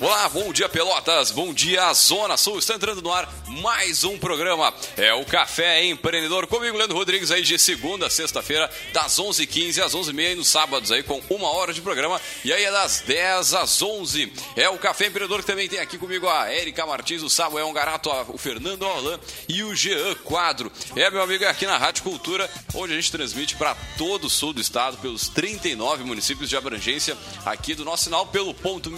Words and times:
Olá, 0.00 0.28
bom 0.28 0.52
dia 0.52 0.68
Pelotas, 0.68 1.30
bom 1.30 1.54
dia 1.54 1.92
Zona 1.94 2.36
Sul. 2.36 2.58
Está 2.58 2.74
entrando 2.74 3.00
no 3.00 3.12
ar 3.12 3.28
mais 3.46 4.04
um 4.04 4.18
programa. 4.18 4.72
É 4.96 5.14
o 5.14 5.24
Café 5.24 5.84
Empreendedor 5.84 6.46
comigo, 6.46 6.76
Leandro 6.76 6.96
Rodrigues, 6.96 7.30
aí 7.30 7.42
de 7.42 7.58
segunda 7.58 8.06
a 8.06 8.10
sexta-feira, 8.10 8.70
das 8.92 9.18
11h15 9.18 9.82
às 9.82 9.94
11h30 9.94 10.32
e 10.32 10.34
nos 10.34 10.48
sábados 10.48 10.92
aí 10.92 11.02
com 11.02 11.22
uma 11.30 11.48
hora 11.50 11.72
de 11.72 11.80
programa. 11.80 12.20
E 12.44 12.52
aí 12.52 12.64
é 12.64 12.70
das 12.70 13.02
10 13.06 13.54
às 13.54 13.80
11. 13.80 14.32
É 14.56 14.68
o 14.68 14.78
Café 14.78 15.06
Empreendedor 15.06 15.40
que 15.40 15.46
também 15.46 15.68
tem 15.68 15.78
aqui 15.78 15.96
comigo 15.96 16.28
a 16.28 16.52
Erika 16.52 16.84
Martins, 16.84 17.22
o 17.22 17.30
Samuel 17.30 17.70
Garato, 17.72 18.10
o 18.28 18.38
Fernando 18.38 18.84
Alain 18.84 19.18
e 19.48 19.62
o 19.62 19.74
Jean 19.74 20.14
Quadro. 20.16 20.70
É, 20.96 21.10
meu 21.10 21.22
amigo, 21.22 21.44
é 21.44 21.48
aqui 21.48 21.66
na 21.66 21.78
Rádio 21.78 22.02
Cultura, 22.02 22.50
onde 22.74 22.92
a 22.92 22.96
gente 22.96 23.12
transmite 23.12 23.56
para 23.56 23.74
todo 23.96 24.26
o 24.26 24.30
sul 24.30 24.52
do 24.52 24.60
estado, 24.60 24.98
pelos 24.98 25.28
39 25.28 26.04
municípios 26.04 26.48
de 26.50 26.56
abrangência 26.56 27.16
aqui 27.44 27.74
do 27.74 27.84
nosso 27.84 28.04
sinal, 28.04 28.26
pelo 28.26 28.52
ponto 28.52 28.90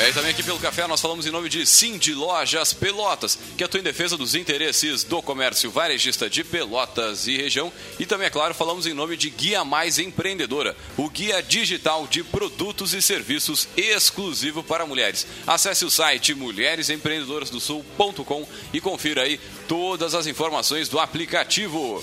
É, 0.02 0.09
e 0.09 0.14
também 0.14 0.31
aqui 0.31 0.42
pelo 0.42 0.58
café 0.59 0.88
nós 0.88 1.02
falamos 1.02 1.28
em 1.28 1.30
nome 1.30 1.50
de 1.50 1.66
Cindy 1.66 2.14
Lojas 2.14 2.72
Pelotas, 2.72 3.38
que 3.58 3.66
atua 3.66 3.81
em 3.81 3.83
defesa 3.83 4.15
dos 4.15 4.33
interesses 4.33 5.04
do 5.04 5.21
comércio 5.21 5.70
varejista 5.70 6.30
de 6.30 6.42
Pelotas 6.42 7.27
e 7.27 7.36
região. 7.36 7.70
E 7.99 8.05
também, 8.05 8.27
é 8.27 8.30
claro, 8.30 8.54
falamos 8.54 8.88
em 8.88 8.93
nome 8.93 9.17
de 9.17 9.30
Guia 9.30 9.65
Mais 9.65 9.99
Empreendedora, 9.99 10.73
o 10.95 11.09
guia 11.09 11.43
digital 11.43 12.08
de 12.08 12.23
produtos 12.23 12.93
e 12.93 13.02
serviços 13.02 13.67
exclusivo 13.76 14.64
para 14.64 14.86
mulheres. 14.86 15.27
Acesse 15.45 15.83
o 15.83 15.92
site 15.92 16.33
mulheresempreendedorasdosul.com 16.33 18.48
e 18.71 18.80
confira 18.80 19.23
aí 19.23 19.38
todas 19.67 20.15
as 20.15 20.27
informações 20.27 20.88
do 20.88 20.98
aplicativo. 20.98 22.02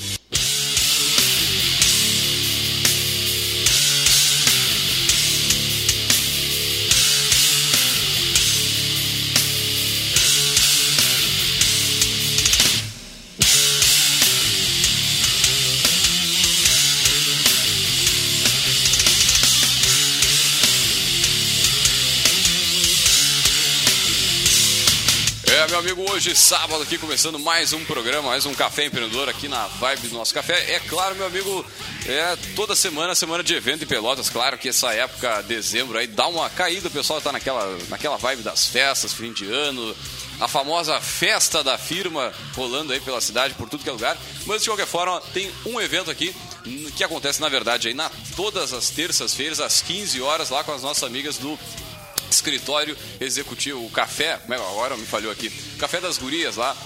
Meu 25.68 25.78
amigo, 25.80 26.12
hoje, 26.12 26.36
sábado, 26.36 26.80
aqui 26.82 26.96
começando 26.96 27.40
mais 27.40 27.72
um 27.72 27.84
programa, 27.84 28.28
mais 28.28 28.46
um 28.46 28.54
Café 28.54 28.84
Empreendedor 28.84 29.28
aqui 29.28 29.48
na 29.48 29.66
Vibe 29.66 30.08
do 30.08 30.14
nosso 30.14 30.32
café. 30.32 30.74
É 30.74 30.78
claro, 30.78 31.16
meu 31.16 31.26
amigo, 31.26 31.66
é 32.06 32.36
toda 32.54 32.76
semana, 32.76 33.16
semana 33.16 33.42
de 33.42 33.52
evento 33.52 33.82
em 33.82 33.86
Pelotas. 33.86 34.30
Claro 34.30 34.56
que 34.58 34.68
essa 34.68 34.92
época, 34.92 35.42
dezembro, 35.42 35.98
aí 35.98 36.06
dá 36.06 36.28
uma 36.28 36.48
caída, 36.48 36.86
o 36.86 36.90
pessoal 36.90 37.20
tá 37.20 37.32
naquela, 37.32 37.76
naquela 37.88 38.16
vibe 38.16 38.42
das 38.42 38.66
festas, 38.66 39.12
fim 39.12 39.32
de 39.32 39.50
ano, 39.50 39.96
a 40.38 40.46
famosa 40.46 41.00
festa 41.00 41.64
da 41.64 41.76
firma 41.76 42.32
rolando 42.54 42.92
aí 42.92 43.00
pela 43.00 43.20
cidade, 43.20 43.54
por 43.54 43.68
tudo 43.68 43.82
que 43.82 43.88
é 43.88 43.92
lugar. 43.92 44.16
Mas 44.46 44.62
de 44.62 44.68
qualquer 44.68 44.86
forma, 44.86 45.20
tem 45.34 45.50
um 45.64 45.80
evento 45.80 46.12
aqui 46.12 46.32
que 46.96 47.02
acontece, 47.02 47.40
na 47.40 47.48
verdade, 47.48 47.88
aí 47.88 47.94
na 47.94 48.08
todas 48.36 48.72
as 48.72 48.88
terças-feiras, 48.90 49.58
às 49.58 49.82
15 49.82 50.20
horas, 50.22 50.50
lá 50.50 50.62
com 50.62 50.72
as 50.72 50.82
nossas 50.82 51.02
amigas 51.02 51.38
do 51.38 51.58
escritório 52.30 52.96
executivo, 53.20 53.84
o 53.84 53.90
café, 53.90 54.40
é 54.48 54.54
agora 54.54 54.96
me 54.96 55.06
falhou 55.06 55.30
aqui, 55.30 55.50
café 55.78 56.00
das 56.00 56.18
gurias 56.18 56.56
lá, 56.56 56.76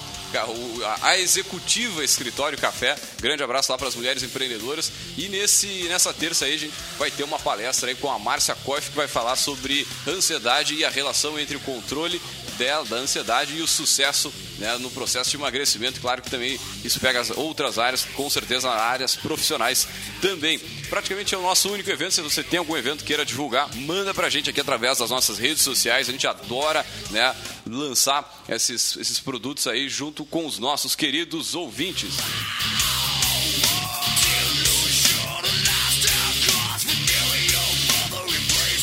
a 1.02 1.18
executiva 1.18 2.04
escritório 2.04 2.56
café. 2.56 2.96
Grande 3.20 3.42
abraço 3.42 3.72
lá 3.72 3.76
para 3.76 3.88
as 3.88 3.96
mulheres 3.96 4.22
empreendedoras. 4.22 4.92
E 5.16 5.28
nesse 5.28 5.66
nessa 5.88 6.12
terça 6.12 6.44
aí 6.44 6.54
a 6.54 6.58
gente 6.58 6.74
vai 6.98 7.10
ter 7.10 7.24
uma 7.24 7.38
palestra 7.38 7.88
aí 7.88 7.96
com 7.96 8.10
a 8.10 8.18
Márcia 8.18 8.54
Koff 8.54 8.90
que 8.90 8.96
vai 8.96 9.08
falar 9.08 9.34
sobre 9.36 9.86
ansiedade 10.06 10.74
e 10.74 10.84
a 10.84 10.90
relação 10.90 11.38
entre 11.38 11.56
o 11.56 11.60
controle 11.60 12.20
dela, 12.60 12.84
da 12.84 12.96
ansiedade 12.96 13.56
e 13.56 13.62
o 13.62 13.66
sucesso 13.66 14.30
né, 14.58 14.76
no 14.76 14.90
processo 14.90 15.30
de 15.30 15.36
emagrecimento. 15.36 15.98
Claro 15.98 16.20
que 16.20 16.30
também 16.30 16.60
isso 16.84 17.00
pega 17.00 17.18
as 17.18 17.30
outras 17.30 17.78
áreas, 17.78 18.04
com 18.14 18.28
certeza 18.28 18.68
áreas 18.70 19.16
profissionais 19.16 19.88
também. 20.20 20.58
Praticamente 20.90 21.34
é 21.34 21.38
o 21.38 21.42
nosso 21.42 21.70
único 21.72 21.88
evento. 21.90 22.12
Se 22.12 22.20
você 22.20 22.42
tem 22.42 22.58
algum 22.58 22.76
evento 22.76 23.02
queira 23.02 23.24
divulgar, 23.24 23.74
manda 23.74 24.12
pra 24.12 24.28
gente 24.28 24.50
aqui 24.50 24.60
através 24.60 24.98
das 24.98 25.08
nossas 25.08 25.38
redes 25.38 25.62
sociais. 25.62 26.08
A 26.08 26.12
gente 26.12 26.26
adora 26.26 26.84
né, 27.10 27.34
lançar 27.66 28.44
esses, 28.46 28.94
esses 28.96 29.18
produtos 29.18 29.66
aí 29.66 29.88
junto 29.88 30.26
com 30.26 30.44
os 30.44 30.58
nossos 30.58 30.94
queridos 30.94 31.54
ouvintes. 31.54 32.14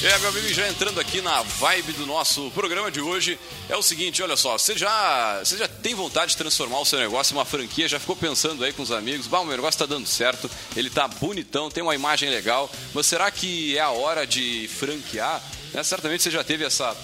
É, 0.08 0.18
meu 0.20 0.30
amigo, 0.30 0.48
já 0.54 0.66
entrando 0.70 1.02
aqui 1.02 1.20
na 1.20 1.42
vibe 1.42 1.92
do 1.92 2.06
nosso 2.06 2.50
programa 2.52 2.90
de 2.90 3.02
hoje, 3.02 3.38
é 3.68 3.76
o 3.76 3.82
seguinte, 3.82 4.24
olha 4.24 4.38
só, 4.38 4.58
você 4.58 4.74
já, 4.78 5.40
você 5.44 5.58
já 5.58 5.68
tem 5.68 5.94
vontade 5.94 6.32
de 6.32 6.38
transformar 6.38 6.80
o 6.80 6.86
seu 6.86 6.98
negócio 6.98 7.34
em 7.34 7.38
uma 7.38 7.44
franquia, 7.44 7.90
já 7.90 8.00
ficou 8.00 8.16
pensando 8.16 8.64
aí 8.64 8.72
com 8.72 8.82
os 8.82 8.90
amigos, 8.90 9.28
bah, 9.28 9.42
o 9.42 9.46
meu 9.46 9.58
negócio 9.58 9.76
está 9.76 9.86
dando 9.86 10.08
certo, 10.08 10.50
ele 10.78 10.88
está 10.88 11.10
bonitão, 11.10 11.70
tem 11.70 11.84
uma 11.84 11.94
imagem 11.94 12.30
legal, 12.30 12.72
mas 12.94 13.06
será 13.06 13.30
que 13.30 13.78
é 13.78 13.82
a 13.82 13.90
hora 13.90 14.26
de 14.26 14.70
franquear? 14.70 15.44
É, 15.74 15.84
certamente 15.84 16.24
você 16.24 16.32
já 16.32 16.42
teve 16.42 16.64
essa 16.64 16.96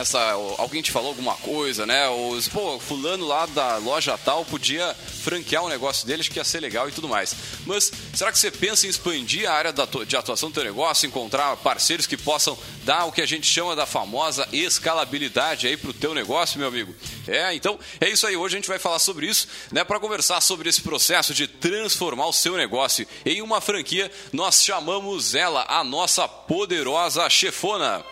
essa 0.00 0.18
alguém 0.56 0.80
te 0.80 0.90
falou 0.90 1.08
alguma 1.08 1.34
coisa, 1.36 1.86
né? 1.86 2.08
Os, 2.08 2.48
pô, 2.48 2.78
fulano 2.78 3.26
lá 3.26 3.44
da 3.46 3.76
loja 3.76 4.16
tal 4.16 4.44
podia 4.44 4.94
franquear 4.94 5.62
o 5.62 5.66
um 5.66 5.68
negócio 5.68 6.06
deles 6.06 6.26
que 6.26 6.38
ia 6.38 6.44
ser 6.44 6.60
legal 6.60 6.88
e 6.88 6.92
tudo 6.92 7.08
mais. 7.08 7.34
Mas 7.66 7.92
será 8.14 8.32
que 8.32 8.38
você 8.38 8.50
pensa 8.50 8.86
em 8.86 8.90
expandir 8.90 9.48
a 9.48 9.52
área 9.52 9.72
de 10.06 10.16
atuação 10.16 10.48
do 10.48 10.54
teu 10.54 10.64
negócio, 10.64 11.06
encontrar 11.06 11.54
parceiros 11.58 12.06
que 12.06 12.16
possam 12.16 12.56
dar 12.84 13.04
o 13.04 13.12
que 13.12 13.20
a 13.20 13.26
gente 13.26 13.46
chama 13.46 13.76
da 13.76 13.84
famosa 13.84 14.48
escalabilidade 14.52 15.66
aí 15.66 15.76
pro 15.76 15.92
teu 15.92 16.14
negócio, 16.14 16.58
meu 16.58 16.68
amigo? 16.68 16.94
É, 17.28 17.54
então 17.54 17.78
é 18.00 18.08
isso 18.08 18.26
aí. 18.26 18.36
Hoje 18.36 18.56
a 18.56 18.58
gente 18.58 18.68
vai 18.68 18.78
falar 18.78 18.98
sobre 18.98 19.26
isso, 19.26 19.46
né? 19.70 19.84
Para 19.84 20.00
conversar 20.00 20.40
sobre 20.40 20.68
esse 20.70 20.80
processo 20.80 21.34
de 21.34 21.46
transformar 21.46 22.26
o 22.26 22.32
seu 22.32 22.56
negócio 22.56 23.06
em 23.26 23.42
uma 23.42 23.60
franquia, 23.60 24.10
nós 24.32 24.64
chamamos 24.64 25.34
ela 25.34 25.66
a 25.68 25.84
nossa 25.84 26.26
poderosa 26.26 27.28
chefona. 27.28 28.02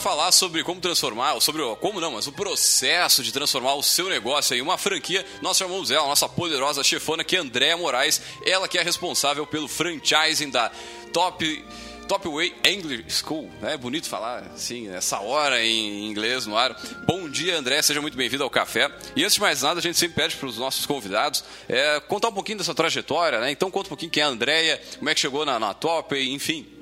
Falar 0.00 0.32
sobre 0.32 0.64
como 0.64 0.80
transformar, 0.80 1.38
sobre 1.40 1.62
como 1.76 2.00
não, 2.00 2.12
mas 2.12 2.26
o 2.26 2.32
processo 2.32 3.22
de 3.22 3.30
transformar 3.30 3.74
o 3.74 3.82
seu 3.82 4.08
negócio 4.08 4.56
em 4.56 4.62
uma 4.62 4.78
franquia. 4.78 5.24
Nós 5.42 5.58
chamamos 5.58 5.90
ela, 5.90 6.06
nossa 6.06 6.28
poderosa 6.28 6.82
chefona, 6.82 7.22
que 7.22 7.36
é 7.36 7.38
Andréa 7.38 7.76
Moraes, 7.76 8.20
ela 8.44 8.66
que 8.66 8.78
é 8.78 8.82
responsável 8.82 9.46
pelo 9.46 9.68
franchising 9.68 10.50
da 10.50 10.70
Top 11.12 11.64
Top 12.08 12.26
Way 12.26 12.54
English 12.64 13.22
School. 13.22 13.48
É 13.62 13.76
bonito 13.76 14.08
falar 14.08 14.42
assim, 14.54 14.88
essa 14.88 15.20
hora 15.20 15.62
em 15.64 16.10
inglês 16.10 16.44
no 16.44 16.56
ar. 16.56 16.74
Bom 17.06 17.28
dia, 17.28 17.56
André, 17.56 17.80
seja 17.82 18.00
muito 18.00 18.16
bem-vindo 18.16 18.42
ao 18.42 18.50
café. 18.50 18.90
E 19.14 19.22
antes 19.22 19.34
de 19.34 19.40
mais 19.40 19.62
nada, 19.62 19.78
a 19.78 19.82
gente 19.82 19.96
sempre 19.96 20.16
pede 20.16 20.34
para 20.34 20.48
os 20.48 20.58
nossos 20.58 20.86
convidados 20.86 21.44
é, 21.68 22.00
contar 22.00 22.30
um 22.30 22.32
pouquinho 22.32 22.58
dessa 22.58 22.74
trajetória, 22.74 23.38
né? 23.38 23.52
Então 23.52 23.70
conta 23.70 23.86
um 23.86 23.90
pouquinho 23.90 24.10
quem 24.10 24.22
é 24.22 24.26
a 24.26 24.28
Andréia, 24.28 24.82
como 24.98 25.08
é 25.08 25.14
que 25.14 25.20
chegou 25.20 25.46
na, 25.46 25.60
na 25.60 25.72
Top, 25.72 26.18
enfim. 26.18 26.79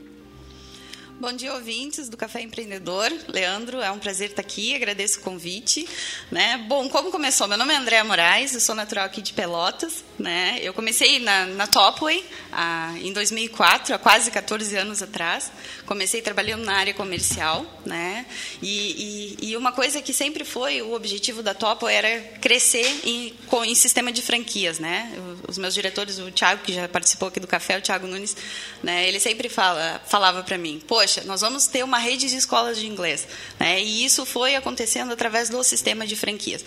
Bom 1.21 1.33
dia, 1.33 1.53
ouvintes 1.53 2.09
do 2.09 2.17
Café 2.17 2.43
Empreendedor. 2.43 3.13
Leandro, 3.27 3.81
é 3.81 3.91
um 3.91 3.99
prazer 3.99 4.31
estar 4.31 4.41
aqui, 4.41 4.73
agradeço 4.77 5.19
o 5.19 5.23
convite. 5.23 5.85
Né? 6.31 6.65
Bom, 6.69 6.89
como 6.89 7.11
começou? 7.11 7.49
Meu 7.49 7.59
nome 7.59 7.75
é 7.75 7.77
Andréa 7.77 8.05
Moraes, 8.05 8.55
eu 8.55 8.61
sou 8.61 8.73
natural 8.73 9.05
aqui 9.05 9.21
de 9.21 9.33
Pelotas. 9.33 10.05
Né? 10.17 10.61
Eu 10.63 10.73
comecei 10.73 11.19
na, 11.19 11.45
na 11.47 11.67
Topway 11.67 12.25
ah, 12.53 12.95
em 13.03 13.13
2004, 13.13 13.97
há 13.97 13.99
quase 13.99 14.31
14 14.31 14.77
anos 14.77 15.03
atrás. 15.03 15.51
Comecei 15.87 16.23
trabalhando 16.23 16.65
na 16.65 16.75
área 16.75 16.95
comercial. 16.95 17.67
Né? 17.85 18.25
E, 18.63 19.37
e, 19.43 19.49
e 19.49 19.57
uma 19.57 19.73
coisa 19.73 20.01
que 20.01 20.13
sempre 20.13 20.45
foi 20.45 20.83
o 20.83 20.93
objetivo 20.93 21.43
da 21.43 21.53
Topway 21.53 21.97
era 21.97 22.21
crescer 22.41 23.01
em, 23.03 23.35
com, 23.49 23.65
em 23.65 23.75
sistema 23.75 24.13
de 24.13 24.23
franquias. 24.23 24.79
Né? 24.79 25.13
Os 25.49 25.59
meus 25.59 25.75
diretores, 25.75 26.21
o 26.21 26.31
Thiago, 26.31 26.63
que 26.63 26.73
já 26.73 26.89
participou 26.89 27.27
aqui 27.27 27.41
do 27.41 27.49
Café, 27.49 27.77
o 27.77 27.83
Thiago 27.83 28.07
Nunes, 28.07 28.37
né? 28.85 29.09
ele 29.09 29.19
sempre 29.19 29.49
fala, 29.49 30.01
falava 30.07 30.45
para 30.45 30.57
mim, 30.57 30.81
poxa, 30.87 31.08
poxa, 31.09 31.23
nós 31.25 31.41
vamos 31.41 31.67
ter 31.67 31.83
uma 31.83 31.99
rede 31.99 32.29
de 32.29 32.37
escolas 32.37 32.79
de 32.79 32.87
inglês. 32.87 33.27
Né? 33.59 33.81
E 33.83 34.05
isso 34.05 34.27
foi 34.27 34.55
acontecendo 34.55 35.13
através 35.13 35.49
do 35.49 35.63
sistema 35.65 36.07
de 36.07 36.15
franquias. 36.15 36.65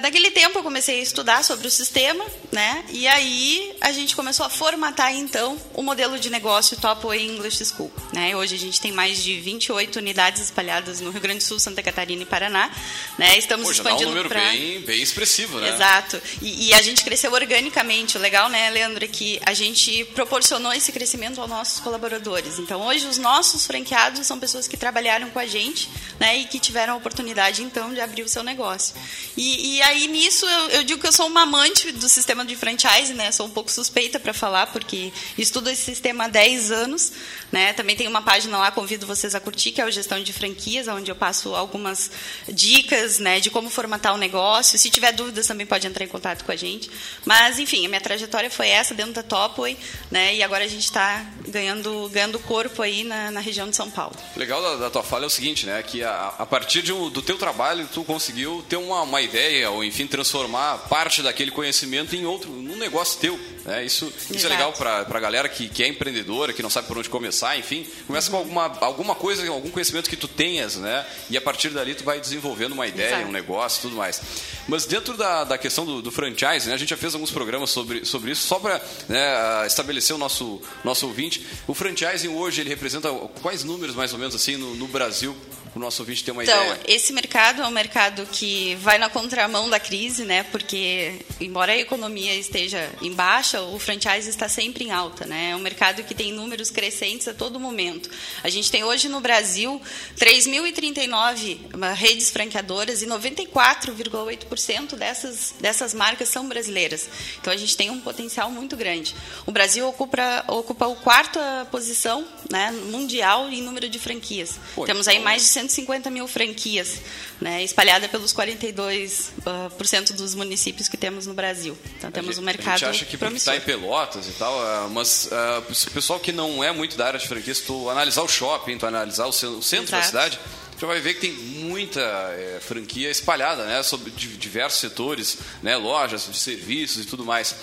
Daquele 0.00 0.30
tempo 0.30 0.58
eu 0.58 0.62
comecei 0.62 1.00
a 1.00 1.02
estudar 1.02 1.42
sobre 1.42 1.66
o 1.66 1.70
sistema, 1.70 2.24
né? 2.52 2.84
e 2.90 3.06
aí 3.08 3.76
a 3.80 3.90
gente 3.90 4.14
começou 4.14 4.46
a 4.46 4.50
formatar, 4.50 5.12
então, 5.12 5.60
o 5.74 5.82
modelo 5.82 6.18
de 6.18 6.30
negócio 6.30 6.76
Top 6.76 7.04
Way 7.04 7.26
English 7.26 7.64
School. 7.64 7.92
Né? 8.12 8.36
Hoje 8.36 8.54
a 8.54 8.58
gente 8.58 8.80
tem 8.80 8.92
mais 8.92 9.22
de 9.22 9.38
28 9.40 9.96
unidades 9.96 10.42
espalhadas 10.42 11.00
no 11.00 11.10
Rio 11.10 11.20
Grande 11.20 11.38
do 11.38 11.44
Sul, 11.44 11.58
Santa 11.58 11.82
Catarina 11.82 12.22
e 12.22 12.26
Paraná. 12.26 12.70
Né? 13.18 13.36
Estamos 13.36 13.66
Poxa, 13.66 13.80
expandindo 13.80 14.04
dá 14.04 14.10
um 14.10 14.14
número 14.14 14.28
pra... 14.28 14.40
bem, 14.40 14.80
bem 14.80 15.02
expressivo, 15.02 15.58
né? 15.58 15.74
Exato. 15.74 16.20
E, 16.40 16.68
e, 16.68 16.74
a 16.74 16.82
gente 16.82 17.02
cresceu 17.02 17.32
organicamente. 17.32 18.16
O 18.16 18.20
legal, 18.20 18.48
né, 18.48 18.70
Leandro, 18.70 19.04
é 19.04 19.08
que 19.08 19.40
a 19.44 19.52
gente 19.52 20.04
proporcionou 20.14 20.72
esse 20.72 20.92
crescimento 20.92 21.40
aos 21.40 21.48
nossos 21.48 21.80
colaboradores. 21.80 22.58
Então, 22.58 22.86
hoje 22.86 23.06
os 23.06 23.18
nossos 23.18 23.47
nossos 23.48 23.66
franqueados 23.66 24.26
são 24.26 24.38
pessoas 24.38 24.68
que 24.68 24.76
trabalharam 24.76 25.30
com 25.30 25.38
a 25.38 25.46
gente 25.46 25.88
né, 26.20 26.36
e 26.36 26.44
que 26.44 26.58
tiveram 26.58 26.94
a 26.94 26.96
oportunidade, 26.96 27.62
então, 27.62 27.94
de 27.94 28.00
abrir 28.00 28.22
o 28.22 28.28
seu 28.28 28.42
negócio. 28.42 28.94
E, 29.36 29.76
e 29.76 29.82
aí, 29.82 30.06
nisso, 30.06 30.44
eu, 30.44 30.68
eu, 30.70 30.84
digo 30.84 31.00
que 31.00 31.06
eu 31.06 31.12
sou 31.12 31.26
uma 31.26 31.42
amante 31.42 31.90
do 31.92 32.08
sistema 32.08 32.44
de 32.44 32.54
franchise, 32.56 33.14
né? 33.14 33.32
Sou 33.32 33.46
um 33.46 33.50
pouco 33.50 33.70
suspeita 33.70 34.20
para 34.20 34.34
falar, 34.34 34.66
porque 34.66 35.12
estudo 35.38 35.70
esse 35.70 35.82
sistema 35.82 36.24
há 36.24 36.28
10 36.28 36.70
anos. 36.70 37.12
Né? 37.50 37.72
Também 37.72 37.96
tem 37.96 38.06
uma 38.06 38.20
página 38.20 38.58
lá, 38.58 38.70
convido 38.70 39.06
vocês 39.06 39.34
a 39.34 39.40
curtir, 39.40 39.72
que 39.72 39.80
é 39.80 39.86
o 39.86 39.90
Gestão 39.90 40.22
de 40.22 40.32
Franquias, 40.32 40.86
onde 40.88 41.10
eu 41.10 41.16
passo 41.16 41.54
algumas 41.54 42.10
dicas 42.48 43.18
né, 43.18 43.40
de 43.40 43.48
como 43.48 43.70
formatar 43.70 44.14
o 44.14 44.18
negócio. 44.18 44.78
Se 44.78 44.90
tiver 44.90 45.12
dúvidas, 45.12 45.46
também 45.46 45.66
pode 45.66 45.86
entrar 45.86 46.04
em 46.04 46.08
contato 46.08 46.44
com 46.44 46.52
a 46.52 46.56
gente. 46.56 46.90
Mas, 47.24 47.58
enfim, 47.58 47.86
a 47.86 47.88
minha 47.88 48.00
trajetória 48.00 48.50
foi 48.50 48.68
essa, 48.68 48.92
dentro 48.92 49.14
da 49.14 49.22
Topway, 49.22 49.78
né? 50.10 50.34
e 50.34 50.42
agora 50.42 50.64
a 50.64 50.68
gente 50.68 50.84
está 50.84 51.24
ganhando, 51.46 52.10
ganhando 52.10 52.38
corpo 52.40 52.82
aí 52.82 53.04
na, 53.04 53.30
na 53.30 53.37
região 53.40 53.68
de 53.68 53.76
São 53.76 53.90
Paulo. 53.90 54.14
Legal 54.36 54.60
da, 54.62 54.76
da, 54.76 54.90
tua 54.90 55.02
fala 55.02 55.24
é 55.24 55.26
o 55.26 55.30
seguinte, 55.30 55.66
né? 55.66 55.82
Que 55.82 56.02
a, 56.02 56.34
a 56.38 56.46
partir 56.46 56.90
um, 56.92 57.08
do 57.10 57.22
teu 57.22 57.38
trabalho, 57.38 57.88
tu 57.92 58.04
conseguiu 58.04 58.64
ter 58.68 58.76
uma, 58.76 59.02
uma 59.02 59.20
ideia, 59.20 59.70
ou 59.70 59.84
enfim, 59.84 60.06
transformar 60.06 60.78
parte 60.88 61.22
daquele 61.22 61.50
conhecimento 61.50 62.14
em 62.14 62.24
outro, 62.24 62.50
num 62.50 62.76
negócio 62.76 63.20
teu. 63.20 63.38
Né? 63.68 63.84
Isso, 63.84 64.10
isso 64.30 64.46
é 64.46 64.48
legal 64.48 64.72
para 64.72 65.00
a 65.00 65.20
galera 65.20 65.46
que, 65.46 65.68
que 65.68 65.82
é 65.82 65.88
empreendedora, 65.88 66.54
que 66.54 66.62
não 66.62 66.70
sabe 66.70 66.88
por 66.88 66.96
onde 66.96 67.10
começar, 67.10 67.58
enfim. 67.58 67.86
Começa 68.06 68.30
com 68.30 68.38
alguma, 68.38 68.64
alguma 68.80 69.14
coisa, 69.14 69.46
algum 69.46 69.68
conhecimento 69.68 70.08
que 70.08 70.16
tu 70.16 70.26
tenhas, 70.26 70.76
né? 70.76 71.04
E 71.28 71.36
a 71.36 71.40
partir 71.40 71.68
dali 71.68 71.94
tu 71.94 72.02
vai 72.02 72.18
desenvolvendo 72.18 72.72
uma 72.72 72.86
ideia, 72.86 73.16
Exato. 73.16 73.28
um 73.28 73.30
negócio 73.32 73.82
tudo 73.82 73.96
mais. 73.96 74.22
Mas 74.66 74.86
dentro 74.86 75.18
da, 75.18 75.44
da 75.44 75.58
questão 75.58 75.84
do, 75.84 76.00
do 76.00 76.10
franchise, 76.10 76.66
né? 76.66 76.74
A 76.74 76.78
gente 76.78 76.88
já 76.88 76.96
fez 76.96 77.12
alguns 77.12 77.30
programas 77.30 77.68
sobre, 77.68 78.06
sobre 78.06 78.30
isso, 78.30 78.46
só 78.46 78.58
para 78.58 78.80
né, 79.06 79.66
estabelecer 79.66 80.16
o 80.16 80.18
nosso, 80.18 80.62
nosso 80.82 81.06
ouvinte. 81.06 81.46
O 81.66 81.74
franchising 81.74 82.28
hoje, 82.28 82.62
ele 82.62 82.70
representa 82.70 83.10
quais 83.42 83.64
números, 83.64 83.94
mais 83.94 84.14
ou 84.14 84.18
menos, 84.18 84.34
assim, 84.34 84.56
no, 84.56 84.74
no 84.76 84.88
Brasil 84.88 85.36
o 85.74 85.78
nosso 85.78 86.02
ouvinte 86.02 86.24
ter 86.24 86.30
uma 86.30 86.42
então, 86.42 86.54
ideia. 86.54 86.78
Então, 86.80 86.94
esse 86.94 87.12
mercado 87.12 87.62
é 87.62 87.66
um 87.66 87.70
mercado 87.70 88.26
que 88.26 88.74
vai 88.76 88.98
na 88.98 89.08
contramão 89.08 89.68
da 89.68 89.78
crise, 89.78 90.24
né? 90.24 90.42
Porque, 90.44 91.20
embora 91.40 91.72
a 91.72 91.76
economia 91.76 92.34
esteja 92.34 92.90
em 93.02 93.12
baixa, 93.12 93.60
o 93.62 93.78
franchise 93.78 94.28
está 94.28 94.48
sempre 94.48 94.84
em 94.84 94.90
alta, 94.90 95.26
né? 95.26 95.50
É 95.50 95.56
um 95.56 95.60
mercado 95.60 96.02
que 96.02 96.14
tem 96.14 96.32
números 96.32 96.70
crescentes 96.70 97.28
a 97.28 97.34
todo 97.34 97.60
momento. 97.60 98.10
A 98.42 98.48
gente 98.48 98.70
tem 98.70 98.84
hoje 98.84 99.08
no 99.08 99.20
Brasil 99.20 99.80
3.039 100.16 101.58
redes 101.94 102.30
franqueadoras 102.30 103.02
e 103.02 103.06
94,8% 103.06 104.96
dessas, 104.96 105.54
dessas 105.60 105.94
marcas 105.94 106.28
são 106.28 106.48
brasileiras. 106.48 107.08
Então, 107.40 107.52
a 107.52 107.56
gente 107.56 107.76
tem 107.76 107.90
um 107.90 108.00
potencial 108.00 108.50
muito 108.50 108.76
grande. 108.76 109.14
O 109.46 109.52
Brasil 109.52 109.86
ocupa, 109.86 110.44
ocupa 110.48 110.90
a 110.90 110.96
quarta 110.96 111.66
posição 111.70 112.26
né, 112.50 112.70
mundial 112.70 113.48
em 113.48 113.62
número 113.62 113.88
de 113.88 113.98
franquias. 113.98 114.58
Pô, 114.74 114.84
Temos 114.84 115.08
aí 115.08 115.16
então 115.16 115.24
mais 115.24 115.42
de 115.42 115.48
150 115.58 116.10
mil 116.10 116.28
franquias, 116.28 117.00
né, 117.40 117.62
espalhada 117.64 118.08
pelos 118.08 118.32
42% 118.32 119.28
uh, 119.38 119.70
por 119.70 119.86
cento 119.86 120.12
dos 120.12 120.34
municípios 120.34 120.88
que 120.88 120.96
temos 120.96 121.26
no 121.26 121.34
Brasil. 121.34 121.76
Então 121.96 122.10
temos 122.10 122.36
gente, 122.36 122.42
um 122.42 122.44
mercado 122.44 122.74
A 122.74 122.76
gente 122.76 122.84
acha 122.84 123.04
que 123.04 123.16
está 123.34 123.56
em 123.56 123.60
Pelotas 123.60 124.28
e 124.28 124.32
tal, 124.32 124.54
uh, 124.54 124.90
mas 124.90 125.26
uh, 125.26 125.88
o 125.88 125.90
pessoal 125.90 126.20
que 126.20 126.30
não 126.30 126.62
é 126.62 126.70
muito 126.72 126.96
da 126.96 127.06
área 127.06 127.18
de 127.18 127.26
franquias, 127.26 127.60
tu 127.60 127.90
analisar 127.90 128.22
o 128.22 128.28
shopping, 128.28 128.78
tu 128.78 128.86
analisar 128.86 129.26
o 129.26 129.32
centro, 129.32 129.58
o 129.58 129.62
centro 129.62 129.90
da 129.90 130.02
cidade, 130.02 130.38
você 130.78 130.86
vai 130.86 131.00
ver 131.00 131.14
que 131.14 131.20
tem 131.22 131.32
muita 131.32 132.00
é, 132.00 132.60
franquia 132.60 133.10
espalhada, 133.10 133.64
né, 133.64 133.82
sobre 133.82 134.12
diversos 134.12 134.78
setores, 134.78 135.38
né, 135.60 135.76
lojas 135.76 136.28
de 136.30 136.38
serviços 136.38 137.04
e 137.04 137.06
tudo 137.06 137.24
mais. 137.24 137.56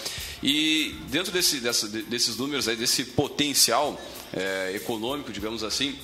E 0.43 0.93
dentro 1.07 1.31
desse, 1.31 1.61
dessa, 1.61 1.87
desses 1.87 2.35
números 2.35 2.67
aí, 2.67 2.75
desse 2.75 3.05
potencial 3.05 3.97
é, 4.33 4.73
econômico, 4.75 5.31
digamos 5.31 5.63
assim, 5.63 5.97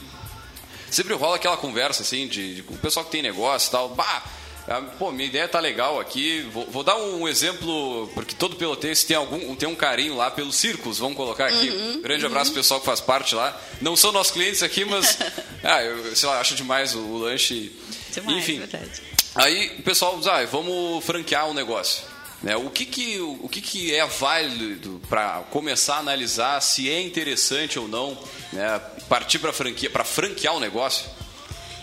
sempre 0.92 1.14
rola 1.16 1.38
aquela 1.38 1.58
conversa 1.58 2.04
assim 2.04 2.28
de, 2.28 2.56
de, 2.56 2.62
o 2.62 2.78
pessoal 2.78 3.06
que 3.06 3.12
tem 3.12 3.22
negócio 3.22 3.70
e 3.70 3.72
tal, 3.72 3.90
bah, 3.90 4.24
ah, 4.68 4.82
pô, 5.00 5.12
minha 5.12 5.28
ideia 5.28 5.48
tá 5.48 5.60
legal 5.60 6.00
aqui. 6.00 6.42
Vou, 6.54 6.66
vou, 6.68 6.84
dar 6.84 6.96
um 6.96 7.28
exemplo, 7.28 8.10
porque 8.14 8.36
todo 8.36 8.56
pelotense 8.56 9.06
tem 9.06 9.18
algum 9.18 9.56
tem 9.56 9.68
um 9.68 9.76
carinho 9.76 10.16
lá 10.16 10.30
pelos 10.30 10.56
circos, 10.56 11.00
vamos 11.00 11.18
colocar 11.18 11.48
aqui. 11.48 11.70
Uhum, 11.70 12.02
Grande 12.02 12.26
uhum. 12.26 12.32
abraço 12.32 12.52
pro 12.52 12.62
pessoal 12.62 12.80
que 12.80 12.86
faz 12.86 13.02
parte 13.02 13.34
lá. 13.34 13.60
Não 13.82 13.96
são 13.96 14.12
nossos 14.12 14.32
clientes 14.32 14.62
aqui, 14.62 14.86
mas 14.86 15.18
ah, 15.64 15.84
eu 15.84 16.16
sei 16.16 16.30
lá, 16.30 16.40
acho 16.40 16.56
demais 16.56 16.94
o, 16.94 17.00
o 17.00 17.18
lanche. 17.18 17.72
Demais, 18.12 18.38
Enfim. 18.38 18.60
Verdade. 18.60 19.02
Aí 19.34 19.78
o 19.80 19.84
pessoal 19.84 20.18
diz, 20.18 20.28
ah, 20.28 20.46
vamos 20.46 21.04
franquear 21.06 21.50
um 21.50 21.54
negócio. 21.54 22.11
Né? 22.42 22.56
O, 22.56 22.70
que, 22.70 22.86
que, 22.86 23.20
o 23.20 23.48
que, 23.48 23.62
que 23.62 23.94
é 23.94 24.06
válido 24.06 25.02
para 25.08 25.42
começar 25.52 25.96
a 25.96 26.00
analisar 26.00 26.60
se 26.62 26.90
é 26.90 27.00
interessante 27.02 27.78
ou 27.78 27.88
não 27.88 28.18
né? 28.52 28.80
partir 29.08 29.40
para 29.40 29.54
franquia, 29.54 29.90
para 29.90 30.04
franquear 30.04 30.56
o 30.56 30.60
negócio? 30.60 31.10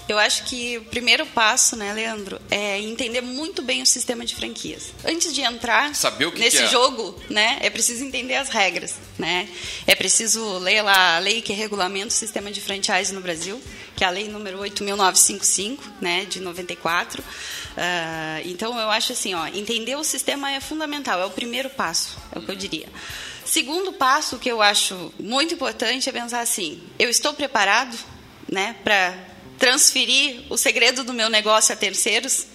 Eu 0.08 0.18
acho 0.18 0.44
que 0.44 0.78
o 0.78 0.84
primeiro 0.84 1.26
passo, 1.26 1.76
né, 1.76 1.92
Leandro, 1.92 2.40
é 2.50 2.80
entender 2.80 3.20
muito 3.20 3.60
bem 3.60 3.82
o 3.82 3.86
sistema 3.86 4.24
de 4.24 4.34
franquias. 4.34 4.94
Antes 5.04 5.34
de 5.34 5.42
entrar 5.42 5.92
que 5.92 6.38
nesse 6.38 6.56
que 6.56 6.62
é. 6.62 6.66
jogo, 6.66 7.14
né, 7.28 7.58
é 7.60 7.68
preciso 7.68 8.02
entender 8.02 8.36
as 8.36 8.48
regras, 8.48 8.94
né? 9.18 9.46
É 9.86 9.94
preciso 9.94 10.56
ler 10.58 10.80
lá 10.80 11.16
a 11.16 11.18
lei 11.18 11.42
que 11.42 11.52
regulamenta 11.52 12.08
o 12.08 12.10
sistema 12.10 12.50
de 12.50 12.58
franchise 12.58 13.12
no 13.12 13.20
Brasil, 13.20 13.60
que 13.94 14.02
é 14.02 14.06
a 14.06 14.10
lei 14.10 14.28
número 14.28 14.58
8955, 14.60 15.84
né, 16.00 16.24
de 16.24 16.40
94. 16.40 17.20
Uh, 17.20 17.24
ah, 17.76 18.40
então 18.46 18.78
eu 18.78 18.88
acho 18.88 19.12
assim, 19.12 19.34
ó, 19.34 19.46
entender 19.48 19.94
o 19.96 20.04
sistema 20.04 20.50
é 20.50 20.60
fundamental, 20.60 21.20
é 21.20 21.26
o 21.26 21.30
primeiro 21.30 21.68
passo, 21.68 22.16
é 22.32 22.38
o 22.38 22.42
que 22.42 22.50
eu 22.50 22.56
diria. 22.56 22.88
Segundo 23.44 23.92
passo 23.92 24.38
que 24.38 24.48
eu 24.48 24.62
acho 24.62 25.12
muito 25.18 25.54
importante 25.54 26.08
é 26.08 26.12
pensar 26.12 26.40
assim: 26.40 26.82
eu 26.98 27.10
estou 27.10 27.34
preparado, 27.34 27.96
né, 28.50 28.76
para 28.84 29.27
transferir 29.58 30.42
o 30.48 30.56
segredo 30.56 31.04
do 31.04 31.12
meu 31.12 31.28
negócio 31.28 31.72
a 31.72 31.76
terceiros, 31.76 32.46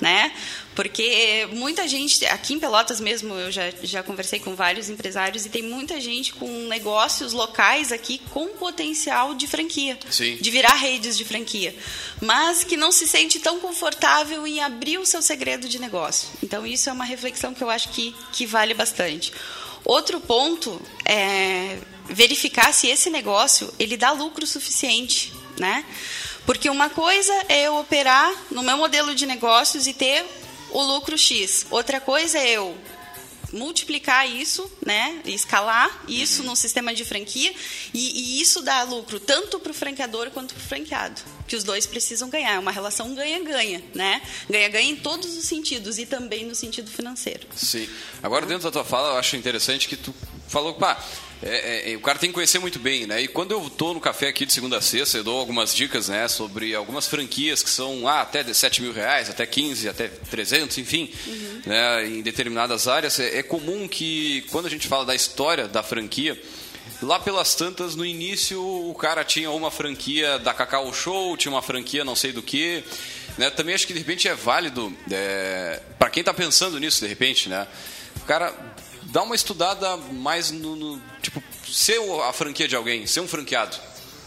né? 0.00 0.32
Porque 0.74 1.48
muita 1.52 1.86
gente, 1.86 2.26
aqui 2.26 2.54
em 2.54 2.58
Pelotas 2.58 3.00
mesmo, 3.00 3.32
eu 3.34 3.50
já, 3.50 3.70
já 3.82 4.02
conversei 4.02 4.40
com 4.40 4.54
vários 4.56 4.88
empresários 4.88 5.46
e 5.46 5.48
tem 5.48 5.62
muita 5.62 6.00
gente 6.00 6.32
com 6.32 6.48
negócios 6.66 7.32
locais 7.32 7.92
aqui 7.92 8.20
com 8.30 8.48
potencial 8.48 9.34
de 9.34 9.46
franquia, 9.46 9.96
Sim. 10.10 10.36
de 10.40 10.50
virar 10.50 10.74
redes 10.74 11.16
de 11.16 11.24
franquia, 11.24 11.74
mas 12.20 12.64
que 12.64 12.76
não 12.76 12.90
se 12.90 13.06
sente 13.06 13.38
tão 13.38 13.60
confortável 13.60 14.44
em 14.46 14.60
abrir 14.60 14.98
o 14.98 15.06
seu 15.06 15.22
segredo 15.22 15.68
de 15.68 15.78
negócio. 15.78 16.28
Então, 16.42 16.66
isso 16.66 16.90
é 16.90 16.92
uma 16.92 17.04
reflexão 17.04 17.54
que 17.54 17.62
eu 17.62 17.70
acho 17.70 17.90
que, 17.90 18.14
que 18.32 18.44
vale 18.44 18.74
bastante. 18.74 19.32
Outro 19.84 20.18
ponto 20.20 20.80
é 21.04 21.78
verificar 22.08 22.72
se 22.72 22.88
esse 22.88 23.10
negócio 23.10 23.72
ele 23.78 23.96
dá 23.96 24.10
lucro 24.10 24.46
suficiente, 24.46 25.32
né? 25.58 25.84
Porque 26.46 26.68
uma 26.68 26.90
coisa 26.90 27.32
é 27.48 27.66
eu 27.66 27.76
operar 27.76 28.32
no 28.50 28.62
meu 28.62 28.76
modelo 28.76 29.14
de 29.14 29.26
negócios 29.26 29.86
e 29.86 29.94
ter 29.94 30.24
o 30.70 30.82
lucro 30.82 31.16
X. 31.16 31.66
Outra 31.70 32.00
coisa 32.00 32.38
é 32.38 32.50
eu 32.50 32.76
multiplicar 33.54 34.28
isso, 34.28 34.70
né, 34.84 35.20
escalar 35.24 36.04
isso 36.08 36.42
uhum. 36.42 36.48
no 36.48 36.56
sistema 36.56 36.92
de 36.92 37.04
franquia 37.04 37.54
e, 37.92 38.38
e 38.38 38.40
isso 38.40 38.60
dá 38.60 38.82
lucro 38.82 39.20
tanto 39.20 39.60
para 39.60 39.70
o 39.70 39.74
franqueador 39.74 40.30
quanto 40.30 40.54
para 40.54 40.60
o 40.60 40.66
franqueado, 40.66 41.22
que 41.46 41.54
os 41.54 41.62
dois 41.62 41.86
precisam 41.86 42.28
ganhar. 42.28 42.54
É 42.54 42.58
uma 42.58 42.72
relação 42.72 43.14
ganha-ganha, 43.14 43.82
né? 43.94 44.20
Ganha-ganha 44.50 44.90
em 44.90 44.96
todos 44.96 45.36
os 45.36 45.44
sentidos 45.44 45.98
e 45.98 46.06
também 46.06 46.44
no 46.44 46.54
sentido 46.54 46.90
financeiro. 46.90 47.46
Sim. 47.54 47.88
Agora, 48.22 48.44
dentro 48.44 48.64
da 48.64 48.72
tua 48.72 48.84
fala, 48.84 49.10
eu 49.10 49.18
acho 49.18 49.36
interessante 49.36 49.88
que 49.88 49.96
tu 49.96 50.12
falou, 50.48 50.74
pá, 50.74 51.02
é, 51.42 51.90
é, 51.90 51.92
é, 51.92 51.96
o 51.96 52.00
cara 52.00 52.18
tem 52.18 52.30
que 52.30 52.34
conhecer 52.34 52.58
muito 52.58 52.78
bem, 52.78 53.06
né? 53.06 53.20
E 53.20 53.28
quando 53.28 53.52
eu 53.52 53.66
estou 53.66 53.92
no 53.92 54.00
café 54.00 54.28
aqui 54.28 54.46
de 54.46 54.52
segunda 54.52 54.78
a 54.78 54.80
sexta, 54.80 55.18
eu 55.18 55.24
dou 55.24 55.38
algumas 55.38 55.74
dicas, 55.74 56.08
né? 56.08 56.26
Sobre 56.28 56.74
algumas 56.74 57.06
franquias 57.06 57.62
que 57.62 57.70
são 57.70 58.08
ah, 58.08 58.22
até 58.22 58.42
7 58.52 58.82
mil 58.82 58.92
reais, 58.92 59.28
até 59.28 59.44
15, 59.44 59.88
até 59.88 60.08
300, 60.08 60.78
enfim, 60.78 61.10
uhum. 61.26 61.62
né? 61.66 62.06
Em 62.06 62.22
determinadas 62.22 62.88
áreas. 62.88 63.18
É, 63.20 63.38
é 63.38 63.42
comum 63.42 63.86
que, 63.86 64.42
quando 64.50 64.66
a 64.66 64.70
gente 64.70 64.88
fala 64.88 65.04
da 65.04 65.14
história 65.14 65.68
da 65.68 65.82
franquia, 65.82 66.40
Lá 67.02 67.18
pelas 67.18 67.54
tantas, 67.54 67.94
no 67.94 68.04
início, 68.04 68.62
o 68.62 68.94
cara 68.94 69.24
tinha 69.24 69.50
uma 69.50 69.70
franquia 69.70 70.38
da 70.38 70.54
Cacau 70.54 70.92
Show, 70.92 71.36
tinha 71.36 71.52
uma 71.52 71.62
franquia 71.62 72.04
não 72.04 72.14
sei 72.14 72.32
do 72.32 72.42
que. 72.42 72.84
Né? 73.36 73.50
Também 73.50 73.74
acho 73.74 73.86
que 73.86 73.92
de 73.92 73.98
repente 73.98 74.28
é 74.28 74.34
válido, 74.34 74.94
é, 75.10 75.80
para 75.98 76.08
quem 76.08 76.20
está 76.20 76.32
pensando 76.32 76.78
nisso, 76.78 77.00
de 77.00 77.06
repente, 77.06 77.48
né? 77.48 77.66
O 78.16 78.26
cara 78.26 78.54
dá 79.14 79.22
uma 79.22 79.36
estudada 79.36 79.96
mais 79.96 80.50
no, 80.50 80.74
no 80.74 81.00
tipo, 81.22 81.40
ser 81.64 82.00
a 82.22 82.32
franquia 82.32 82.66
de 82.66 82.74
alguém, 82.74 83.06
ser 83.06 83.20
um 83.20 83.28
franqueado. 83.28 83.76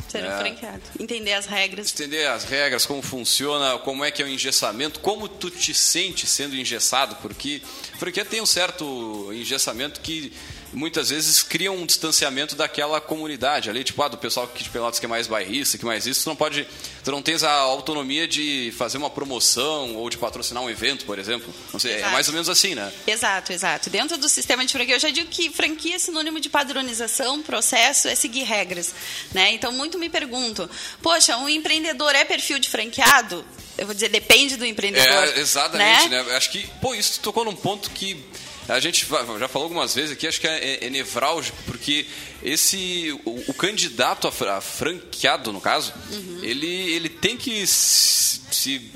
Ser 0.08 0.24
um 0.24 0.32
é, 0.32 0.38
franqueado. 0.40 0.82
Entender 0.98 1.34
as 1.34 1.46
regras. 1.46 1.92
Entender 1.92 2.26
as 2.26 2.46
regras, 2.46 2.86
como 2.86 3.02
funciona, 3.02 3.78
como 3.80 4.06
é 4.06 4.12
que 4.12 4.22
é 4.22 4.26
o 4.26 4.30
engessamento, 4.30 5.02
como 5.02 5.28
tu 5.28 5.52
te 5.52 5.74
sente 5.74 6.26
sendo 6.26 6.56
engessado, 6.56 7.18
porque 7.18 7.62
franquia 8.00 8.24
tem 8.24 8.40
um 8.40 8.46
certo 8.46 9.30
engessamento 9.34 10.00
que 10.00 10.32
muitas 10.74 11.10
vezes 11.10 11.42
criam 11.42 11.76
um 11.76 11.86
distanciamento 11.86 12.56
daquela 12.56 13.00
comunidade 13.00 13.70
ali, 13.70 13.84
tipo, 13.84 14.02
ah, 14.02 14.08
do 14.08 14.18
pessoal 14.18 14.48
que 14.48 14.64
de 14.64 14.70
Pelotas 14.70 15.00
que 15.00 15.06
é 15.06 15.10
mais 15.10 15.28
bairrista, 15.28 15.78
que 15.78 15.86
mais 15.86 16.06
isso, 16.06 16.24
tu 16.24 16.30
não 16.30 16.36
pode, 16.36 16.68
tu 17.04 17.12
não 17.12 17.22
tens 17.22 17.44
a 17.44 17.52
autonomia 17.52 18.28
de 18.28 18.74
fazer 18.78 18.98
uma 18.98 19.10
promoção 19.10 19.96
ou 19.96 20.10
de 20.10 20.18
patrocinar 20.18 20.64
um 20.64 20.70
evento, 20.70 21.06
por 21.06 21.20
exemplo. 21.20 21.54
Não 21.72 21.80
sei, 21.80 21.92
é 21.92 21.96
exato. 21.96 22.10
é 22.10 22.14
mais 22.14 22.28
ou 22.28 22.34
menos 22.34 22.50
assim, 22.50 22.76
né? 22.76 22.92
Exato, 23.06 23.54
exato. 23.54 23.90
Dentro 23.90 24.18
do 24.18 24.30
sistema 24.30 24.66
de 24.66 24.72
franquia, 24.74 24.96
eu 24.96 25.00
já 25.00 25.10
digo 25.10 25.30
que 25.30 25.50
franquia 25.50 25.96
é 25.96 26.00
sinônimo 26.00 26.40
de 26.40 26.50
padronização, 26.50 27.42
processo, 27.42 28.08
é 28.08 28.16
seguir 28.16 28.44
regras, 28.44 28.94
né? 29.34 29.52
Então, 29.54 29.72
muito 29.72 29.98
me 29.98 30.10
pergunto, 30.10 30.70
poxa, 31.02 31.38
um 31.38 31.48
empreendedor 31.50 32.14
é 32.16 32.26
perfil 32.26 32.60
de 32.60 32.70
franqueado? 32.70 33.46
Eu 33.78 33.86
vou 33.86 33.94
dizer, 33.94 34.10
depende 34.10 34.58
do 34.58 34.66
empreendedor. 34.66 35.24
É, 35.28 35.40
exatamente, 35.40 36.10
né? 36.10 36.24
né? 36.24 36.36
Acho 36.36 36.50
que, 36.50 36.68
pô, 36.82 36.96
isso 36.96 37.20
tocou 37.20 37.46
num 37.46 37.56
ponto 37.56 37.92
que 37.92 38.26
a 38.68 38.80
gente 38.80 39.06
já 39.40 39.48
falou 39.48 39.66
algumas 39.66 39.96
vezes 39.96 40.12
aqui, 40.12 40.28
acho 40.28 40.42
que 40.42 40.48
é, 40.48 40.58
é, 40.58 40.86
é 40.86 40.90
nevrálgico, 40.90 41.58
porque 41.66 42.06
esse 42.44 43.18
o, 43.24 43.52
o 43.52 43.54
candidato 43.54 44.28
a, 44.28 44.58
a, 44.58 44.62
franqueado, 44.62 45.54
no 45.54 45.62
caso, 45.62 45.94
uhum. 46.12 46.40
ele, 46.44 46.68
ele 46.68 47.10
tem 47.10 47.38
que 47.38 47.66
se, 47.66 48.42
se 48.52 48.92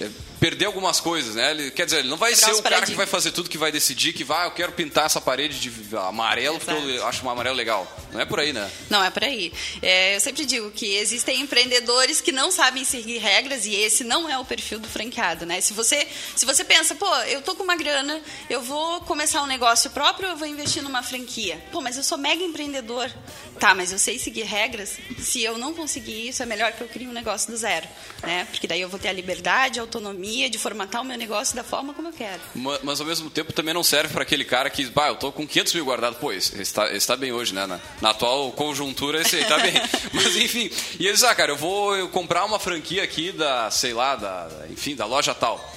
é, 0.00 0.08
perder 0.38 0.66
algumas 0.66 1.00
coisas, 1.00 1.34
né? 1.34 1.50
Ele, 1.50 1.70
quer 1.70 1.84
dizer, 1.84 1.98
ele 2.00 2.08
não 2.08 2.16
vai 2.16 2.34
ser 2.34 2.52
o 2.52 2.62
cara 2.62 2.84
que 2.84 2.94
vai 2.94 3.06
fazer 3.06 3.32
tudo, 3.32 3.48
que 3.48 3.58
vai 3.58 3.72
decidir 3.72 4.12
que 4.12 4.24
vai, 4.24 4.44
ah, 4.44 4.46
eu 4.46 4.50
quero 4.50 4.72
pintar 4.72 5.06
essa 5.06 5.20
parede 5.20 5.58
de 5.58 5.96
amarelo 5.96 6.56
Exato. 6.56 6.80
porque 6.80 6.98
eu 6.98 7.06
acho 7.06 7.24
um 7.24 7.30
amarelo 7.30 7.56
legal. 7.56 7.86
Não 8.12 8.20
é 8.20 8.24
por 8.24 8.40
aí, 8.40 8.52
né? 8.52 8.70
Não 8.90 9.02
é 9.02 9.10
por 9.10 9.24
aí. 9.24 9.52
É, 9.82 10.16
eu 10.16 10.20
sempre 10.20 10.44
digo 10.44 10.70
que 10.70 10.94
existem 10.96 11.40
empreendedores 11.40 12.20
que 12.20 12.32
não 12.32 12.50
sabem 12.50 12.84
seguir 12.84 13.18
regras 13.18 13.66
e 13.66 13.74
esse 13.74 14.04
não 14.04 14.28
é 14.28 14.38
o 14.38 14.44
perfil 14.44 14.78
do 14.78 14.88
franqueado, 14.88 15.46
né? 15.46 15.60
Se 15.60 15.72
você, 15.72 16.06
se 16.34 16.44
você 16.44 16.64
pensa, 16.64 16.94
pô, 16.94 17.12
eu 17.22 17.42
tô 17.42 17.54
com 17.54 17.62
uma 17.62 17.76
grana, 17.76 18.20
eu 18.48 18.62
vou 18.62 19.00
começar 19.02 19.42
um 19.42 19.46
negócio 19.46 19.90
próprio, 19.90 20.28
eu 20.30 20.36
vou 20.36 20.46
investir 20.46 20.82
numa 20.82 21.02
franquia. 21.02 21.62
Pô, 21.72 21.80
mas 21.80 21.96
eu 21.96 22.02
sou 22.02 22.18
mega 22.18 22.42
empreendedor. 22.42 23.10
Tá, 23.58 23.74
mas 23.74 23.90
eu 23.90 23.98
sei 23.98 24.18
seguir 24.18 24.42
regras. 24.42 24.98
Se 25.18 25.42
eu 25.42 25.56
não 25.56 25.72
conseguir 25.72 26.28
isso, 26.28 26.42
é 26.42 26.46
melhor 26.46 26.72
que 26.72 26.82
eu 26.82 26.88
crie 26.88 27.08
um 27.08 27.12
negócio 27.12 27.50
do 27.50 27.56
zero, 27.56 27.88
né? 28.22 28.46
Porque 28.50 28.66
daí 28.66 28.82
eu 28.82 28.88
vou 28.88 29.00
ter 29.00 29.08
a 29.08 29.12
liberdade, 29.12 29.78
a 29.78 29.82
autonomia 29.82 30.25
de 30.50 30.58
formatar 30.58 31.02
o 31.02 31.04
meu 31.04 31.16
negócio 31.16 31.54
da 31.54 31.62
forma 31.62 31.94
como 31.94 32.08
eu 32.08 32.12
quero. 32.12 32.40
Mas, 32.54 32.80
mas 32.82 33.00
ao 33.00 33.06
mesmo 33.06 33.30
tempo 33.30 33.52
também 33.52 33.72
não 33.72 33.82
serve 33.82 34.12
para 34.12 34.22
aquele 34.22 34.44
cara 34.44 34.68
que, 34.68 34.84
bah, 34.86 35.08
eu 35.08 35.16
tô 35.16 35.30
com 35.30 35.46
500 35.46 35.74
mil 35.74 35.84
guardado. 35.84 36.16
Pô, 36.16 36.32
esse 36.32 36.60
está, 36.60 36.86
esse 36.88 36.96
está 36.96 37.16
bem 37.16 37.32
hoje, 37.32 37.54
né? 37.54 37.66
Na, 37.66 37.80
na, 38.00 38.10
atual 38.10 38.50
conjuntura, 38.52 39.20
esse 39.20 39.36
aí 39.36 39.44
tá 39.44 39.58
bem. 39.58 39.74
mas 40.12 40.36
enfim, 40.36 40.70
e 40.98 41.06
eles, 41.06 41.22
ah, 41.22 41.34
cara, 41.34 41.52
eu 41.52 41.56
vou 41.56 42.08
comprar 42.08 42.44
uma 42.44 42.58
franquia 42.58 43.02
aqui 43.02 43.32
da, 43.32 43.70
sei 43.70 43.92
lá, 43.92 44.16
da, 44.16 44.48
enfim, 44.70 44.94
da 44.94 45.06
loja 45.06 45.34
tal. 45.34 45.74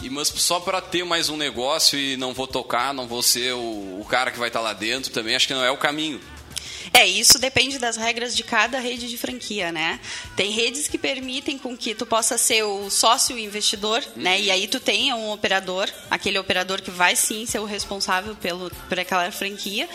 E, 0.00 0.08
mas 0.08 0.28
só 0.28 0.60
para 0.60 0.80
ter 0.80 1.04
mais 1.04 1.28
um 1.28 1.36
negócio 1.36 1.98
e 1.98 2.16
não 2.16 2.32
vou 2.32 2.46
tocar, 2.46 2.94
não 2.94 3.06
vou 3.06 3.22
ser 3.22 3.54
o, 3.54 4.00
o 4.00 4.06
cara 4.08 4.30
que 4.30 4.38
vai 4.38 4.48
estar 4.48 4.60
tá 4.60 4.64
lá 4.64 4.72
dentro 4.72 5.10
também, 5.10 5.34
acho 5.34 5.46
que 5.46 5.54
não 5.54 5.64
é 5.64 5.70
o 5.70 5.76
caminho. 5.76 6.20
É, 6.92 7.06
isso 7.06 7.38
depende 7.38 7.78
das 7.78 7.96
regras 7.96 8.34
de 8.36 8.42
cada 8.42 8.78
rede 8.78 9.08
de 9.08 9.16
franquia, 9.16 9.70
né? 9.70 10.00
Tem 10.36 10.50
redes 10.50 10.88
que 10.88 10.98
permitem 10.98 11.58
com 11.58 11.76
que 11.76 11.94
tu 11.94 12.06
possa 12.06 12.38
ser 12.38 12.62
o 12.62 12.90
sócio 12.90 13.38
investidor, 13.38 14.02
né? 14.16 14.40
E 14.40 14.50
aí 14.50 14.66
tu 14.66 14.80
tenha 14.80 15.16
um 15.16 15.30
operador, 15.30 15.88
aquele 16.10 16.38
operador 16.38 16.80
que 16.80 16.90
vai 16.90 17.14
sim 17.16 17.46
ser 17.46 17.58
o 17.58 17.64
responsável 17.64 18.34
pelo, 18.36 18.70
por 18.88 18.98
aquela 18.98 19.30
franquia. 19.30 19.88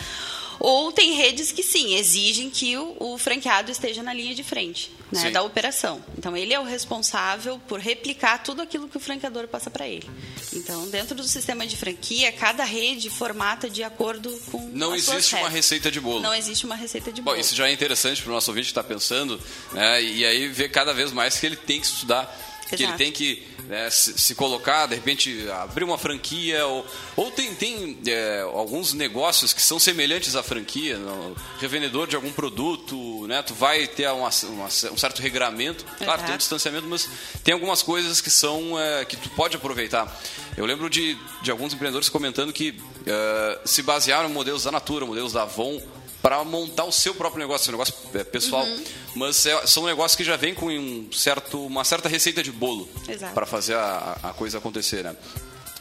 Ou 0.58 0.92
tem 0.92 1.14
redes 1.14 1.52
que 1.52 1.62
sim, 1.62 1.94
exigem 1.94 2.50
que 2.50 2.76
o, 2.76 2.96
o 2.98 3.18
franqueado 3.18 3.70
esteja 3.70 4.02
na 4.02 4.12
linha 4.12 4.34
de 4.34 4.42
frente 4.42 4.90
né, 5.12 5.30
da 5.30 5.42
operação. 5.42 6.04
Então, 6.18 6.36
ele 6.36 6.52
é 6.52 6.60
o 6.60 6.64
responsável 6.64 7.60
por 7.68 7.78
replicar 7.78 8.42
tudo 8.42 8.62
aquilo 8.62 8.88
que 8.88 8.96
o 8.96 9.00
franqueador 9.00 9.46
passa 9.48 9.70
para 9.70 9.86
ele. 9.86 10.08
Então, 10.52 10.88
dentro 10.88 11.14
do 11.14 11.24
sistema 11.24 11.66
de 11.66 11.76
franquia, 11.76 12.32
cada 12.32 12.64
rede 12.64 13.10
formata 13.10 13.68
de 13.70 13.82
acordo 13.82 14.30
com. 14.50 14.70
Não 14.72 14.94
existe 14.94 15.34
uma 15.36 15.48
receita 15.48 15.90
de 15.90 16.00
bolo. 16.00 16.20
Não 16.20 16.34
existe 16.34 16.66
uma 16.66 16.74
receita 16.74 17.12
de 17.12 17.22
bolo. 17.22 17.36
Bom, 17.36 17.40
isso 17.40 17.54
já 17.54 17.68
é 17.68 17.72
interessante 17.72 18.22
para 18.22 18.30
o 18.30 18.34
nosso 18.34 18.50
ouvinte 18.50 18.66
que 18.66 18.70
está 18.70 18.84
pensando, 18.84 19.40
né, 19.72 20.02
e 20.02 20.24
aí 20.24 20.48
ver 20.48 20.70
cada 20.70 20.92
vez 20.92 21.12
mais 21.12 21.38
que 21.38 21.46
ele 21.46 21.56
tem 21.56 21.80
que 21.80 21.86
estudar, 21.86 22.22
Exato. 22.60 22.76
que 22.76 22.82
ele 22.82 22.92
tem 22.94 23.12
que 23.12 23.53
né, 23.68 23.88
se, 23.90 24.18
se, 24.18 24.34
colocar, 24.34 24.86
de 24.86 24.94
repente 24.94 25.48
abrir 25.50 25.84
uma 25.84 25.96
franquia, 25.96 26.66
ou, 26.66 26.86
ou 27.16 27.30
tem, 27.30 27.54
tem 27.54 27.98
é, 28.06 28.40
alguns 28.40 28.92
negócios 28.92 29.52
que 29.52 29.62
são 29.62 29.78
semelhantes 29.78 30.36
à 30.36 30.42
franquia, 30.42 30.98
no, 30.98 31.36
revendedor 31.58 32.06
de 32.06 32.16
algum 32.16 32.32
produto, 32.32 33.26
né, 33.26 33.42
tu 33.42 33.54
vai 33.54 33.86
ter 33.86 34.08
uma, 34.08 34.30
uma, 34.44 34.66
um 34.66 34.96
certo 34.96 35.20
regramento, 35.20 35.84
claro, 35.98 36.22
tem 36.22 36.34
um 36.34 36.38
distanciamento, 36.38 36.86
mas 36.86 37.08
tem 37.42 37.54
algumas 37.54 37.82
coisas 37.82 38.20
que 38.20 38.30
são 38.30 38.78
é, 38.78 39.04
que 39.04 39.16
tu 39.16 39.30
pode 39.30 39.56
aproveitar. 39.56 40.14
Eu 40.56 40.66
lembro 40.66 40.88
de, 40.88 41.18
de 41.42 41.50
alguns 41.50 41.72
empreendedores 41.72 42.08
comentando 42.08 42.52
que 42.52 42.78
é, 43.06 43.58
se 43.64 43.82
basearam 43.82 44.28
em 44.28 44.32
modelos 44.32 44.64
da 44.64 44.70
Natura, 44.70 45.06
modelos 45.06 45.32
da 45.32 45.42
Avon, 45.42 45.80
para 46.24 46.42
montar 46.42 46.84
o 46.84 46.90
seu 46.90 47.14
próprio 47.14 47.38
negócio, 47.38 47.66
seu 47.66 47.72
negócio 47.72 47.94
é, 48.14 48.24
pessoal. 48.24 48.64
Uhum. 48.64 48.84
Mas 49.14 49.44
é, 49.44 49.66
são 49.66 49.84
negócios 49.84 50.16
que 50.16 50.24
já 50.24 50.36
vêm 50.36 50.54
com 50.54 50.70
um 50.70 51.06
certo, 51.12 51.66
uma 51.66 51.84
certa 51.84 52.08
receita 52.08 52.42
de 52.42 52.50
bolo 52.50 52.88
para 53.34 53.44
fazer 53.44 53.74
a, 53.74 54.16
a 54.22 54.32
coisa 54.32 54.56
acontecer, 54.56 55.04
né? 55.04 55.14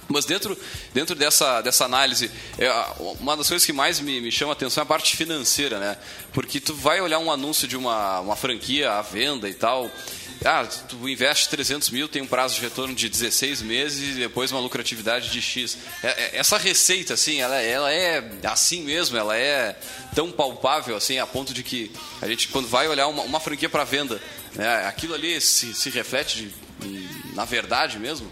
Mas 0.10 0.26
dentro, 0.26 0.58
dentro 0.94 1.16
dessa, 1.16 1.62
dessa 1.62 1.86
análise, 1.86 2.30
é, 2.58 2.70
uma 3.22 3.38
das 3.38 3.48
coisas 3.48 3.66
que 3.66 3.72
mais 3.72 4.02
me, 4.02 4.20
me 4.20 4.30
chama 4.34 4.52
a 4.52 4.54
atenção 4.54 4.82
é 4.82 4.84
a 4.84 4.86
parte 4.86 5.16
financeira, 5.16 5.80
né? 5.80 5.98
Porque 6.34 6.60
tu 6.60 6.74
vai 6.74 7.00
olhar 7.00 7.20
um 7.20 7.32
anúncio 7.32 7.66
de 7.66 7.78
uma, 7.78 8.20
uma 8.20 8.36
franquia 8.36 8.92
à 8.92 9.02
venda 9.02 9.48
e 9.48 9.54
tal, 9.54 9.90
ah, 10.46 10.66
tu 10.88 11.08
investe 11.08 11.50
300 11.50 11.90
mil, 11.90 12.08
tem 12.08 12.22
um 12.22 12.28
prazo 12.28 12.56
de 12.56 12.62
retorno 12.62 12.94
de 12.94 13.08
16 13.08 13.62
meses 13.62 14.16
e 14.16 14.20
depois 14.20 14.52
uma 14.52 14.60
lucratividade 14.60 15.30
de 15.30 15.42
X. 15.42 15.78
É, 16.04 16.08
é, 16.08 16.38
essa 16.38 16.58
receita, 16.58 17.14
assim, 17.14 17.42
ela, 17.42 17.56
ela 17.62 17.92
é 17.92 18.24
assim 18.44 18.84
mesmo, 18.84 19.18
ela 19.18 19.38
é 19.38 19.78
tão 20.14 20.32
palpável, 20.32 20.96
assim, 20.96 21.18
a 21.20 21.26
ponto 21.26 21.54
de 21.54 21.64
que 21.64 21.92
a 22.22 22.28
gente, 22.28 22.48
quando 22.50 22.68
vai 22.68 22.88
olhar 22.88 23.08
uma, 23.08 23.24
uma 23.24 23.40
franquia 23.40 23.70
para 23.70 23.84
venda, 23.84 24.22
né, 24.56 24.86
aquilo 24.86 25.14
ali 25.14 25.40
se, 25.40 25.74
se 25.74 25.90
reflete 25.90 26.52
de, 26.82 27.34
na 27.34 27.46
verdade 27.46 27.98
mesmo? 28.00 28.30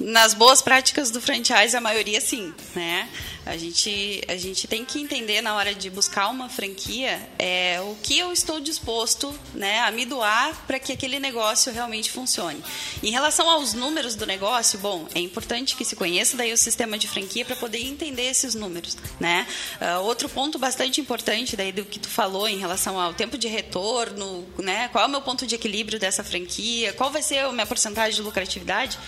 Nas 0.00 0.34
boas 0.34 0.60
práticas 0.60 1.10
do 1.10 1.20
franchise, 1.20 1.76
a 1.76 1.80
maioria 1.80 2.20
sim, 2.20 2.52
né? 2.74 3.08
A 3.44 3.56
gente, 3.56 4.22
a 4.28 4.36
gente 4.36 4.68
tem 4.68 4.84
que 4.84 5.00
entender 5.00 5.40
na 5.40 5.56
hora 5.56 5.74
de 5.74 5.90
buscar 5.90 6.28
uma 6.28 6.48
franquia 6.48 7.20
é, 7.36 7.80
o 7.80 7.96
que 8.00 8.16
eu 8.16 8.32
estou 8.32 8.60
disposto 8.60 9.34
né, 9.52 9.80
a 9.80 9.90
me 9.90 10.04
doar 10.04 10.54
para 10.64 10.78
que 10.78 10.92
aquele 10.92 11.18
negócio 11.18 11.72
realmente 11.72 12.10
funcione. 12.12 12.62
Em 13.02 13.10
relação 13.10 13.50
aos 13.50 13.74
números 13.74 14.14
do 14.14 14.26
negócio, 14.26 14.78
bom, 14.78 15.08
é 15.12 15.18
importante 15.18 15.74
que 15.74 15.84
se 15.84 15.96
conheça 15.96 16.36
daí 16.36 16.52
o 16.52 16.56
sistema 16.56 16.96
de 16.96 17.08
franquia 17.08 17.44
para 17.44 17.56
poder 17.56 17.84
entender 17.84 18.30
esses 18.30 18.54
números. 18.54 18.96
Né? 19.18 19.44
Uh, 19.80 20.02
outro 20.02 20.28
ponto 20.28 20.56
bastante 20.56 21.00
importante 21.00 21.56
daí 21.56 21.72
do 21.72 21.84
que 21.84 21.98
tu 21.98 22.08
falou 22.08 22.48
em 22.48 22.58
relação 22.58 23.00
ao 23.00 23.12
tempo 23.12 23.36
de 23.36 23.48
retorno, 23.48 24.46
né, 24.58 24.88
qual 24.88 25.04
é 25.04 25.06
o 25.08 25.10
meu 25.10 25.20
ponto 25.20 25.44
de 25.48 25.56
equilíbrio 25.56 25.98
dessa 25.98 26.22
franquia, 26.22 26.92
qual 26.92 27.10
vai 27.10 27.22
ser 27.22 27.38
a 27.38 27.50
minha 27.50 27.66
porcentagem 27.66 28.14
de 28.14 28.22
lucratividade, 28.22 28.98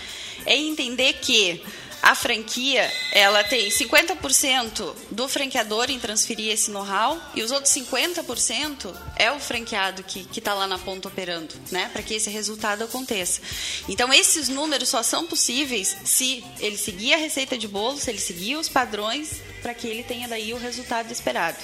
é 0.45 0.57
entender 0.75 1.13
que 1.13 1.63
a 2.05 2.13
franquia, 2.13 2.91
ela 3.11 3.43
tem 3.43 3.67
50% 3.67 4.93
do 5.09 5.27
franqueador 5.27 5.89
em 5.89 5.97
transferir 5.97 6.53
esse 6.53 6.69
know-how 6.69 7.19
e 7.33 7.41
os 7.41 7.49
outros 7.49 7.73
50% 7.73 8.95
é 9.15 9.31
o 9.31 9.39
franqueado 9.39 10.03
que 10.03 10.27
está 10.37 10.53
lá 10.53 10.67
na 10.67 10.77
ponta 10.77 11.07
operando, 11.07 11.55
né? 11.71 11.89
Para 11.91 12.03
que 12.03 12.13
esse 12.13 12.29
resultado 12.29 12.83
aconteça. 12.83 13.41
Então, 13.89 14.13
esses 14.13 14.49
números 14.49 14.89
só 14.89 15.01
são 15.01 15.25
possíveis 15.25 15.97
se 16.03 16.43
ele 16.59 16.77
seguir 16.77 17.15
a 17.15 17.17
receita 17.17 17.57
de 17.57 17.67
bolo, 17.67 17.97
se 17.97 18.11
ele 18.11 18.19
seguir 18.19 18.55
os 18.55 18.69
padrões 18.69 19.41
para 19.63 19.73
que 19.73 19.87
ele 19.87 20.03
tenha 20.03 20.27
daí 20.27 20.53
o 20.53 20.59
resultado 20.59 21.11
esperado. 21.11 21.57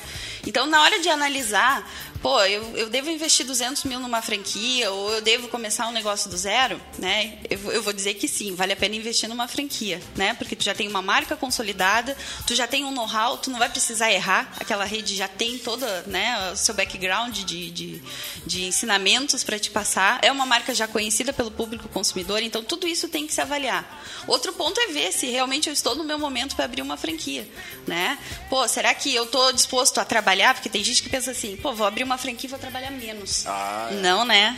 Então, 0.47 0.65
na 0.65 0.81
hora 0.81 0.99
de 0.99 1.09
analisar, 1.09 1.87
pô, 2.21 2.39
eu, 2.43 2.77
eu 2.77 2.89
devo 2.89 3.09
investir 3.09 3.45
200 3.45 3.83
mil 3.85 3.99
numa 3.99 4.21
franquia 4.21 4.91
ou 4.91 5.13
eu 5.15 5.21
devo 5.21 5.47
começar 5.47 5.87
um 5.87 5.91
negócio 5.91 6.29
do 6.29 6.37
zero, 6.37 6.79
né? 6.99 7.39
Eu, 7.49 7.71
eu 7.71 7.83
vou 7.83 7.91
dizer 7.91 8.13
que 8.13 8.27
sim, 8.27 8.53
vale 8.55 8.73
a 8.73 8.75
pena 8.75 8.95
investir 8.95 9.27
numa 9.27 9.47
franquia, 9.47 10.01
né? 10.15 10.33
Porque 10.35 10.55
tu 10.55 10.63
já 10.63 10.73
tem 10.73 10.87
uma 10.87 11.01
marca 11.01 11.35
consolidada, 11.35 12.15
tu 12.45 12.53
já 12.53 12.67
tem 12.67 12.85
um 12.85 12.91
know-how, 12.91 13.37
tu 13.37 13.49
não 13.49 13.57
vai 13.57 13.69
precisar 13.69 14.11
errar, 14.11 14.53
aquela 14.59 14.85
rede 14.85 15.15
já 15.15 15.27
tem 15.27 15.57
toda, 15.57 16.03
né, 16.03 16.51
o 16.51 16.55
seu 16.55 16.75
background 16.75 17.35
de, 17.39 17.71
de, 17.71 18.01
de 18.45 18.63
ensinamentos 18.65 19.43
para 19.43 19.57
te 19.57 19.71
passar, 19.71 20.19
é 20.21 20.31
uma 20.31 20.45
marca 20.45 20.73
já 20.73 20.87
conhecida 20.87 21.33
pelo 21.33 21.49
público 21.49 21.89
consumidor, 21.89 22.41
então 22.43 22.63
tudo 22.63 22.87
isso 22.87 23.07
tem 23.07 23.25
que 23.25 23.33
se 23.33 23.41
avaliar. 23.41 24.03
Outro 24.27 24.53
ponto 24.53 24.79
é 24.79 24.87
ver 24.87 25.11
se 25.11 25.27
realmente 25.27 25.67
eu 25.67 25.73
estou 25.73 25.95
no 25.95 26.03
meu 26.03 26.19
momento 26.19 26.55
para 26.55 26.65
abrir 26.65 26.81
uma 26.81 26.97
franquia, 26.97 27.47
né? 27.87 28.17
Pô, 28.49 28.67
será 28.67 28.93
que 28.93 29.13
eu 29.13 29.23
estou 29.23 29.51
disposto 29.51 29.99
a 29.99 30.05
trabalhar? 30.05 30.53
Porque 30.53 30.69
tem 30.69 30.83
gente 30.83 31.01
que 31.01 31.09
pensa 31.09 31.31
assim, 31.31 31.55
pô, 31.55 31.73
vou 31.73 31.87
abrir 31.87 32.03
uma 32.03 32.10
franquia 32.17 32.47
e 32.47 32.49
vou 32.49 32.59
trabalhar 32.59 32.91
menos. 32.91 33.45
Ah, 33.47 33.89
é. 33.91 33.95
Não, 33.95 34.25
né? 34.25 34.57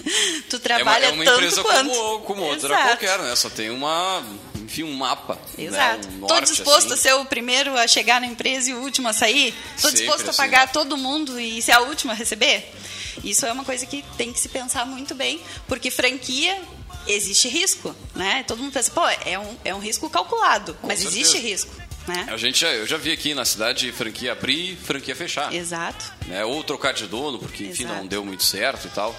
tu 0.50 0.58
trabalha 0.58 1.06
é 1.06 1.12
uma, 1.12 1.22
é 1.22 1.24
uma 1.24 1.24
tanto 1.24 1.36
empresa 1.36 1.62
quanto. 1.62 1.90
como, 1.90 2.20
como 2.20 2.42
outra 2.42 2.68
Exato. 2.68 2.88
qualquer, 2.88 3.18
né? 3.20 3.36
Só 3.36 3.50
tem 3.50 3.70
uma, 3.70 4.22
enfim, 4.56 4.82
um 4.82 4.94
mapa. 4.94 5.38
Exato. 5.56 6.08
Né? 6.08 6.14
Um 6.16 6.20
norte, 6.20 6.50
disposto 6.50 6.92
assim. 6.92 7.08
a 7.08 7.12
ser 7.12 7.14
o 7.14 7.24
primeiro 7.24 7.76
a 7.76 7.86
chegar 7.86 8.20
na 8.20 8.26
empresa 8.26 8.70
e 8.70 8.74
o 8.74 8.80
último 8.80 9.08
a 9.08 9.12
sair? 9.12 9.54
Sempre 9.76 9.98
disposto 9.98 10.26
a 10.26 10.30
assim. 10.30 10.36
pagar 10.36 10.72
todo 10.72 10.96
mundo 10.96 11.38
e 11.38 11.60
ser 11.62 11.72
a 11.72 11.80
última 11.80 12.12
a 12.12 12.16
receber? 12.16 12.72
Isso 13.22 13.46
é 13.46 13.52
uma 13.52 13.64
coisa 13.64 13.86
que 13.86 14.04
tem 14.16 14.32
que 14.32 14.40
se 14.40 14.48
pensar 14.48 14.86
muito 14.86 15.14
bem, 15.14 15.40
porque 15.68 15.90
franquia 15.90 16.60
existe 17.06 17.48
risco, 17.48 17.94
né? 18.14 18.44
Todo 18.46 18.62
mundo 18.62 18.72
pensa, 18.72 18.90
pô, 18.90 19.06
é 19.06 19.38
um, 19.38 19.56
é 19.64 19.74
um 19.74 19.78
risco 19.78 20.08
calculado, 20.08 20.76
mas 20.82 21.00
certeza. 21.00 21.20
existe 21.20 21.38
risco, 21.38 21.74
né? 22.06 22.26
A 22.28 22.36
gente, 22.36 22.60
já- 22.60 22.72
eu 22.72 22.86
já 22.86 22.96
vi 22.96 23.10
aqui 23.12 23.34
na 23.34 23.44
cidade 23.44 23.90
franquia 23.92 24.32
abrir 24.32 24.72
e 24.72 24.76
franquia 24.76 25.14
fechar. 25.16 25.52
Exato. 25.54 26.12
né? 26.26 26.44
Ou 26.44 26.62
trocar 26.64 26.92
de 26.92 27.06
dono, 27.06 27.38
porque 27.38 27.64
enfim 27.64 27.84
Exato. 27.84 27.98
não 28.00 28.06
deu 28.06 28.24
muito 28.24 28.42
certo 28.42 28.86
e 28.86 28.90
tal. 28.90 29.14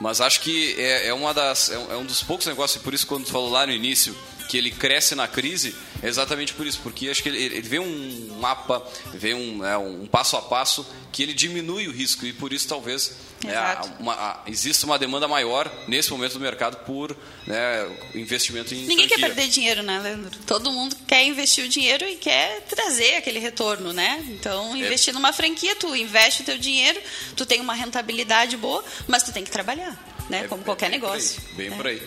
Mas 0.00 0.20
acho 0.20 0.40
que 0.40 0.74
é, 0.80 1.08
é 1.08 1.14
uma 1.14 1.32
das 1.32 1.70
é 1.70 1.78
um, 1.78 1.92
é 1.92 1.96
um 1.96 2.04
dos 2.04 2.22
poucos 2.22 2.46
negócios 2.46 2.80
e 2.80 2.84
por 2.84 2.92
isso 2.92 3.06
quando 3.06 3.24
tu 3.24 3.30
falou 3.32 3.48
lá 3.50 3.64
no 3.66 3.72
início 3.72 4.16
que 4.48 4.56
ele 4.58 4.70
cresce 4.70 5.14
na 5.14 5.26
crise 5.28 5.74
é 6.02 6.08
exatamente 6.08 6.52
por 6.54 6.66
isso 6.66 6.80
porque 6.82 7.08
acho 7.08 7.22
que 7.22 7.28
ele, 7.28 7.42
ele 7.42 7.60
vê 7.62 7.78
um 7.78 8.36
mapa 8.40 8.82
vê 9.14 9.34
um, 9.34 9.64
é, 9.64 9.76
um 9.78 10.06
passo 10.06 10.36
a 10.36 10.42
passo 10.42 10.86
que 11.12 11.22
ele 11.22 11.32
diminui 11.34 11.88
o 11.88 11.92
risco 11.92 12.24
e 12.26 12.32
por 12.32 12.52
isso 12.52 12.66
talvez 12.68 13.16
né, 13.44 13.50
Exato. 13.52 13.90
uma, 13.98 14.14
a- 14.14 14.42
exista 14.46 14.86
uma 14.86 14.98
demanda 14.98 15.26
maior 15.26 15.70
nesse 15.88 16.10
momento 16.10 16.34
do 16.34 16.40
mercado 16.40 16.76
por 16.86 17.16
né, 17.46 17.96
investimento 18.14 18.72
em 18.74 18.86
Ninguém 18.86 19.08
quer 19.08 19.18
franquia. 19.18 19.34
perder 19.34 19.50
dinheiro, 19.50 19.82
né, 19.82 19.98
Leandro? 19.98 20.38
Todo 20.46 20.70
mundo 20.70 20.94
quer 21.08 21.24
investir 21.24 21.64
o 21.64 21.68
dinheiro 21.68 22.04
e 22.08 22.16
quer 22.16 22.60
trazer 22.62 23.16
aquele 23.16 23.40
retorno, 23.40 23.92
né? 23.92 24.24
Então, 24.28 24.76
investir 24.76 25.12
numa 25.12 25.32
franquia, 25.32 25.74
tu 25.74 25.94
investe 25.96 26.42
o 26.42 26.44
teu 26.44 26.56
dinheiro, 26.56 27.00
tu 27.36 27.44
tem 27.44 27.60
uma 27.60 27.74
rentabilidade 27.74 28.56
boa, 28.56 28.84
mas 29.08 29.24
tu 29.24 29.32
tem 29.32 29.42
que 29.44 29.50
trabalhar, 29.50 29.90
né? 30.30 30.42
É- 30.44 30.48
Como 30.48 30.62
é 30.62 30.64
qualquer 30.64 30.90
bem 30.90 31.00
por 31.00 31.06
aí, 31.08 31.12
negócio. 31.12 31.42
bem 31.56 31.70
né? 31.70 31.76
por 31.76 31.86
aí 31.88 32.02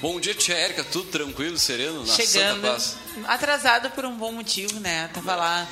bom 0.00 0.20
dia 0.20 0.34
tia 0.34 0.54
Érica 0.56 0.84
tudo 0.84 1.10
tranquilo 1.10 1.58
sereno 1.58 2.04
na 2.04 2.14
Chegando, 2.14 2.62
Santa 2.62 2.72
Paz 2.72 2.96
atrasado 3.26 3.90
por 3.90 4.04
um 4.04 4.16
bom 4.16 4.32
motivo, 4.32 4.78
né? 4.80 5.10
Tava 5.12 5.34
lá 5.36 5.68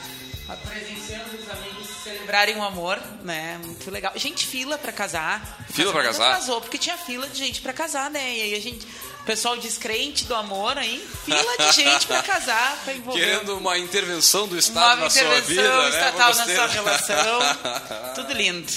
presenciando 0.57 1.37
os 1.37 1.51
amigos 1.51 1.87
celebrarem 2.03 2.57
o 2.57 2.63
amor, 2.63 2.99
né? 3.23 3.61
Muito 3.63 3.91
legal. 3.91 4.13
Gente, 4.17 4.47
fila 4.47 4.79
pra 4.79 4.91
casar. 4.93 5.67
Fila 5.71 5.93
pra 5.93 6.03
Casamento 6.03 6.19
casar? 6.19 6.33
Atrasou, 6.37 6.61
porque 6.61 6.79
tinha 6.79 6.97
fila 6.97 7.29
de 7.29 7.39
gente 7.39 7.61
pra 7.61 7.73
casar, 7.73 8.11
né? 8.11 8.37
E 8.37 8.43
aí 8.43 8.55
a 8.55 8.61
gente, 8.61 8.87
o 9.21 9.25
pessoal 9.25 9.57
descrente 9.59 10.25
do 10.25 10.35
amor 10.35 10.79
aí, 10.79 11.07
fila 11.25 11.57
de 11.59 11.77
gente 11.77 12.07
pra 12.07 12.23
casar, 12.25 12.81
pra 12.83 12.95
envolver. 12.95 13.21
Querendo 13.21 13.59
uma 13.59 13.77
intervenção 13.79 14.49
do 14.49 14.59
Estado 14.59 14.97
uma 14.97 15.05
na 15.05 15.11
sua 15.11 15.23
intervenção 15.23 15.47
vida, 15.49 15.83
né? 15.83 15.89
estatal 15.91 16.33
Vamos 16.33 16.39
na 16.39 16.55
sua 16.55 16.67
relação. 16.67 17.39
Tudo 18.15 18.33
lindo. 18.33 18.73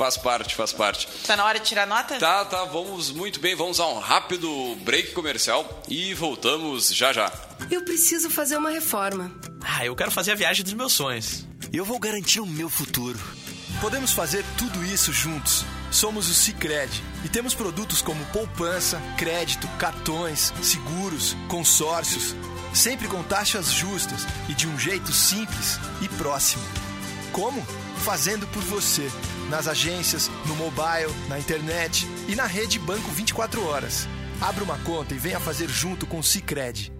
Faz 0.00 0.16
parte, 0.16 0.54
faz 0.54 0.72
parte. 0.72 1.06
Tá 1.26 1.36
na 1.36 1.44
hora 1.44 1.60
de 1.60 1.66
tirar 1.66 1.86
nota? 1.86 2.18
Tá, 2.18 2.42
tá, 2.46 2.64
vamos 2.64 3.10
muito 3.10 3.38
bem, 3.38 3.54
vamos 3.54 3.78
a 3.78 3.86
um 3.86 3.98
rápido 3.98 4.74
break 4.76 5.12
comercial 5.12 5.82
e 5.90 6.14
voltamos 6.14 6.88
já 6.88 7.12
já. 7.12 7.30
Eu 7.70 7.84
preciso 7.84 8.30
fazer 8.30 8.56
uma 8.56 8.70
reforma. 8.70 9.30
Ah, 9.62 9.84
eu 9.84 9.94
quero 9.94 10.10
fazer 10.10 10.32
a 10.32 10.34
viagem 10.34 10.64
dos 10.64 10.72
meus 10.72 10.94
sonhos. 10.94 11.46
Eu 11.70 11.84
vou 11.84 11.98
garantir 11.98 12.40
o 12.40 12.46
meu 12.46 12.70
futuro. 12.70 13.20
Podemos 13.78 14.12
fazer 14.12 14.42
tudo 14.56 14.82
isso 14.86 15.12
juntos. 15.12 15.66
Somos 15.90 16.30
o 16.30 16.34
Cicred 16.34 16.90
e 17.22 17.28
temos 17.28 17.54
produtos 17.54 18.00
como 18.00 18.24
poupança, 18.26 18.98
crédito, 19.18 19.68
cartões, 19.78 20.50
seguros, 20.62 21.36
consórcios, 21.46 22.34
sempre 22.72 23.06
com 23.06 23.22
taxas 23.22 23.70
justas 23.70 24.26
e 24.48 24.54
de 24.54 24.66
um 24.66 24.78
jeito 24.78 25.12
simples 25.12 25.78
e 26.00 26.08
próximo. 26.08 26.64
Como? 27.32 27.62
Fazendo 28.02 28.46
por 28.46 28.62
você, 28.62 29.10
nas 29.50 29.66
agências, 29.66 30.30
no 30.46 30.54
mobile, 30.54 31.12
na 31.28 31.38
internet 31.38 32.06
e 32.28 32.36
na 32.36 32.46
rede 32.46 32.78
Banco 32.78 33.10
24 33.10 33.66
horas. 33.66 34.08
Abra 34.40 34.64
uma 34.64 34.78
conta 34.78 35.12
e 35.12 35.18
venha 35.18 35.40
fazer 35.40 35.68
junto 35.68 36.06
com 36.06 36.20
o 36.20 36.24
Cicred. 36.24 36.99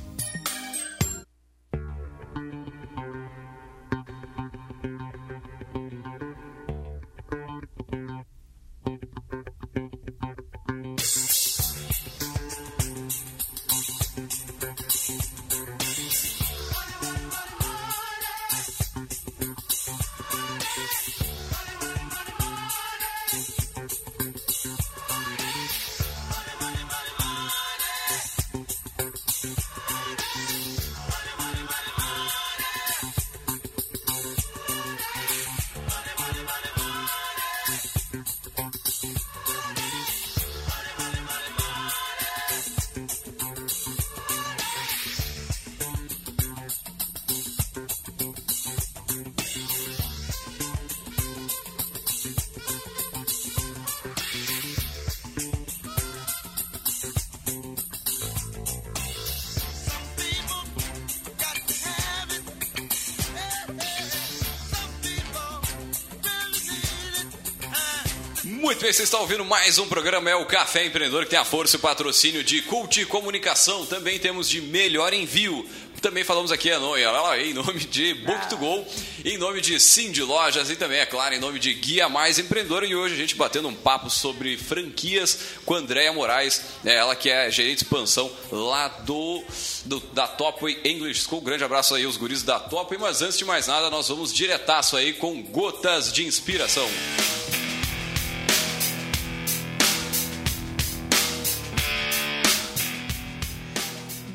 Bem, 68.91 68.97
você 68.97 69.03
está 69.03 69.19
ouvindo 69.19 69.45
mais 69.45 69.77
um 69.77 69.87
programa, 69.87 70.29
é 70.29 70.35
o 70.35 70.45
Café 70.45 70.85
Empreendedor, 70.85 71.23
que 71.23 71.29
tem 71.29 71.39
a 71.39 71.45
força 71.45 71.77
e 71.77 71.79
o 71.79 71.79
patrocínio 71.79 72.43
de 72.43 72.61
Cult 72.63 73.05
Comunicação. 73.05 73.85
Também 73.85 74.19
temos 74.19 74.49
de 74.49 74.59
Melhor 74.59 75.13
Envio. 75.13 75.65
Também 76.01 76.25
falamos 76.25 76.51
aqui 76.51 76.69
em 76.69 77.53
nome 77.53 77.79
de 77.85 78.13
Book2Go, 78.25 78.85
em 79.23 79.37
nome 79.37 79.61
de 79.61 79.79
Sim 79.79 80.11
de 80.11 80.21
Lojas 80.21 80.69
e 80.69 80.75
também, 80.75 80.99
é 80.99 81.05
claro, 81.05 81.33
em 81.33 81.39
nome 81.39 81.57
de 81.57 81.73
Guia 81.73 82.09
Mais 82.09 82.37
Empreendedor. 82.37 82.83
E 82.83 82.93
hoje 82.93 83.13
a 83.13 83.17
gente 83.17 83.35
batendo 83.35 83.69
um 83.69 83.73
papo 83.73 84.09
sobre 84.09 84.57
franquias 84.57 85.39
com 85.65 85.75
a 85.75 85.77
Andréia 85.77 86.11
Moraes, 86.11 86.61
é 86.83 86.95
ela 86.95 87.15
que 87.15 87.29
é 87.29 87.49
gerente 87.49 87.77
de 87.77 87.83
expansão 87.85 88.29
lá 88.51 88.89
do, 88.89 89.41
do 89.85 90.01
da 90.11 90.27
Topway 90.27 90.77
English 90.83 91.21
School. 91.21 91.39
Grande 91.39 91.63
abraço 91.63 91.95
aí 91.95 92.03
aos 92.03 92.17
guris 92.17 92.43
da 92.43 92.59
Topway, 92.59 92.99
mas 92.99 93.21
antes 93.21 93.37
de 93.37 93.45
mais 93.45 93.67
nada, 93.67 93.89
nós 93.89 94.09
vamos 94.09 94.33
diretaço 94.33 94.97
aí 94.97 95.13
com 95.13 95.41
gotas 95.41 96.11
de 96.11 96.25
inspiração. 96.25 96.89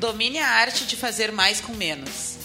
Domine 0.07 0.39
a 0.39 0.47
arte 0.47 0.85
de 0.85 0.95
fazer 0.95 1.33
mais 1.33 1.59
com 1.59 1.73
menos. 1.73 2.37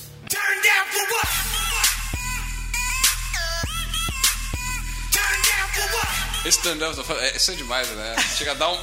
Esse 6.44 6.60
turn 6.60 6.80
down, 6.80 6.92
é, 7.20 7.36
isso 7.36 7.52
é 7.52 7.54
demais, 7.54 7.88
né? 7.90 8.16
Chega 8.36 8.50
a 8.50 8.54
dar 8.54 8.68
um. 8.68 8.78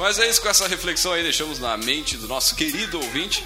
Mas 0.00 0.18
é 0.18 0.30
isso, 0.30 0.40
com 0.40 0.48
essa 0.48 0.66
reflexão 0.66 1.12
aí, 1.12 1.22
deixamos 1.22 1.58
na 1.58 1.76
mente 1.76 2.16
do 2.16 2.26
nosso 2.26 2.56
querido 2.56 2.98
ouvinte. 2.98 3.44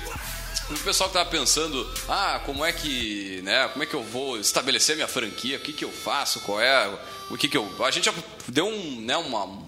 O 0.70 0.79
pessoal 0.79 1.11
que 1.11 1.14
tava 1.14 1.29
pensando, 1.29 1.92
ah, 2.09 2.40
como 2.46 2.64
é 2.64 2.72
que, 2.72 3.40
né, 3.42 3.66
como 3.72 3.83
é 3.83 3.87
que 3.87 3.94
eu 3.94 4.05
vou 4.05 4.38
estabelecer 4.38 4.94
minha 4.94 5.09
franquia, 5.09 5.57
o 5.57 5.61
que 5.61 5.72
que 5.72 5.85
eu 5.85 5.90
faço, 5.90 6.38
qual 6.42 6.61
é, 6.61 6.96
o 7.29 7.37
que 7.37 7.48
que 7.48 7.57
eu... 7.57 7.85
A 7.85 7.90
gente 7.90 8.05
já 8.05 8.14
deu 8.48 8.66
um, 8.66 9.00
né, 9.00 9.16
uma, 9.16 9.63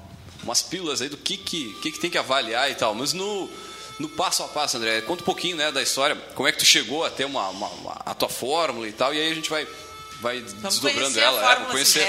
umas 0.47 0.63
pílulas 0.63 1.03
aí 1.03 1.09
do 1.09 1.17
que 1.17 1.37
que, 1.37 1.75
que 1.75 1.91
que 1.91 1.99
tem 1.99 2.11
que 2.11 2.19
avaliar 2.19 2.71
e 2.71 2.75
tal, 2.75 2.95
mas 2.95 3.13
no, 3.13 3.51
no 3.99 4.09
passo 4.09 4.43
a 4.43 4.49
passo, 4.49 4.77
André, 4.77 5.01
conta 5.03 5.23
um 5.23 5.27
pouquinho, 5.27 5.57
né, 5.57 5.73
da 5.73 5.83
história, 5.83 6.17
como 6.35 6.49
é 6.49 6.53
que 6.53 6.59
tu 6.59 6.65
chegou 6.65 7.05
a 7.05 7.11
ter 7.11 7.25
uma, 7.25 7.49
uma, 7.49 7.69
uma 7.69 7.93
a 8.07 8.15
tua 8.15 8.29
fórmula 8.29 8.89
e 8.89 8.93
tal, 8.93 9.13
e 9.13 9.21
aí 9.21 9.31
a 9.31 9.35
gente 9.35 9.51
vai 9.51 9.67
vai 10.21 10.41
Vamos 10.41 10.81
desdobrando 10.81 11.19
a 11.19 11.23
ela, 11.23 11.39
é, 11.39 11.43
fórmula 11.43 11.65
vou 11.65 11.73
conhecer 11.73 12.09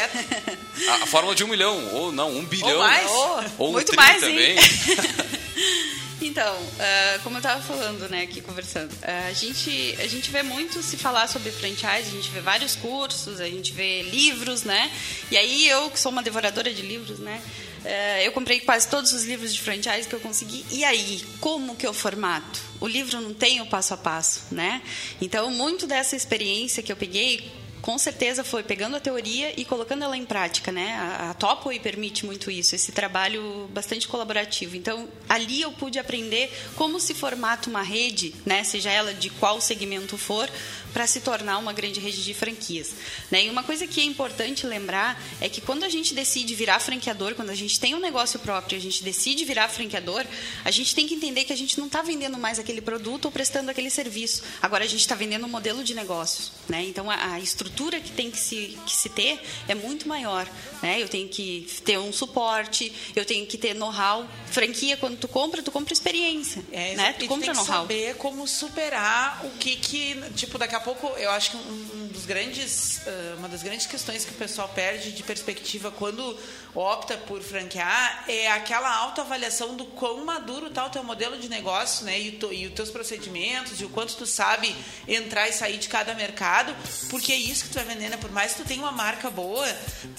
a, 0.87 0.93
a 1.03 1.07
fórmula 1.07 1.35
de 1.35 1.43
um 1.43 1.47
milhão, 1.47 1.93
ou 1.93 2.11
não, 2.11 2.29
um 2.29 2.45
bilhão, 2.45 2.79
mais. 2.79 3.09
ou 3.57 3.69
um 3.69 3.71
Muito 3.73 3.95
mais, 3.95 4.21
também. 4.21 4.55
Então, 6.19 6.57
ah, 6.79 7.19
como 7.23 7.35
eu 7.35 7.39
estava 7.39 7.61
falando, 7.61 8.09
né, 8.09 8.23
aqui 8.23 8.41
conversando, 8.41 8.93
ah, 9.03 9.27
a, 9.27 9.33
gente, 9.33 9.95
a 9.99 10.07
gente 10.07 10.31
vê 10.31 10.41
muito 10.41 10.81
se 10.81 10.97
falar 10.97 11.27
sobre 11.27 11.51
franchise, 11.51 12.09
a 12.09 12.11
gente 12.11 12.29
vê 12.31 12.39
vários 12.39 12.75
cursos, 12.75 13.39
a 13.39 13.45
gente 13.45 13.71
vê 13.71 14.01
livros, 14.03 14.63
né? 14.63 14.91
E 15.29 15.37
aí 15.37 15.67
eu, 15.67 15.89
que 15.91 15.99
sou 15.99 16.11
uma 16.11 16.23
devoradora 16.23 16.73
de 16.73 16.81
livros, 16.81 17.19
né? 17.19 17.41
Ah, 17.87 18.23
eu 18.23 18.31
comprei 18.31 18.59
quase 18.59 18.87
todos 18.87 19.13
os 19.13 19.23
livros 19.23 19.53
de 19.53 19.61
franchise 19.61 20.07
que 20.07 20.13
eu 20.13 20.19
consegui. 20.19 20.65
E 20.71 20.83
aí, 20.83 21.23
como 21.39 21.75
que 21.75 21.87
eu 21.87 21.93
formato? 21.93 22.61
O 22.79 22.87
livro 22.87 23.19
não 23.21 23.33
tem 23.33 23.61
o 23.61 23.65
passo 23.67 23.93
a 23.93 23.97
passo, 23.97 24.43
né? 24.51 24.81
Então, 25.21 25.49
muito 25.51 25.87
dessa 25.87 26.15
experiência 26.15 26.83
que 26.83 26.91
eu 26.91 26.97
peguei 26.97 27.51
com 27.81 27.97
certeza 27.97 28.43
foi 28.43 28.63
pegando 28.63 28.97
a 28.97 28.99
teoria 28.99 29.53
e 29.57 29.63
colocando 29.63 30.03
ela 30.03 30.17
em 30.17 30.25
prática, 30.25 30.73
né? 30.73 30.95
A, 30.95 31.29
a 31.29 31.33
Topway 31.33 31.79
permite 31.79 32.25
muito 32.25 32.51
isso, 32.51 32.75
esse 32.75 32.91
trabalho 32.91 33.69
bastante 33.71 34.07
colaborativo. 34.09 34.75
Então, 34.75 35.07
ali 35.29 35.61
eu 35.61 35.71
pude 35.71 35.97
aprender 35.97 36.51
como 36.75 36.99
se 36.99 37.13
formata 37.13 37.69
uma 37.69 37.81
rede, 37.81 38.35
né? 38.45 38.63
Seja 38.65 38.91
ela 38.91 39.13
de 39.13 39.29
qual 39.29 39.61
segmento 39.61 40.17
for, 40.17 40.49
para 40.97 41.05
se 41.05 41.19
tornar 41.19 41.59
uma 41.59 41.71
grande 41.71 41.99
rede 41.99 42.23
de 42.23 42.33
franquias. 42.33 42.89
Né? 43.29 43.45
E 43.45 43.49
uma 43.51 43.61
coisa 43.61 43.85
que 43.85 44.01
é 44.01 44.03
importante 44.03 44.65
lembrar 44.65 45.21
é 45.39 45.47
que 45.47 45.61
quando 45.61 45.83
a 45.83 45.89
gente 45.89 46.15
decide 46.15 46.55
virar 46.55 46.79
franqueador, 46.79 47.35
quando 47.35 47.51
a 47.51 47.55
gente 47.55 47.79
tem 47.79 47.93
um 47.93 47.99
negócio 47.99 48.39
próprio, 48.39 48.75
a 48.75 48.81
gente 48.81 49.03
decide 49.03 49.45
virar 49.45 49.69
franqueador, 49.69 50.25
a 50.65 50.71
gente 50.71 50.95
tem 50.95 51.07
que 51.07 51.13
entender 51.13 51.43
que 51.43 51.53
a 51.53 51.55
gente 51.55 51.77
não 51.77 51.85
está 51.85 52.01
vendendo 52.01 52.35
mais 52.35 52.57
aquele 52.57 52.81
produto 52.81 53.25
ou 53.25 53.31
prestando 53.31 53.69
aquele 53.69 53.91
serviço. 53.91 54.41
Agora 54.59 54.85
a 54.85 54.87
gente 54.87 55.01
está 55.01 55.13
vendendo 55.13 55.45
um 55.45 55.49
modelo 55.49 55.83
de 55.83 55.93
negócios. 55.93 56.51
Né? 56.67 56.85
Então 56.85 57.11
a, 57.11 57.33
a 57.33 57.39
estrutura 57.39 57.99
que 57.99 58.09
tem 58.13 58.31
que 58.31 58.39
se, 58.39 58.75
que 58.83 58.95
se 58.95 59.09
ter 59.09 59.39
é 59.67 59.75
muito 59.75 60.07
maior. 60.07 60.49
Né? 60.81 60.99
Eu 60.99 61.07
tenho 61.07 61.29
que 61.29 61.67
ter 61.85 61.99
um 61.99 62.11
suporte, 62.11 62.91
eu 63.15 63.23
tenho 63.23 63.45
que 63.45 63.55
ter 63.55 63.75
know-how. 63.75 64.27
Franquia, 64.47 64.97
quando 64.97 65.15
tu 65.19 65.27
compra, 65.27 65.61
tu 65.61 65.71
compra 65.71 65.93
experiência. 65.93 66.63
É, 66.71 66.95
né? 66.95 67.13
Tu 67.13 67.27
compra 67.27 67.53
tem 67.53 67.53
que 67.53 67.59
know-how. 67.59 67.81
saber 67.83 68.15
como 68.15 68.47
superar 68.47 69.45
o 69.45 69.51
que 69.59 69.75
que, 69.75 70.19
tipo, 70.35 70.57
daqui 70.57 70.73
a 70.73 70.86
pouco, 70.95 71.17
eu 71.17 71.29
acho 71.31 71.51
que 71.51 71.57
um, 71.57 72.06
dos 72.17 72.25
grandes, 72.25 72.99
uma 73.37 73.47
das 73.47 73.61
grandes 73.61 73.85
questões 73.85 74.25
que 74.25 74.31
o 74.31 74.33
pessoal 74.35 74.67
perde 74.69 75.11
de 75.11 75.21
perspectiva 75.21 75.91
quando 75.91 76.35
opta 76.73 77.15
por 77.15 77.41
franquear 77.43 78.25
é 78.27 78.51
aquela 78.51 78.91
autoavaliação 78.97 79.75
do 79.75 79.85
quão 79.85 80.25
maduro 80.25 80.67
está 80.67 80.85
o 80.85 80.89
teu 80.89 81.03
modelo 81.03 81.37
de 81.37 81.47
negócio, 81.47 82.05
né, 82.05 82.19
e, 82.19 82.29
o 82.29 82.39
teu- 82.39 82.53
e 82.53 82.65
os 82.67 82.73
teus 82.73 82.89
procedimentos, 82.89 83.79
e 83.79 83.85
o 83.85 83.89
quanto 83.89 84.15
tu 84.15 84.25
sabe 84.25 84.75
entrar 85.07 85.47
e 85.47 85.53
sair 85.53 85.77
de 85.77 85.87
cada 85.89 86.15
mercado, 86.15 86.75
porque 87.09 87.31
é 87.31 87.35
isso 87.37 87.65
que 87.65 87.69
tu 87.69 87.75
vai 87.75 87.85
vender, 87.85 88.09
né? 88.09 88.17
Por 88.17 88.31
mais 88.31 88.53
que 88.53 88.63
tu 88.63 88.67
tenha 88.67 88.81
uma 88.81 88.91
marca 88.91 89.29
boa, 89.29 89.67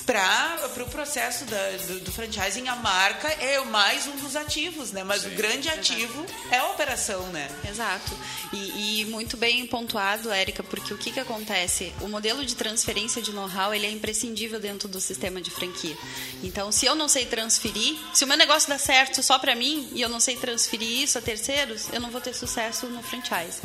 para 0.06 0.82
o 0.82 0.88
processo 0.90 1.44
da- 1.46 1.70
do, 1.86 2.00
do 2.00 2.12
franchising, 2.12 2.68
a 2.68 2.76
marca 2.76 3.28
é 3.28 3.58
mais 3.64 4.06
um 4.06 4.16
dos 4.16 4.36
ativos, 4.36 4.92
né? 4.92 5.02
Mas 5.04 5.24
o 5.24 5.30
grande 5.30 5.68
ativo 5.68 6.24
é 6.50 6.58
a 6.58 6.66
operação, 6.70 7.26
né? 7.28 7.48
Exato. 7.68 8.16
E, 8.52 9.00
e 9.02 9.04
muito 9.06 9.36
bem 9.36 9.66
pontuado, 9.66 10.30
Érica, 10.30 10.62
porque 10.62 10.94
o 10.94 10.98
que, 10.98 11.10
que 11.12 11.20
acontece? 11.20 11.87
O 12.00 12.08
modelo 12.08 12.44
de 12.44 12.54
transferência 12.54 13.20
de 13.20 13.32
know-how 13.32 13.74
ele 13.74 13.86
é 13.86 13.90
imprescindível 13.90 14.60
dentro 14.60 14.88
do 14.88 15.00
sistema 15.00 15.40
de 15.40 15.50
franquia. 15.50 15.96
Então, 16.42 16.70
se 16.72 16.86
eu 16.86 16.94
não 16.94 17.08
sei 17.08 17.26
transferir, 17.26 17.96
se 18.12 18.24
o 18.24 18.26
meu 18.26 18.36
negócio 18.36 18.68
dá 18.68 18.78
certo 18.78 19.22
só 19.22 19.38
para 19.38 19.54
mim 19.54 19.88
e 19.92 20.00
eu 20.00 20.08
não 20.08 20.20
sei 20.20 20.36
transferir 20.36 21.02
isso 21.02 21.18
a 21.18 21.20
terceiros, 21.20 21.88
eu 21.92 22.00
não 22.00 22.10
vou 22.10 22.20
ter 22.20 22.34
sucesso 22.34 22.86
no 22.86 23.02
franchise. 23.02 23.60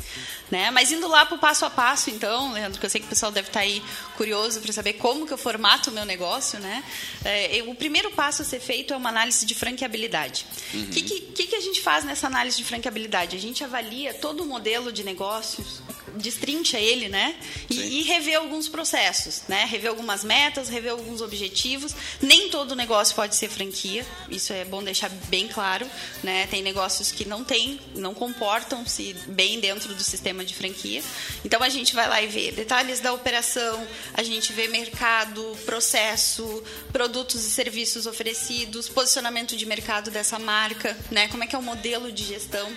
Né? 0.54 0.70
Mas 0.70 0.92
indo 0.92 1.08
lá 1.08 1.26
para 1.26 1.34
o 1.34 1.39
passo 1.39 1.66
a 1.66 1.70
passo, 1.72 2.12
então, 2.12 2.54
Leandro, 2.54 2.80
que 2.80 2.86
eu 2.86 2.89
sei 2.89 3.02
que 3.02 3.08
o 3.08 3.10
pessoal 3.10 3.32
deve 3.32 3.48
estar 3.48 3.62
aí 3.62 3.82
curioso 4.16 4.62
para 4.62 4.72
saber 4.72 4.94
como 4.94 5.26
que 5.26 5.34
eu 5.34 5.38
formato 5.38 5.89
o 5.89 5.94
meu 5.94 6.06
negócio, 6.06 6.60
né? 6.60 6.84
É, 7.26 7.63
o 7.66 7.74
primeiro 7.74 8.12
passo 8.12 8.44
a 8.44 8.46
ser 8.46 8.60
feito 8.60 8.94
é 8.94 8.96
uma 8.98 9.10
análise 9.10 9.48
de 9.48 9.56
franqueabilidade. 9.56 10.46
O 10.76 10.86
que, 10.92 11.02
que, 11.02 11.22
que 11.22 11.48
que 11.48 11.56
a 11.56 11.60
gente 11.60 11.82
faz 11.82 12.06
nessa 12.06 12.28
análise 12.28 12.56
de 12.56 12.63
franqueabilidade? 12.66 13.36
A 13.36 13.39
gente 13.39 13.63
avalia 13.63 14.13
todo 14.13 14.44
o 14.44 14.46
modelo 14.46 14.92
de 14.92 15.04
negócios, 15.04 15.82
destrincha 16.18 16.80
ele, 16.80 17.10
né? 17.10 17.36
E, 17.70 18.00
e 18.00 18.04
revê 18.04 18.36
alguns 18.36 18.68
processos, 18.70 19.42
né? 19.48 19.66
Revê 19.66 19.88
algumas 19.88 20.24
metas, 20.24 20.70
revê 20.70 20.89
alguns 20.89 21.22
objetivos. 21.22 21.96
Nem 22.22 22.50
todo 22.50 22.76
negócio 22.76 23.16
pode 23.16 23.36
ser 23.36 23.50
franquia, 23.50 24.06
isso 24.30 24.54
é 24.54 24.63
bom 24.66 24.84
deixar 24.84 25.10
bem 25.30 25.48
claro, 25.48 25.89
né? 26.22 26.46
Tem 26.48 26.62
negócios 26.62 27.12
que 27.12 27.26
não 27.26 27.44
têm, 27.44 27.80
não 27.96 28.13
comportam-se 28.13 29.13
bem 29.28 29.60
dentro 29.60 29.94
do 29.96 30.04
sistema 30.04 30.43
de 30.44 30.54
franquia. 30.56 31.02
Então 31.44 31.62
a 31.62 31.70
gente 31.70 31.94
vai 31.94 32.08
lá 32.08 32.22
e 32.22 32.28
vê 32.28 32.52
detalhes 32.52 33.00
da 33.00 33.14
operação, 33.14 33.88
a 34.14 34.24
gente 34.24 34.54
vê 34.54 34.68
mercado, 34.68 35.58
processo, 35.66 36.64
produtos 36.92 37.44
e 37.46 37.50
serviços 37.52 38.06
oferecidos, 38.06 38.90
posicionamento 38.90 39.56
de 39.56 39.66
mercado 39.66 40.12
dessa 40.12 40.40
marca, 40.40 40.98
né? 41.12 41.28
Como 41.28 41.44
é 41.44 41.48
que 41.48 41.56
é 41.56 41.60
o 41.60 41.64
modelo 41.64 42.12
de 42.12 42.24
gestão? 42.24 42.72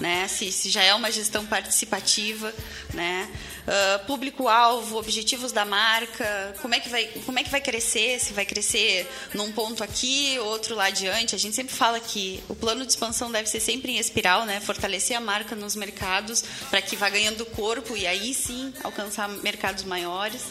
Né? 0.00 0.28
Se, 0.28 0.50
se 0.52 0.70
já 0.70 0.82
é 0.82 0.94
uma 0.94 1.10
gestão 1.10 1.44
participativa, 1.46 2.52
né? 2.92 3.28
Ah, 3.66 3.98
Público-alvo, 4.06 4.98
objetivos 4.98 5.50
da 5.50 5.64
marca, 5.64 6.54
como 6.60 6.74
é 6.74 6.80
que 6.80 6.88
vai, 6.88 7.06
como 7.24 7.38
é 7.38 7.42
que 7.42 7.50
vai 7.50 7.60
crescer? 7.60 8.20
Se 8.20 8.32
vai 8.32 8.44
crescer 8.44 9.08
num 9.32 9.50
ponto 9.52 9.82
aqui, 9.82 10.38
outro 10.40 10.74
lá 10.74 10.86
adiante. 10.86 11.34
A 11.34 11.38
gente 11.38 11.56
sempre 11.56 11.74
fala 11.74 11.98
que 11.98 12.42
o 12.48 12.54
plano 12.54 12.84
de 12.84 12.92
expansão 12.92 13.32
deve 13.32 13.48
ser 13.48 13.60
sempre 13.60 13.92
em 13.92 13.98
espiral, 13.98 14.44
né? 14.44 14.60
Fortalecer 14.60 15.16
a 15.16 15.20
marca 15.20 15.56
nos 15.56 15.74
mercados 15.74 16.44
para 16.68 16.82
que 16.82 16.96
vá 16.96 17.08
ganhando 17.08 17.44
corpo 17.46 17.96
e 17.96 18.06
aí 18.06 18.34
sim 18.34 18.72
alcançar 18.82 19.28
mercados 19.28 19.84
maiores. 19.84 20.42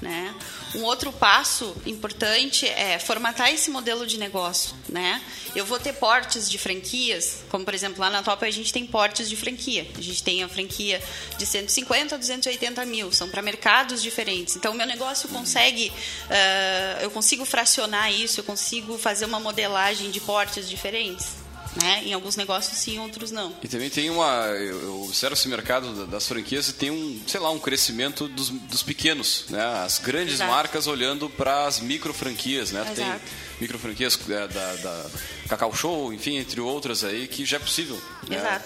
Né? 0.00 0.34
Um 0.74 0.82
outro 0.82 1.10
passo 1.10 1.74
importante 1.86 2.66
é 2.66 2.98
formatar 2.98 3.50
esse 3.50 3.70
modelo 3.70 4.06
de 4.06 4.18
negócio. 4.18 4.74
Né? 4.88 5.22
Eu 5.54 5.64
vou 5.64 5.78
ter 5.78 5.94
portes 5.94 6.50
de 6.50 6.58
franquias, 6.58 7.44
como 7.48 7.64
por 7.64 7.72
exemplo 7.72 8.00
lá 8.00 8.10
na 8.10 8.22
Top 8.22 8.44
a 8.44 8.50
gente 8.50 8.72
tem 8.72 8.86
portes 8.86 9.28
de 9.28 9.36
franquia. 9.36 9.86
A 9.96 10.00
gente 10.00 10.22
tem 10.22 10.42
a 10.42 10.48
franquia 10.48 11.02
de 11.38 11.46
150 11.46 12.14
a 12.14 12.18
280 12.18 12.84
mil, 12.84 13.10
são 13.10 13.28
para 13.28 13.40
mercados 13.40 14.02
diferentes. 14.02 14.56
Então 14.56 14.72
o 14.72 14.76
meu 14.76 14.86
negócio 14.86 15.28
consegue, 15.30 15.90
ah, 16.28 16.98
eu 17.00 17.10
consigo 17.10 17.44
fracionar 17.44 18.12
isso, 18.12 18.40
eu 18.40 18.44
consigo 18.44 18.98
fazer 18.98 19.24
uma 19.24 19.40
modelagem 19.40 20.10
de 20.10 20.20
portes 20.20 20.68
diferentes. 20.68 21.45
Né? 21.82 22.04
Em 22.06 22.12
alguns 22.14 22.36
negócios 22.36 22.76
sim, 22.78 22.94
em 22.96 22.98
outros 23.00 23.30
não. 23.30 23.54
E 23.62 23.68
também 23.68 23.90
tem 23.90 24.08
uma. 24.08 24.46
Eu, 24.48 25.02
observo 25.04 25.34
esse 25.34 25.46
mercado 25.46 25.92
da- 25.94 26.04
das 26.06 26.26
franquias 26.26 26.68
e 26.68 26.72
tem 26.72 26.90
um, 26.90 27.20
sei 27.26 27.38
lá, 27.38 27.50
um 27.50 27.58
crescimento 27.58 28.26
dos, 28.28 28.48
dos 28.48 28.82
pequenos, 28.82 29.44
né? 29.50 29.62
As 29.84 29.98
grandes 29.98 30.34
Exato. 30.34 30.50
marcas 30.50 30.86
olhando 30.86 31.28
para 31.28 31.66
as 31.66 31.78
micro 31.80 32.14
franquias, 32.14 32.70
né? 32.72 32.82
Tem 32.94 33.04
Exato. 33.06 33.20
micro 33.60 33.78
franquias 33.78 34.18
é, 34.28 34.48
da, 34.48 34.74
da 34.76 35.06
Cacau 35.50 35.74
Show, 35.74 36.12
enfim, 36.14 36.36
entre 36.38 36.60
outras 36.62 37.04
aí, 37.04 37.28
que 37.28 37.44
já 37.44 37.56
é 37.58 37.60
possível. 37.60 38.00
né? 38.28 38.62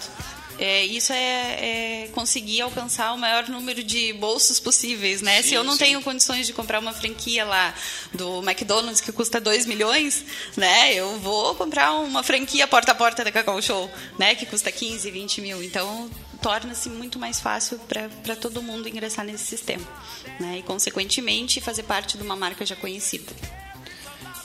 É, 0.61 0.85
isso 0.85 1.11
é, 1.11 2.03
é, 2.05 2.07
conseguir 2.13 2.61
alcançar 2.61 3.13
o 3.13 3.17
maior 3.17 3.49
número 3.49 3.83
de 3.83 4.13
bolsos 4.13 4.59
possíveis, 4.59 5.19
né? 5.19 5.41
Sim, 5.41 5.49
Se 5.49 5.53
eu 5.55 5.63
não 5.63 5.73
sim. 5.73 5.79
tenho 5.79 6.01
condições 6.03 6.45
de 6.45 6.53
comprar 6.53 6.79
uma 6.79 6.93
franquia 6.93 7.43
lá 7.43 7.73
do 8.13 8.43
McDonald's 8.43 9.01
que 9.01 9.11
custa 9.11 9.41
2 9.41 9.65
milhões, 9.65 10.23
né? 10.55 10.93
Eu 10.93 11.19
vou 11.19 11.55
comprar 11.55 11.93
uma 11.93 12.21
franquia 12.21 12.67
porta 12.67 12.91
a 12.91 12.95
porta 12.95 13.23
da 13.23 13.31
Cacau 13.31 13.59
Show, 13.59 13.89
né? 14.19 14.35
Que 14.35 14.45
custa 14.45 14.71
15, 14.71 15.09
20 15.09 15.41
mil. 15.41 15.63
Então, 15.63 16.07
torna-se 16.43 16.89
muito 16.89 17.17
mais 17.17 17.41
fácil 17.41 17.79
para 17.79 18.35
todo 18.35 18.61
mundo 18.61 18.87
ingressar 18.87 19.25
nesse 19.25 19.45
sistema, 19.45 19.87
né? 20.39 20.59
E, 20.59 20.61
consequentemente, 20.61 21.59
fazer 21.59 21.83
parte 21.83 22.17
de 22.17 22.23
uma 22.23 22.35
marca 22.35 22.63
já 22.63 22.75
conhecida. 22.75 23.33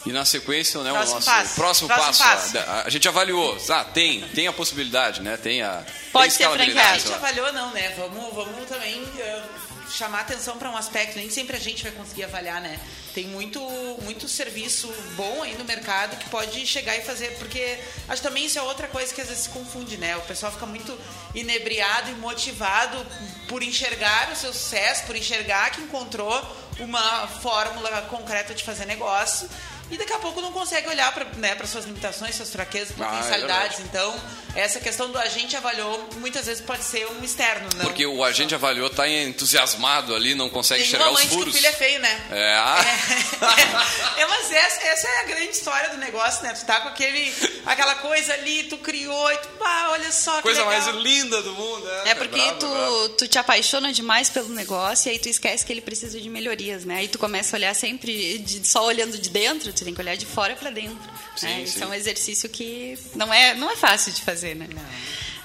E 0.06 0.12
na 0.12 0.24
sequência, 0.24 0.80
né, 0.82 0.90
próximo 0.90 1.12
o 1.12 1.14
nosso 1.16 1.26
passo. 1.26 1.54
próximo, 1.56 1.88
próximo 1.88 2.26
passo, 2.26 2.52
passo. 2.52 2.70
A, 2.70 2.82
a, 2.86 2.90
gente 2.90 3.08
avaliou, 3.08 3.58
ah, 3.70 3.84
tem, 3.84 4.20
tem 4.28 4.46
a 4.46 4.52
possibilidade, 4.52 5.20
né? 5.20 5.36
Tem 5.36 5.62
a 5.62 5.84
Pode 6.12 6.36
tem 6.36 6.46
ser 6.46 6.52
franqueado. 6.54 6.94
A 6.94 6.98
gente 6.98 7.12
avaliou 7.12 7.52
não, 7.52 7.72
né? 7.72 7.92
Vamos, 7.96 8.32
vamos 8.32 8.68
também 8.68 9.02
uh, 9.02 9.42
chamar 9.90 10.20
atenção 10.20 10.56
para 10.58 10.70
um 10.70 10.76
aspecto, 10.76 11.18
nem 11.18 11.28
sempre 11.28 11.56
a 11.56 11.60
gente 11.60 11.82
vai 11.82 11.90
conseguir 11.90 12.22
avaliar, 12.22 12.60
né? 12.60 12.78
Tem 13.14 13.26
muito, 13.26 13.60
muito 14.02 14.28
serviço 14.28 14.92
bom 15.16 15.42
aí 15.42 15.56
no 15.56 15.64
mercado 15.64 16.16
que 16.16 16.28
pode 16.28 16.64
chegar 16.66 16.96
e 16.96 17.00
fazer, 17.00 17.36
porque 17.38 17.78
acho 18.08 18.22
também 18.22 18.44
isso 18.44 18.58
é 18.58 18.62
outra 18.62 18.86
coisa 18.86 19.12
que 19.12 19.20
às 19.20 19.28
vezes 19.28 19.44
se 19.44 19.48
confunde, 19.48 19.96
né? 19.96 20.16
O 20.16 20.22
pessoal 20.22 20.52
fica 20.52 20.66
muito 20.66 20.96
inebriado 21.34 22.10
e 22.10 22.14
motivado 22.14 23.04
por 23.48 23.62
enxergar 23.62 24.30
o 24.32 24.36
seu 24.36 24.52
sucesso, 24.52 25.04
por 25.04 25.16
enxergar 25.16 25.70
que 25.70 25.80
encontrou 25.80 26.32
uma 26.78 27.26
fórmula 27.26 28.02
concreta 28.02 28.54
de 28.54 28.62
fazer 28.62 28.84
negócio 28.84 29.48
e 29.90 29.96
daqui 29.96 30.12
a 30.12 30.18
pouco 30.18 30.40
não 30.40 30.52
consegue 30.52 30.88
olhar 30.88 31.12
para 31.12 31.24
né, 31.36 31.56
suas 31.66 31.84
limitações, 31.84 32.34
suas 32.34 32.50
fraquezas, 32.50 32.94
Ah, 33.00 33.04
potencialidades. 33.04 33.78
é 33.78 33.82
então, 33.82 34.20
essa 34.54 34.80
questão 34.80 35.10
do 35.10 35.18
agente 35.18 35.56
avaliou 35.56 36.08
muitas 36.16 36.46
vezes 36.46 36.60
pode 36.62 36.82
ser 36.84 37.06
um 37.06 37.22
externo, 37.22 37.68
não. 37.76 37.84
Porque 37.84 38.04
o 38.06 38.24
agente 38.24 38.54
avaliou, 38.54 38.88
tá 38.90 39.08
entusiasmado 39.08 40.14
ali, 40.14 40.34
não 40.34 40.48
consegue 40.48 40.80
Tem 40.80 40.88
enxergar 40.88 41.08
os 41.10 41.14
mãe 41.14 41.28
que 41.28 41.34
o 41.34 41.38
furos. 41.38 41.54
filho 41.54 41.66
é 41.68 41.72
feio, 41.72 42.00
né? 42.00 42.26
É, 42.30 42.54
ah, 42.56 42.84
É, 44.16 44.22
é, 44.22 44.26
mas 44.26 44.50
essa, 44.50 44.86
essa 44.86 45.08
é 45.08 45.20
a 45.20 45.24
grande 45.24 45.50
história 45.50 45.90
do 45.90 45.96
negócio, 45.98 46.42
né? 46.42 46.52
Tu 46.52 46.64
tá 46.64 46.80
com 46.80 46.88
aquele, 46.88 47.32
aquela 47.64 47.94
coisa 47.96 48.32
ali, 48.34 48.64
tu 48.64 48.78
criou 48.78 49.30
e 49.32 49.36
tu, 49.36 49.48
ah, 49.60 49.88
olha 49.92 50.10
só 50.12 50.36
que 50.36 50.42
coisa 50.42 50.64
legal. 50.64 50.80
mais 50.82 50.96
linda 51.04 51.42
do 51.42 51.52
mundo. 51.52 51.88
É, 52.04 52.10
É 52.10 52.14
porque 52.14 52.40
bravo, 52.40 52.58
tu, 52.58 52.68
bravo. 52.68 53.08
tu 53.10 53.28
te 53.28 53.38
apaixona 53.38 53.92
demais 53.92 54.30
pelo 54.30 54.48
negócio 54.48 55.08
e 55.08 55.12
aí 55.12 55.18
tu 55.18 55.28
esquece 55.28 55.64
que 55.64 55.72
ele 55.72 55.80
precisa 55.80 56.18
de 56.20 56.28
melhorias, 56.28 56.84
né? 56.84 56.96
Aí 56.96 57.08
tu 57.08 57.18
começa 57.18 57.54
a 57.54 57.58
olhar 57.58 57.74
sempre 57.74 58.38
de- 58.38 58.66
só 58.66 58.84
olhando 58.84 59.18
de 59.18 59.28
dentro, 59.30 59.72
tu 59.76 59.84
tem 59.84 59.94
que 59.94 60.00
olhar 60.00 60.16
de 60.16 60.26
fora 60.26 60.56
para 60.56 60.70
dentro. 60.70 61.10
Sim, 61.36 61.46
né? 61.46 61.56
sim. 61.56 61.62
Isso 61.62 61.84
é 61.84 61.86
um 61.86 61.94
exercício 61.94 62.48
que 62.48 62.98
não 63.14 63.32
é, 63.32 63.54
não 63.54 63.70
é 63.70 63.76
fácil 63.76 64.12
de 64.12 64.22
fazer, 64.22 64.54
né? 64.54 64.68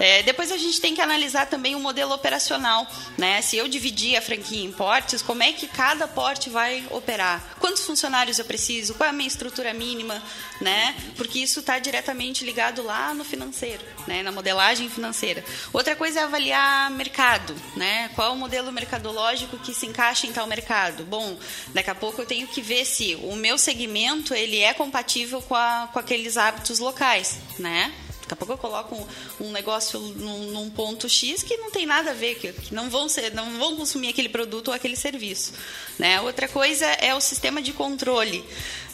É, 0.02 0.24
depois 0.24 0.52
a 0.52 0.58
gente 0.58 0.82
tem 0.82 0.96
que 0.96 1.02
analisar 1.02 1.46
também 1.46 1.76
o 1.76 1.80
modelo 1.80 2.12
operacional, 2.12 2.88
né? 3.20 3.40
Se 3.44 3.56
eu 3.56 3.68
dividir 3.68 4.18
a 4.18 4.22
franquia 4.22 4.66
em 4.66 4.72
portes, 4.72 5.22
como 5.22 5.44
é 5.44 5.54
que 5.54 5.68
cada 5.68 6.08
porte 6.08 6.50
vai 6.50 6.84
operar? 6.90 7.56
Quantos 7.60 7.86
funcionários 7.86 8.40
eu 8.40 8.46
preciso? 8.46 8.96
Qual 8.96 9.06
é 9.06 9.12
a 9.12 9.14
minha 9.14 9.28
estrutura 9.28 9.76
mínima, 9.76 10.20
né? 10.60 10.96
Porque 11.16 11.38
isso 11.38 11.60
está 11.60 11.78
diretamente 11.78 12.44
ligado 12.44 12.82
lá 12.82 13.14
no 13.14 13.24
financeiro, 13.24 13.84
né? 14.08 14.24
Na 14.24 14.32
modelagem 14.32 14.90
financeira. 14.90 15.46
Outra 15.72 15.96
coisa 15.96 16.22
é 16.22 16.24
avaliar 16.24 16.90
mercado, 16.90 17.56
né? 17.76 18.10
Qual 18.16 18.30
é 18.30 18.32
o 18.32 18.36
modelo 18.36 18.72
mercadológico 18.72 19.60
que 19.60 19.72
se 19.72 19.86
encaixa 19.86 20.26
em 20.26 20.34
tal 20.34 20.48
mercado? 20.48 21.06
Bom, 21.06 21.38
daqui 21.76 21.92
a 21.92 21.96
pouco 21.96 22.24
eu 22.24 22.26
tenho 22.26 22.48
que 22.48 22.60
ver 22.60 22.86
se 22.86 23.14
o 23.22 23.36
meu 23.36 23.56
segmento 23.56 24.34
ele 24.34 24.62
é 24.62 24.74
compatível 24.74 25.44
com, 25.44 25.54
a, 25.54 25.88
com 25.94 26.00
aqueles 26.00 26.38
hábitos 26.38 26.80
locais, 26.80 27.38
né? 27.60 27.94
Daqui 28.32 28.44
a 28.44 28.46
pouco 28.46 28.54
eu 28.54 28.58
coloco 28.58 28.96
um, 28.96 29.48
um 29.48 29.52
negócio 29.52 30.00
num, 30.00 30.52
num 30.52 30.70
ponto 30.70 31.10
X 31.10 31.44
que 31.44 31.58
não 31.58 31.70
tem 31.70 31.86
nada 31.86 32.12
a 32.12 32.14
ver, 32.14 32.36
que, 32.36 32.54
que 32.54 32.74
não, 32.74 32.90
vão 32.90 33.10
ser, 33.10 33.34
não 33.34 33.58
vão 33.60 33.76
consumir 33.76 34.08
aquele 34.08 34.30
produto 34.30 34.70
ou 34.70 34.74
aquele 34.74 34.96
serviço. 34.96 35.52
Né? 36.00 36.22
Outra 36.22 36.48
coisa 36.48 36.86
é 36.86 37.14
o 37.14 37.20
sistema 37.20 37.62
de 37.62 37.74
controle. 37.74 38.44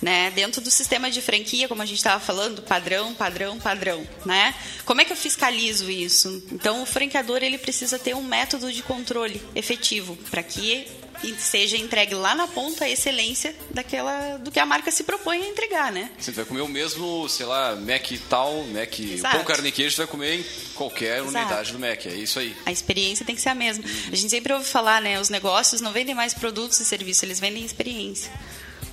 Né? 0.01 0.31
Dentro 0.31 0.59
do 0.59 0.71
sistema 0.71 1.11
de 1.11 1.21
franquia, 1.21 1.67
como 1.67 1.83
a 1.83 1.85
gente 1.85 1.97
estava 1.97 2.19
falando, 2.19 2.63
padrão, 2.63 3.13
padrão, 3.13 3.59
padrão. 3.59 4.07
Né? 4.25 4.55
Como 4.85 5.01
é 5.01 5.05
que 5.05 5.13
eu 5.13 5.17
fiscalizo 5.17 5.89
isso? 5.91 6.43
Então, 6.51 6.81
o 6.81 6.85
franqueador 6.85 7.43
ele 7.43 7.59
precisa 7.59 7.99
ter 7.99 8.15
um 8.15 8.23
método 8.23 8.71
de 8.71 8.81
controle 8.81 9.39
efetivo 9.55 10.17
para 10.31 10.41
que 10.41 10.87
e 11.23 11.33
seja 11.35 11.77
entregue 11.77 12.15
lá 12.15 12.35
na 12.35 12.47
ponta 12.47 12.85
a 12.85 12.89
excelência 12.89 13.55
daquela 13.71 14.37
do 14.37 14.51
que 14.51 14.59
a 14.59 14.65
marca 14.65 14.91
se 14.91 15.03
propõe 15.03 15.43
a 15.43 15.47
entregar, 15.47 15.91
né? 15.91 16.09
Você 16.17 16.31
vai 16.31 16.45
comer 16.45 16.61
o 16.61 16.67
mesmo, 16.67 17.27
sei 17.29 17.45
lá, 17.45 17.75
Mac 17.75 18.05
tal, 18.29 18.63
Mac 18.65 18.99
Exato. 18.99 19.35
pão 19.37 19.45
carne 19.45 19.69
e 19.69 19.71
queijo, 19.71 19.95
você 19.95 20.01
vai 20.03 20.07
comer 20.07 20.39
em 20.39 20.45
qualquer 20.73 21.19
Exato. 21.19 21.37
unidade 21.37 21.71
do 21.71 21.79
Mac. 21.79 22.05
É 22.05 22.15
isso 22.15 22.39
aí. 22.39 22.55
A 22.65 22.71
experiência 22.71 23.25
tem 23.25 23.35
que 23.35 23.41
ser 23.41 23.49
a 23.49 23.55
mesma. 23.55 23.83
A 24.11 24.15
gente 24.15 24.29
sempre 24.29 24.53
ouve 24.53 24.65
falar, 24.65 25.01
né? 25.01 25.19
Os 25.19 25.29
negócios 25.29 25.81
não 25.81 25.91
vendem 25.91 26.15
mais 26.15 26.33
produtos 26.33 26.79
e 26.79 26.85
serviços, 26.85 27.23
eles 27.23 27.39
vendem 27.39 27.63
experiência. 27.63 28.31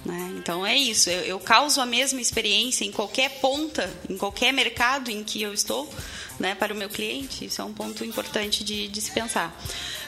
Né? 0.04 0.34
Então 0.36 0.66
é 0.66 0.76
isso. 0.76 1.08
Eu, 1.08 1.22
eu 1.22 1.40
causo 1.40 1.80
a 1.80 1.86
mesma 1.86 2.20
experiência 2.20 2.84
em 2.84 2.92
qualquer 2.92 3.40
ponta, 3.40 3.90
em 4.08 4.16
qualquer 4.16 4.52
mercado 4.52 5.10
em 5.10 5.24
que 5.24 5.40
eu 5.40 5.54
estou, 5.54 5.92
né, 6.38 6.54
para 6.54 6.74
o 6.74 6.76
meu 6.76 6.88
cliente. 6.88 7.46
Isso 7.46 7.62
é 7.62 7.64
um 7.64 7.72
ponto 7.72 8.04
importante 8.04 8.62
de, 8.62 8.88
de 8.88 9.00
se 9.00 9.10
pensar. 9.12 9.56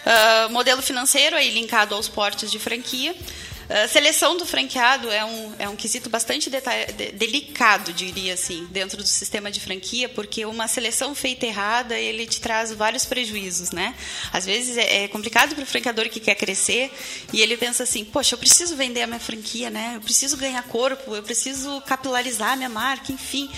Uh, 0.05 0.53
modelo 0.53 0.83
financeiro 0.83 1.35
aí 1.35 1.51
linkado 1.51 1.95
aos 1.95 2.09
portes 2.09 2.51
de 2.51 2.59
franquia. 2.59 3.15
Uh, 3.67 3.89
seleção 3.89 4.37
do 4.37 4.47
franqueado 4.47 5.11
é 5.11 5.25
um, 5.25 5.55
é 5.59 5.69
um 5.69 5.75
quesito 5.75 6.09
bastante 6.09 6.49
de, 6.49 6.61
delicado, 7.13 7.93
diria 7.93 8.35
assim, 8.35 8.65
dentro 8.71 8.99
do 8.99 9.07
sistema 9.07 9.51
de 9.51 9.59
franquia, 9.61 10.09
porque 10.09 10.47
uma 10.47 10.69
seleção 10.69 11.15
feita 11.15 11.47
errada, 11.47 11.99
ele 11.99 12.27
te 12.27 12.41
traz 12.41 12.73
vários 12.73 13.05
prejuízos, 13.05 13.73
né? 13.73 13.95
Às 14.33 14.47
vezes 14.47 14.77
é, 14.77 15.05
é 15.05 15.09
complicado 15.09 15.55
para 15.55 15.65
o 15.65 15.67
franqueador 15.67 16.09
que 16.09 16.21
quer 16.21 16.37
crescer 16.37 16.93
e 17.33 17.41
ele 17.41 17.57
pensa 17.57 17.83
assim, 17.83 18.05
poxa, 18.05 18.35
eu 18.35 18.39
preciso 18.39 18.77
vender 18.77 19.03
a 19.03 19.07
minha 19.07 19.21
franquia, 19.21 19.69
né? 19.69 19.95
Eu 19.97 20.01
preciso 20.01 20.37
ganhar 20.37 20.63
corpo, 20.65 21.17
eu 21.17 21.23
preciso 21.23 21.81
capilarizar 21.83 22.53
a 22.53 22.57
minha 22.57 22.69
marca, 22.69 23.11
enfim... 23.11 23.51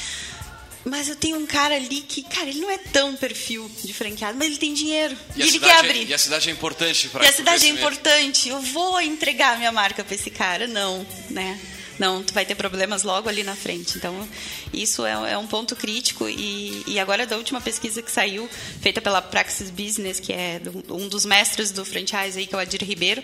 Mas 0.85 1.09
eu 1.09 1.17
tenho 1.17 1.37
um 1.39 1.47
cara 1.47 1.75
ali 1.75 2.01
que, 2.01 2.23
cara, 2.23 2.49
ele 2.49 2.61
não 2.61 2.71
é 2.71 2.79
tão 2.79 3.15
perfil 3.17 3.71
de 3.85 3.93
franqueado, 3.93 4.39
mas 4.39 4.47
ele 4.49 4.57
tem 4.59 4.73
dinheiro. 4.73 5.17
E, 5.37 5.41
E, 5.41 5.49
ele 5.49 5.59
quer 5.59 5.69
é- 5.71 5.79
abrir. 5.79 6.09
e 6.09 6.15
a 6.15 6.19
cidade 6.19 6.49
é 6.49 6.53
importante 6.53 7.09
para 7.09 7.25
E 7.25 7.29
a 7.29 7.33
cidade 7.33 7.67
é 7.67 7.69
importante. 7.69 8.49
Eu 8.49 8.61
vou 8.61 9.01
entregar 9.01 9.59
minha 9.59 9.73
marca 9.73 10.03
para 10.05 10.15
esse 10.15 10.31
cara. 10.31 10.67
Não, 10.67 11.07
né? 11.31 11.59
Não, 11.99 12.23
tu 12.23 12.33
vai 12.33 12.45
ter 12.47 12.55
problemas 12.55 13.03
logo 13.03 13.29
ali 13.29 13.43
na 13.43 13.57
frente. 13.57 13.99
Então, 13.99 14.29
isso 14.73 15.05
é, 15.05 15.33
é 15.33 15.39
um 15.39 15.47
ponto 15.47 15.75
crítico. 15.75 16.29
E, 16.29 16.85
e 16.87 16.99
agora, 16.99 17.27
da 17.27 17.37
última 17.37 17.61
pesquisa 17.61 18.01
que 18.01 18.11
saiu, 18.11 18.49
feita 18.81 19.01
pela 19.01 19.21
Praxis 19.21 19.69
Business, 19.71 20.21
que 20.21 20.33
é 20.33 20.61
do- 20.61 20.95
um 20.95 21.09
dos 21.09 21.25
mestres 21.25 21.73
do 21.73 21.85
franchise 21.85 22.39
aí, 22.39 22.47
que 22.47 22.55
é 22.55 22.59
o 22.59 22.61
Adir 22.61 22.85
Ribeiro, 22.85 23.23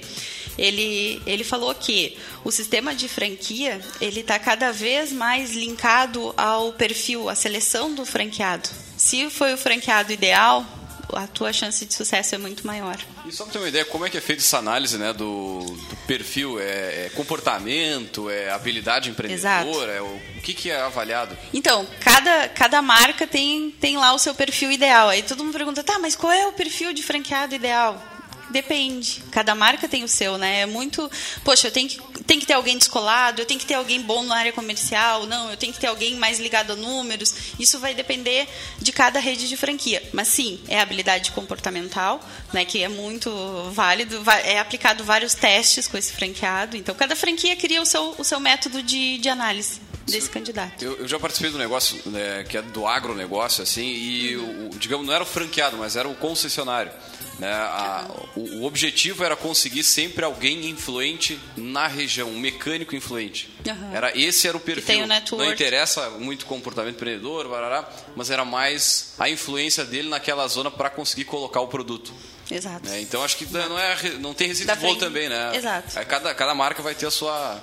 ele, 0.58 1.22
ele 1.26 1.44
falou 1.44 1.74
que 1.74 2.16
o 2.44 2.50
sistema 2.50 2.94
de 2.94 3.08
franquia 3.08 3.80
ele 4.00 4.20
está 4.20 4.38
cada 4.38 4.72
vez 4.72 5.12
mais 5.12 5.52
linkado 5.52 6.34
ao 6.36 6.72
perfil, 6.72 7.28
à 7.28 7.34
seleção 7.34 7.94
do 7.94 8.04
franqueado. 8.04 8.68
Se 8.96 9.28
foi 9.30 9.52
o 9.54 9.58
franqueado 9.58 10.12
ideal, 10.12 10.64
a 11.12 11.26
tua 11.26 11.52
chance 11.52 11.84
de 11.84 11.94
sucesso 11.94 12.34
é 12.34 12.38
muito 12.38 12.66
maior. 12.66 12.98
E 13.26 13.32
só 13.32 13.44
para 13.44 13.52
ter 13.52 13.58
uma 13.58 13.68
ideia, 13.68 13.84
como 13.84 14.06
é 14.06 14.10
que 14.10 14.16
é 14.16 14.20
feita 14.20 14.42
essa 14.42 14.58
análise 14.58 14.98
né, 14.98 15.12
do, 15.12 15.60
do 15.60 15.96
perfil? 16.06 16.60
É, 16.60 17.06
é 17.06 17.10
comportamento? 17.14 18.30
É 18.30 18.50
habilidade 18.50 19.10
empreendedora? 19.10 19.92
É 19.92 20.00
o, 20.00 20.06
o 20.06 20.40
que, 20.42 20.54
que 20.54 20.70
é 20.70 20.80
avaliado? 20.80 21.36
Então, 21.52 21.86
cada, 22.00 22.48
cada 22.48 22.82
marca 22.82 23.26
tem, 23.26 23.70
tem 23.70 23.96
lá 23.96 24.12
o 24.12 24.18
seu 24.18 24.34
perfil 24.34 24.70
ideal. 24.70 25.08
Aí 25.08 25.22
todo 25.22 25.44
mundo 25.44 25.56
pergunta, 25.56 25.82
tá, 25.82 25.98
mas 25.98 26.14
qual 26.16 26.32
é 26.32 26.46
o 26.46 26.52
perfil 26.52 26.92
de 26.92 27.02
franqueado 27.02 27.54
ideal? 27.54 28.13
Depende. 28.54 29.20
Cada 29.32 29.52
marca 29.52 29.88
tem 29.88 30.04
o 30.04 30.08
seu, 30.08 30.38
né? 30.38 30.60
É 30.60 30.66
muito. 30.66 31.10
Poxa, 31.44 31.66
eu 31.66 31.72
tenho 31.72 31.88
que, 31.88 31.98
tenho 32.22 32.38
que 32.40 32.46
ter 32.46 32.52
alguém 32.52 32.78
descolado, 32.78 33.42
eu 33.42 33.46
tenho 33.46 33.58
que 33.58 33.66
ter 33.66 33.74
alguém 33.74 34.00
bom 34.00 34.22
na 34.22 34.36
área 34.36 34.52
comercial, 34.52 35.26
não, 35.26 35.50
eu 35.50 35.56
tenho 35.56 35.72
que 35.72 35.80
ter 35.80 35.88
alguém 35.88 36.14
mais 36.14 36.38
ligado 36.38 36.72
a 36.72 36.76
números. 36.76 37.34
Isso 37.58 37.80
vai 37.80 37.94
depender 37.94 38.46
de 38.80 38.92
cada 38.92 39.18
rede 39.18 39.48
de 39.48 39.56
franquia. 39.56 40.00
Mas 40.12 40.28
sim, 40.28 40.60
é 40.68 40.80
habilidade 40.80 41.32
comportamental, 41.32 42.20
né? 42.52 42.64
Que 42.64 42.80
é 42.84 42.88
muito 42.88 43.28
válido. 43.72 44.22
É 44.44 44.60
aplicado 44.60 45.02
vários 45.02 45.34
testes 45.34 45.88
com 45.88 45.98
esse 45.98 46.12
franqueado. 46.12 46.76
Então, 46.76 46.94
cada 46.94 47.16
franquia 47.16 47.56
cria 47.56 47.82
o 47.82 47.86
seu, 47.86 48.14
o 48.16 48.22
seu 48.22 48.38
método 48.38 48.80
de, 48.84 49.18
de 49.18 49.28
análise 49.28 49.80
desse 50.06 50.30
candidato. 50.30 50.84
Eu, 50.84 50.96
eu 50.98 51.08
já 51.08 51.18
participei 51.18 51.50
do 51.50 51.58
negócio 51.58 51.98
né, 52.06 52.44
que 52.48 52.56
é 52.58 52.62
do 52.62 52.86
agronegócio, 52.86 53.62
assim, 53.64 53.86
e, 53.86 54.36
o, 54.36 54.66
o- 54.68 54.78
digamos, 54.78 55.04
não 55.06 55.12
era 55.14 55.24
o 55.24 55.26
franqueado, 55.26 55.76
mas 55.78 55.96
era 55.96 56.06
o 56.08 56.14
concessionário. 56.14 56.92
Né? 57.38 57.50
A- 57.52 58.08
o, 58.36 58.58
o 58.60 58.64
objetivo 58.64 59.24
era 59.24 59.34
conseguir 59.36 59.82
sempre 59.82 60.24
alguém 60.24 60.68
influente 60.68 61.38
na 61.56 61.86
região, 61.86 62.28
um 62.30 62.38
mecânico 62.38 62.94
influente. 62.94 63.48
Aham. 63.68 63.90
Era, 63.92 64.16
esse 64.18 64.46
era 64.46 64.56
o 64.56 64.60
perfil. 64.60 64.84
o. 65.06 65.44
Não 65.44 65.52
interessa 65.52 66.10
muito 66.10 66.42
o 66.42 66.46
comportamento 66.46 66.94
empreendedor, 66.96 67.48
barará, 67.48 67.88
mas 68.14 68.30
era 68.30 68.44
mais 68.44 69.14
a 69.18 69.28
influência 69.28 69.84
dele 69.84 70.08
naquela 70.08 70.46
zona 70.46 70.70
para 70.70 70.88
conseguir 70.90 71.24
colocar 71.24 71.60
o 71.60 71.68
produto. 71.68 72.12
Exato. 72.50 72.86
né? 72.88 73.00
Então 73.00 73.24
acho 73.24 73.36
que 73.38 73.46
não, 73.52 73.78
é, 73.78 73.96
não 74.20 74.34
tem 74.34 74.48
bolo 74.76 74.88
frente. 74.90 75.00
também, 75.00 75.28
né? 75.30 75.56
Exato. 75.56 75.98
Aí 75.98 76.04
Cada, 76.04 76.34
cada 76.34 76.54
marca 76.54 76.82
vai 76.82 76.94
ter 76.94 77.06
a 77.06 77.10
sua, 77.10 77.58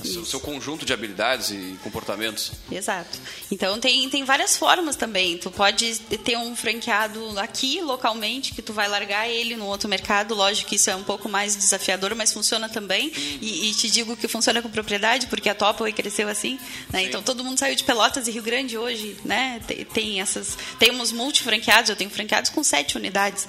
o 0.00 0.24
seu 0.24 0.40
conjunto 0.40 0.84
de 0.84 0.92
habilidades 0.92 1.50
e 1.50 1.78
comportamentos. 1.82 2.52
Exato. 2.70 3.18
Então 3.50 3.78
tem, 3.78 4.08
tem 4.08 4.24
várias 4.24 4.56
formas 4.56 4.96
também. 4.96 5.38
Tu 5.38 5.50
pode 5.50 5.98
ter 6.24 6.36
um 6.36 6.54
franqueado 6.56 7.38
aqui 7.38 7.80
localmente 7.80 8.52
que 8.52 8.62
tu 8.62 8.72
vai 8.72 8.88
largar 8.88 9.28
ele 9.28 9.56
no 9.56 9.66
outro 9.66 9.88
mercado. 9.88 10.34
Lógico 10.34 10.68
que 10.68 10.76
isso 10.76 10.90
é 10.90 10.96
um 10.96 11.04
pouco 11.04 11.28
mais 11.28 11.56
desafiador, 11.56 12.14
mas 12.14 12.32
funciona 12.32 12.68
também. 12.68 13.12
E, 13.14 13.70
e 13.70 13.74
te 13.74 13.90
digo 13.90 14.16
que 14.16 14.28
funciona 14.28 14.62
com 14.62 14.70
propriedade, 14.70 15.26
porque 15.26 15.48
a 15.48 15.54
Topaway 15.54 15.92
cresceu 15.92 16.28
assim. 16.28 16.58
Né? 16.92 17.04
Então 17.04 17.22
todo 17.22 17.44
mundo 17.44 17.58
saiu 17.58 17.74
de 17.74 17.84
Pelotas 17.84 18.28
e 18.28 18.30
Rio 18.30 18.42
Grande 18.42 18.76
hoje, 18.76 19.16
né? 19.24 19.60
Tem, 19.66 19.84
tem 19.84 20.20
essas. 20.20 20.56
Temos 20.78 21.12
multifranqueados, 21.12 21.90
eu 21.90 21.96
tenho 21.96 22.10
franqueados 22.10 22.50
com 22.50 22.62
sete 22.62 22.96
unidades. 22.96 23.46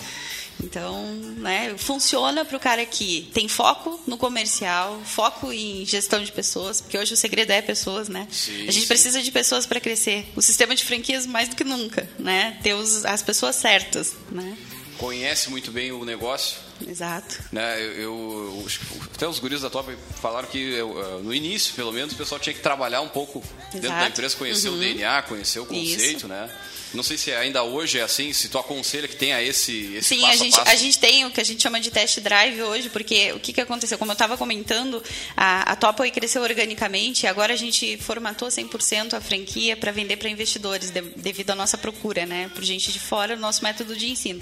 Então, 0.63 1.06
né, 1.38 1.76
funciona 1.78 2.45
para 2.45 2.56
o 2.58 2.60
cara 2.60 2.86
que 2.86 3.30
tem 3.34 3.47
foco 3.47 4.00
no 4.08 4.17
comercial, 4.17 5.02
foco 5.06 5.52
em 5.52 5.86
gestão 5.86 6.24
de 6.24 6.32
pessoas, 6.32 6.82
porque 6.82 6.97
hoje 6.97 7.13
o 7.13 7.17
segredo 7.17 7.52
é 7.52 7.62
pessoas, 7.62 8.08
né? 8.08 8.28
Sim, 8.32 8.67
a 8.67 8.71
gente 8.71 8.82
sim. 8.82 8.88
precisa 8.88 9.21
de 9.21 9.32
pessoas 9.32 9.65
para 9.65 9.80
crescer. 9.80 10.26
O 10.36 10.41
sistema 10.41 10.76
de 10.76 10.84
franquias 10.84 11.26
mais 11.26 11.50
do 11.50 11.56
que 11.56 11.63
nunca, 11.63 12.08
né? 12.19 12.60
Ter 12.63 12.74
os, 12.74 13.04
as 13.06 13.21
pessoas 13.21 13.56
certas, 13.56 14.13
né? 14.32 14.58
Conhece 14.97 15.50
muito 15.50 15.71
bem 15.71 15.91
o 15.91 16.06
negócio. 16.06 16.58
Exato. 16.88 17.43
Né, 17.52 17.80
eu, 17.82 17.91
eu- 17.97 18.63
os- 18.65 18.80
até 19.15 19.28
os 19.28 19.39
guris 19.39 19.62
da 19.62 19.69
Top 19.69 19.95
falaram 20.19 20.47
que 20.47 20.58
eu, 20.60 21.00
eh, 21.19 21.21
no 21.24 21.34
início, 21.34 21.74
pelo 21.76 21.91
menos, 21.91 22.13
o 22.13 22.15
pessoal 22.17 22.39
tinha 22.39 22.54
que 22.54 22.60
trabalhar 22.60 23.02
um 23.02 23.10
pouco 23.10 23.39
dentro 23.71 23.82
da 23.89 23.95
Exato. 23.97 24.10
empresa, 24.12 24.36
conhecer 24.38 24.69
o 24.69 24.74
Uhum. 24.74 24.80
DNA, 24.80 25.21
conhecer 25.24 25.60
o 25.60 25.65
conceito, 25.65 26.17
Isso. 26.17 26.28
né? 26.28 26.50
Não 26.93 27.04
sei 27.04 27.17
se 27.17 27.32
ainda 27.32 27.63
hoje 27.63 27.99
é 27.99 28.01
assim, 28.01 28.34
se 28.34 28.49
tu 28.49 28.58
aconselha 28.58 29.08
que 29.08 29.15
tenha 29.15 29.41
esse, 29.41 29.95
esse 29.95 30.10
Sim, 30.10 30.21
passo 30.21 30.34
a 30.34 30.36
gente, 30.36 30.60
a 30.60 30.63
a 30.71 30.75
gente 30.75 30.99
tem 30.99 31.25
o 31.25 31.32
que 31.32 31.39
a 31.39 31.43
gente 31.43 31.62
chama 31.62 31.80
de 31.80 31.89
test 31.91 32.19
drive 32.19 32.62
hoje, 32.62 32.89
porque 32.89 33.32
o 33.34 33.39
que, 33.39 33.54
que 33.54 33.62
aconteceu? 33.62 33.97
Como 33.97 34.12
eu 34.12 34.13
estava 34.13 34.38
comentando, 34.38 35.01
a, 35.36 35.71
a 35.71 36.12
cresceu 36.12 36.41
organicamente 36.41 37.25
e 37.25 37.27
agora 37.27 37.54
a 37.54 37.58
gente 37.58 37.97
formatou 37.97 38.47
100% 38.47 39.13
a 39.13 39.21
franquia 39.21 39.77
para 39.77 39.91
vender 39.91 40.17
para 40.17 40.30
investidores, 40.30 40.89
de- 40.89 41.01
devido 41.15 41.51
à 41.51 41.56
nossa 41.56 41.77
procura, 41.77 42.25
né? 42.25 42.49
Por 42.54 42.63
gente 42.63 42.91
de 42.91 42.99
fora, 42.99 43.36
o 43.36 43.39
nosso 43.39 43.63
método 43.63 43.95
de 43.95 44.10
ensino. 44.10 44.41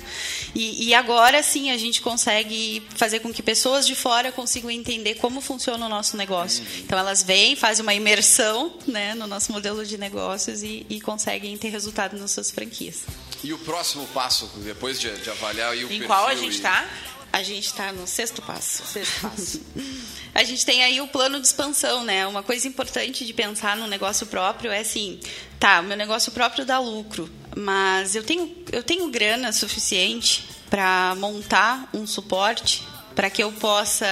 E, 0.56 0.88
e 0.88 0.94
agora 0.94 1.44
sim 1.44 1.72
a 1.72 1.78
gente 1.78 2.02
consegue 2.02 2.82
fazer 2.96 3.20
com 3.20 3.34
que 3.34 3.44
pessoas 3.44 3.86
de 3.86 3.96
fora 3.96 4.32
consigam 4.32 4.72
entender 4.72 5.16
como 5.16 5.42
funciona 5.42 5.86
o 5.86 5.90
nosso 5.90 6.16
negócio. 6.18 6.64
Então 6.80 6.98
elas 6.98 7.24
vêm, 7.24 7.56
fazem 7.56 7.84
uma 7.84 7.94
imersão 7.94 8.74
né, 8.88 9.14
no 9.16 9.28
nosso 9.28 9.52
modelo 9.52 9.86
de 9.86 9.98
negócios 9.98 10.64
e, 10.64 10.86
e 10.90 11.02
conseguem 11.02 11.58
ter 11.58 11.70
resultado 11.70 12.18
nas 12.18 12.32
suas 12.39 12.52
franquias. 12.52 13.04
E 13.43 13.54
o 13.54 13.58
próximo 13.60 14.06
passo, 14.08 14.49
depois 14.58 14.99
de, 14.99 15.12
de 15.19 15.30
avaliar 15.30 15.71
aí 15.71 15.84
o 15.84 15.86
Em 15.86 15.89
perfil 15.89 16.08
qual 16.08 16.28
a 16.28 16.36
gente 16.36 16.58
e- 16.58 16.62
tá? 16.62 16.88
A 17.32 17.43
gente 17.43 17.67
está 17.67 17.91
no 17.91 18.08
sexto 18.08 18.41
passo. 18.41 18.84
Sexto 18.88 19.21
passo. 19.21 19.62
A 20.34 20.43
gente 20.43 20.63
tem 20.65 20.84
aí 20.84 21.02
o 21.02 21.08
plano 21.08 21.39
de 21.39 21.45
expansão, 21.47 22.04
né? 22.04 22.25
Uma 22.25 22.41
coisa 22.43 22.67
importante 22.67 23.25
de 23.25 23.34
pensar 23.34 23.75
no 23.75 23.88
negócio 23.88 24.25
próprio 24.28 24.71
é 24.71 24.80
assim, 24.80 25.19
tá, 25.60 25.80
o 25.80 25.84
meu 25.84 25.97
negócio 25.97 26.32
próprio 26.32 26.65
dá 26.65 26.80
lucro, 26.80 27.30
mas 27.58 28.15
eu 28.15 28.23
tenho, 28.23 28.56
eu 28.71 28.84
tenho 28.84 29.10
grana 29.10 29.52
suficiente 29.52 30.47
para 30.69 31.15
montar 31.17 31.89
um 31.93 32.06
suporte 32.06 32.88
para 33.15 33.30
que 33.30 33.43
eu 33.43 33.52
possa 33.52 34.06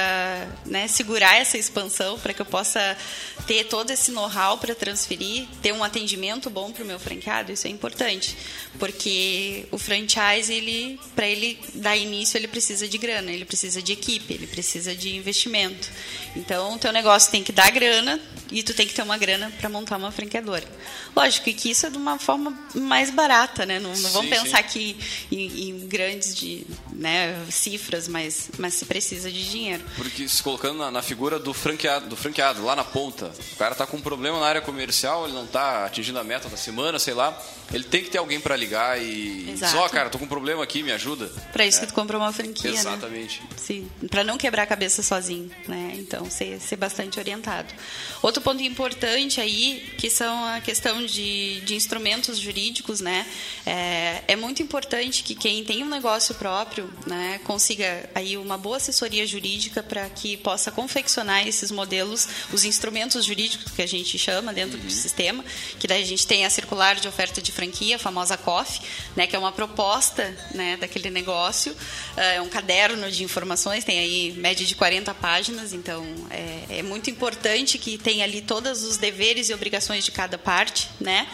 né, 0.65 0.87
segurar 0.87 1.37
essa 1.37 1.57
expansão, 1.57 2.19
para 2.19 2.33
que 2.33 2.41
eu 2.41 2.45
possa 2.45 2.97
ter 3.45 3.65
todo 3.65 3.91
esse 3.91 4.11
know-how 4.11 4.57
para 4.57 4.75
transferir, 4.75 5.47
ter 5.61 5.71
um 5.71 5.83
atendimento 5.83 6.49
bom 6.49 6.71
para 6.71 6.83
o 6.83 6.87
meu 6.87 6.99
franqueado, 6.99 7.51
isso 7.51 7.67
é 7.67 7.69
importante, 7.69 8.35
porque 8.77 9.65
o 9.71 9.77
franchise, 9.77 10.53
ele, 10.53 10.99
para 11.15 11.27
ele 11.27 11.59
dar 11.75 11.95
início, 11.95 12.37
ele 12.37 12.47
precisa 12.47 12.87
de 12.87 12.97
grana, 12.97 13.31
ele 13.31 13.45
precisa 13.45 13.81
de 13.81 13.93
equipe, 13.93 14.33
ele 14.33 14.47
precisa 14.47 14.95
de 14.95 15.15
investimento. 15.15 15.89
Então, 16.35 16.75
o 16.75 16.79
teu 16.79 16.91
negócio 16.91 17.31
tem 17.31 17.43
que 17.43 17.51
dar 17.51 17.71
grana 17.71 18.19
e 18.51 18.61
tu 18.63 18.73
tem 18.73 18.87
que 18.87 18.93
ter 18.93 19.01
uma 19.01 19.17
grana 19.17 19.51
para 19.57 19.69
montar 19.69 19.97
uma 19.97 20.11
franqueadora. 20.11 20.67
Lógico 21.15 21.51
que 21.51 21.71
isso 21.71 21.85
é 21.87 21.89
de 21.89 21.97
uma 21.97 22.19
forma 22.19 22.57
mais 22.75 23.09
barata, 23.09 23.65
né? 23.65 23.79
Não, 23.79 23.95
não 23.95 24.11
vamos 24.11 24.29
Sim, 24.29 24.35
pensar 24.35 24.57
sim. 24.57 24.63
aqui 24.63 24.97
em, 25.31 25.69
em 25.69 25.87
grandes 25.87 26.35
de, 26.35 26.65
né, 26.93 27.45
cifras, 27.49 28.07
mas, 28.07 28.49
mas 28.57 28.73
precisa 28.87 29.31
de 29.31 29.49
dinheiro. 29.49 29.83
Porque 29.95 30.27
se 30.27 30.41
colocando 30.41 30.77
na, 30.79 30.91
na 30.91 31.01
figura 31.01 31.37
do 31.37 31.53
franqueado, 31.53 32.07
do 32.07 32.15
franqueado, 32.15 32.63
lá 32.63 32.75
na 32.75 32.83
ponta, 32.83 33.31
o 33.53 33.55
cara 33.55 33.75
tá 33.75 33.85
com 33.85 33.97
um 33.97 34.01
problema 34.01 34.39
na 34.39 34.45
área 34.45 34.61
comercial, 34.61 35.25
ele 35.25 35.33
não 35.33 35.45
tá 35.45 35.85
atingindo 35.85 36.19
a 36.19 36.23
meta 36.23 36.49
da 36.49 36.57
semana, 36.57 36.97
sei 36.99 37.13
lá, 37.13 37.37
ele 37.73 37.83
tem 37.83 38.03
que 38.03 38.09
ter 38.09 38.17
alguém 38.17 38.39
para 38.39 38.55
ligar 38.55 39.01
e 39.01 39.55
só, 39.57 39.87
cara, 39.89 40.09
tô 40.09 40.17
com 40.17 40.25
um 40.25 40.29
problema 40.29 40.63
aqui, 40.63 40.81
me 40.81 40.91
ajuda. 40.91 41.27
Para 41.51 41.65
isso 41.65 41.79
que 41.79 41.87
tu 41.87 41.93
comprou 41.93 42.21
uma 42.21 42.31
franquia, 42.31 42.71
né? 42.71 42.77
Exatamente. 42.77 43.41
Sim, 43.57 43.89
para 44.09 44.23
não 44.23 44.37
quebrar 44.37 44.63
a 44.63 44.67
cabeça 44.67 45.03
sozinho, 45.03 45.51
né? 45.67 45.93
Então, 45.95 46.29
ser, 46.29 46.59
ser 46.61 46.77
bastante 46.77 47.19
orientado. 47.19 47.73
Outro 48.21 48.41
ponto 48.41 48.63
importante 48.63 49.41
aí, 49.41 49.93
que 49.97 50.09
são 50.09 50.45
a 50.45 50.61
questão 50.61 51.05
de, 51.05 51.61
de 51.61 51.75
instrumentos 51.75 52.37
jurídicos, 52.37 53.01
né? 53.01 53.25
É, 53.65 54.23
é 54.27 54.35
muito 54.35 54.61
importante 54.61 55.23
que 55.23 55.35
quem 55.35 55.63
tem 55.63 55.83
um 55.83 55.89
negócio 55.89 56.35
próprio, 56.35 56.91
né, 57.05 57.39
consiga 57.43 58.09
aí 58.15 58.37
uma 58.37 58.57
boa 58.57 58.76
assessoria 58.77 59.25
jurídica 59.25 59.83
para 59.83 60.09
que 60.09 60.37
possa 60.37 60.71
confeccionar 60.71 61.47
esses 61.47 61.71
modelos, 61.71 62.27
os 62.53 62.63
instrumentos 62.63 63.25
jurídicos 63.25 63.71
que 63.71 63.81
a 63.81 63.87
gente 63.87 64.17
chama 64.17 64.53
dentro 64.53 64.77
do 64.77 64.89
sistema, 64.89 65.43
que 65.79 65.87
daí 65.87 66.01
a 66.01 66.05
gente 66.05 66.25
tem 66.25 66.45
a 66.45 66.49
circular 66.49 66.95
de 66.95 67.07
oferta 67.07 67.41
de 67.41 67.51
franquia, 67.51 67.97
a 67.97 67.99
famosa 67.99 68.37
COF, 68.37 68.79
né, 69.15 69.27
que 69.27 69.35
é 69.35 69.39
uma 69.39 69.51
proposta, 69.51 70.35
né, 70.53 70.77
daquele 70.77 71.09
negócio, 71.09 71.75
é 72.15 72.41
um 72.41 72.49
caderno 72.49 73.11
de 73.11 73.23
informações, 73.23 73.83
tem 73.83 73.99
aí 73.99 74.33
média 74.33 74.65
de 74.65 74.75
40 74.75 75.13
páginas, 75.15 75.73
então 75.73 76.05
é, 76.29 76.79
é 76.79 76.83
muito 76.83 77.09
importante 77.09 77.77
que 77.77 77.97
tenha 77.97 78.23
ali 78.23 78.41
todos 78.41 78.83
os 78.83 78.97
deveres 78.97 79.49
e 79.49 79.53
obrigações 79.53 80.05
de 80.05 80.11
cada 80.11 80.37
parte, 80.37 80.89
né? 80.99 81.27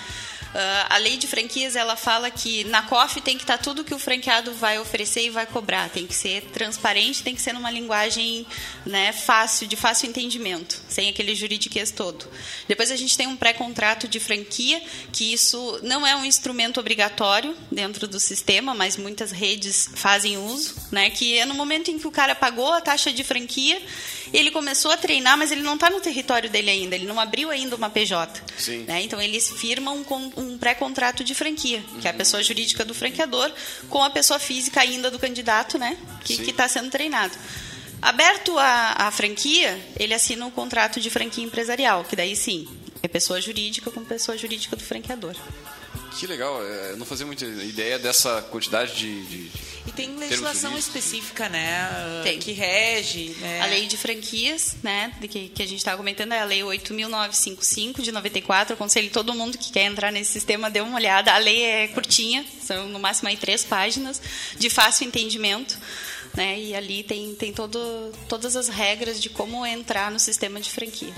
Ah, 0.54 0.96
a 0.96 0.98
lei 0.98 1.18
de 1.18 1.28
franquias 1.28 1.76
ela 1.76 1.96
fala 1.96 2.30
que 2.30 2.64
na 2.66 2.84
COF 2.84 3.22
tem 3.22 3.38
que 3.38 3.44
estar 3.44 3.58
tudo 3.58 3.84
que 3.84 3.94
o 3.94 4.00
franqueado 4.00 4.54
vai 4.54 4.78
oferecer 4.78 5.26
e 5.26 5.30
vai 5.30 5.48
cobrar, 5.48 5.90
tem 5.90 6.06
que 6.06 6.14
ser 6.14 6.42
transparente, 6.54 7.24
tem 7.24 7.34
que 7.34 7.42
ser 7.42 7.54
numa 7.54 7.72
linguagem 7.72 8.46
né, 8.86 9.12
fácil, 9.12 9.68
de 9.68 9.76
fácil 9.76 10.10
entendimento, 10.10 10.80
sem 10.88 11.10
aquele 11.10 11.34
juridiquês 11.34 11.90
todo. 11.90 12.28
Depois 12.68 12.92
a 12.92 12.96
gente 12.96 13.18
tem 13.18 13.26
um 13.26 13.36
pré-contrato 13.36 14.08
de 14.08 14.20
franquia, 14.20 14.82
que 15.12 15.34
isso 15.34 15.80
não 15.82 16.06
é 16.06 16.16
um 16.16 16.26
instrumento 16.26 16.80
obrigatório 16.80 17.56
dentro 17.72 18.08
do 18.08 18.20
sistema, 18.20 18.76
mas 18.76 18.96
muitas 18.96 19.32
redes 19.32 19.90
fazem 19.96 20.38
uso, 20.38 20.76
né, 20.92 21.10
que 21.10 21.38
é 21.38 21.46
no 21.46 21.56
momento 21.56 21.90
em 21.90 21.98
que 21.98 22.08
o 22.08 22.12
cara 22.12 22.36
pagou 22.36 22.72
a 22.72 22.82
taxa 22.82 23.12
de 23.12 23.24
franquia, 23.24 23.82
ele 24.34 24.50
começou 24.50 24.92
a 24.92 24.98
treinar, 24.98 25.38
mas 25.38 25.52
ele 25.52 25.62
não 25.62 25.76
está 25.76 25.90
no 25.90 26.02
território 26.02 26.50
dele 26.50 26.72
ainda, 26.72 26.96
ele 26.96 27.06
não 27.06 27.20
abriu 27.20 27.52
ainda 27.52 27.76
uma 27.76 27.90
PJ. 27.90 28.42
Sim. 28.58 28.80
né? 28.80 29.02
Então 29.04 29.22
eles 29.22 29.52
firmam 29.52 30.04
um, 30.10 30.32
um 30.42 30.58
pré-contrato 30.58 31.24
de 31.24 31.36
franquia, 31.36 31.84
que 32.02 32.08
é 32.08 32.12
a 32.12 32.14
pessoa 32.14 32.42
jurídica 32.42 32.84
do 32.84 32.94
franqueador 32.94 33.52
com 33.90 34.04
a 34.04 34.10
pessoa 34.10 34.40
física 34.40 34.82
ainda 34.82 35.12
do 35.12 35.20
candidato, 35.20 35.78
né? 35.78 35.98
Que 36.24 36.34
está 36.50 36.68
sendo 36.68 36.90
treinado. 36.90 37.34
Aberto 38.02 38.58
a, 38.58 39.08
a 39.08 39.12
franquia, 39.12 39.80
ele 39.98 40.14
assina 40.14 40.46
um 40.46 40.52
contrato 40.52 41.00
de 41.00 41.10
franquia 41.10 41.44
empresarial, 41.44 42.04
que 42.04 42.16
daí 42.16 42.36
sim, 42.36 42.68
é 43.02 43.08
pessoa 43.08 43.40
jurídica 43.40 43.92
com 43.92 44.04
pessoa 44.04 44.38
jurídica 44.38 44.76
do 44.76 44.84
franqueador. 44.84 45.36
Que 46.20 46.28
legal, 46.28 46.64
é, 46.64 46.92
eu 46.92 46.98
não 46.98 47.06
fazia 47.06 47.26
muita 47.26 47.44
ideia 47.46 47.98
dessa 48.00 48.42
quantidade 48.44 48.96
de. 48.96 49.24
de- 49.26 49.52
E 49.88 49.92
tem 49.92 50.16
legislação 50.16 50.78
específica, 50.78 51.50
né? 51.50 51.90
uh, 51.90 52.24
Tem. 52.24 52.40
Que 52.40 52.54
rege. 52.54 53.36
Né? 53.40 53.62
A 53.62 53.66
lei 53.66 53.86
de 53.88 53.98
franquias, 53.98 54.76
né, 54.82 55.12
de 55.20 55.28
que, 55.28 55.50
que 55.50 55.62
a 55.62 55.66
gente 55.68 55.80
estava 55.80 55.98
comentando, 55.98 56.32
é 56.32 56.40
a 56.40 56.46
lei 56.46 56.62
8.955 56.62 58.02
de 58.02 58.12
94. 58.12 58.74
Aconselho 58.76 59.10
todo 59.10 59.34
mundo 59.34 59.58
que 59.58 59.72
quer 59.72 59.84
entrar 59.86 60.12
nesse 60.12 60.32
sistema, 60.32 60.70
dê 60.70 60.80
uma 60.82 60.96
olhada. 60.96 61.34
A 61.34 61.38
lei 61.38 61.62
é 61.64 61.88
curtinha, 61.90 62.46
são 62.62 62.88
no 62.88 63.00
máximo 63.00 63.28
aí 63.30 63.36
três 63.36 63.66
páginas, 63.66 64.22
de 64.58 64.70
fácil 64.70 65.06
entendimento. 65.08 65.78
Né, 66.36 66.58
e 66.60 66.74
ali 66.76 67.04
tem, 67.04 67.36
tem 67.36 67.54
todo, 67.54 68.12
todas 68.28 68.56
as 68.56 68.68
regras 68.68 69.22
de 69.22 69.30
como 69.30 69.64
entrar 69.66 70.10
no 70.10 70.20
sistema 70.20 70.60
de 70.60 70.70
franquia. 70.72 71.14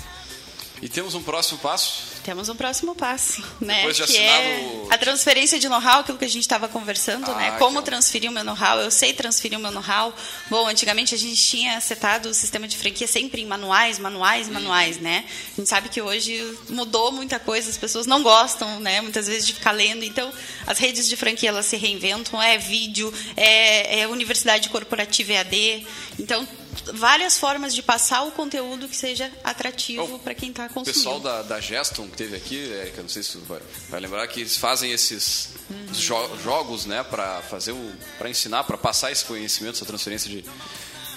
E 0.86 0.88
temos 0.88 1.15
um 1.15 1.23
próximo 1.23 1.57
passo. 1.57 2.03
Temos 2.23 2.47
um 2.47 2.55
próximo 2.55 2.93
passo, 2.93 3.43
né? 3.59 3.77
Depois 3.77 3.97
de 3.97 4.03
que 4.03 4.11
assinar 4.17 4.39
é 4.41 4.59
o- 4.59 4.88
a 4.91 4.97
transferência 4.99 5.57
de 5.59 5.67
know-how, 5.67 6.01
aquilo 6.01 6.15
que 6.17 6.25
a 6.25 6.29
gente 6.29 6.41
estava 6.43 6.67
conversando, 6.67 7.29
Ah, 7.31 7.36
né? 7.36 7.51
que 7.53 7.57
Como 7.57 7.79
um- 7.79 7.81
transferir 7.81 8.29
o 8.29 8.33
meu 8.33 8.43
know-how? 8.43 8.79
Eu 8.79 8.91
sei 8.91 9.11
transferir 9.11 9.57
o 9.57 9.61
meu 9.61 9.71
know-how. 9.71 10.13
Bom, 10.47 10.67
antigamente 10.67 11.15
a 11.15 11.17
gente 11.17 11.43
tinha 11.43 11.81
setado 11.81 12.29
o 12.29 12.33
sistema 12.36 12.67
de 12.67 12.77
franquia 12.77 13.07
sempre 13.07 13.41
em 13.41 13.47
manuais, 13.47 13.97
manuais, 13.97 14.47
manuais, 14.47 14.97
né? 14.99 15.25
A 15.53 15.55
gente 15.59 15.67
sabe 15.69 15.89
que 15.89 15.99
hoje 15.99 16.55
mudou 16.69 17.11
muita 17.11 17.39
coisa, 17.39 17.67
as 17.67 17.77
pessoas 17.77 18.05
não 18.05 18.21
gostam, 18.21 18.79
né? 18.79 19.01
Muitas 19.01 19.25
vezes 19.25 19.47
de 19.47 19.53
ficar 19.53 19.71
lendo. 19.71 20.03
Então, 20.03 20.31
as 20.67 20.77
redes 20.77 21.09
de 21.09 21.15
franquia 21.17 21.49
elas 21.49 21.65
se 21.65 21.77
reinventam. 21.77 22.39
É 22.39 22.59
vídeo, 22.59 23.11
é, 23.36 24.01
é 24.01 24.07
universidade 24.07 24.69
corporativa 24.69 25.33
EAD. 25.33 25.83
Então, 26.19 26.47
várias 26.93 27.38
formas 27.38 27.73
de 27.73 27.81
passar 27.81 28.23
o 28.23 28.31
conteúdo 28.31 28.88
que 28.88 28.95
seja 28.95 29.31
atrativo 29.43 30.19
para 30.19 30.33
quem 30.36 30.49
está 30.49 30.65
O 30.65 30.69
consumindo. 30.69 30.93
pessoal 30.93 31.19
da, 31.19 31.41
da 31.41 31.59
Geston 31.59 32.07
que 32.07 32.17
teve 32.17 32.36
aqui, 32.36 32.55
Erika, 32.55 33.01
não 33.01 33.09
sei 33.09 33.23
se 33.23 33.38
vai, 33.39 33.59
vai 33.89 33.99
lembrar, 33.99 34.27
que 34.27 34.41
eles 34.41 34.57
fazem 34.57 34.91
esses 34.91 35.49
jo- 35.93 36.38
jogos 36.43 36.86
né, 36.86 37.03
para 37.03 37.41
fazer 37.43 37.71
o. 37.71 37.93
para 38.17 38.29
ensinar, 38.29 38.63
para 38.65 38.77
passar 38.77 39.11
esse 39.11 39.25
conhecimento, 39.25 39.75
essa 39.75 39.86
transferência 39.86 40.29
de, 40.29 40.45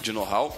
de 0.02 0.12
know-how. 0.12 0.56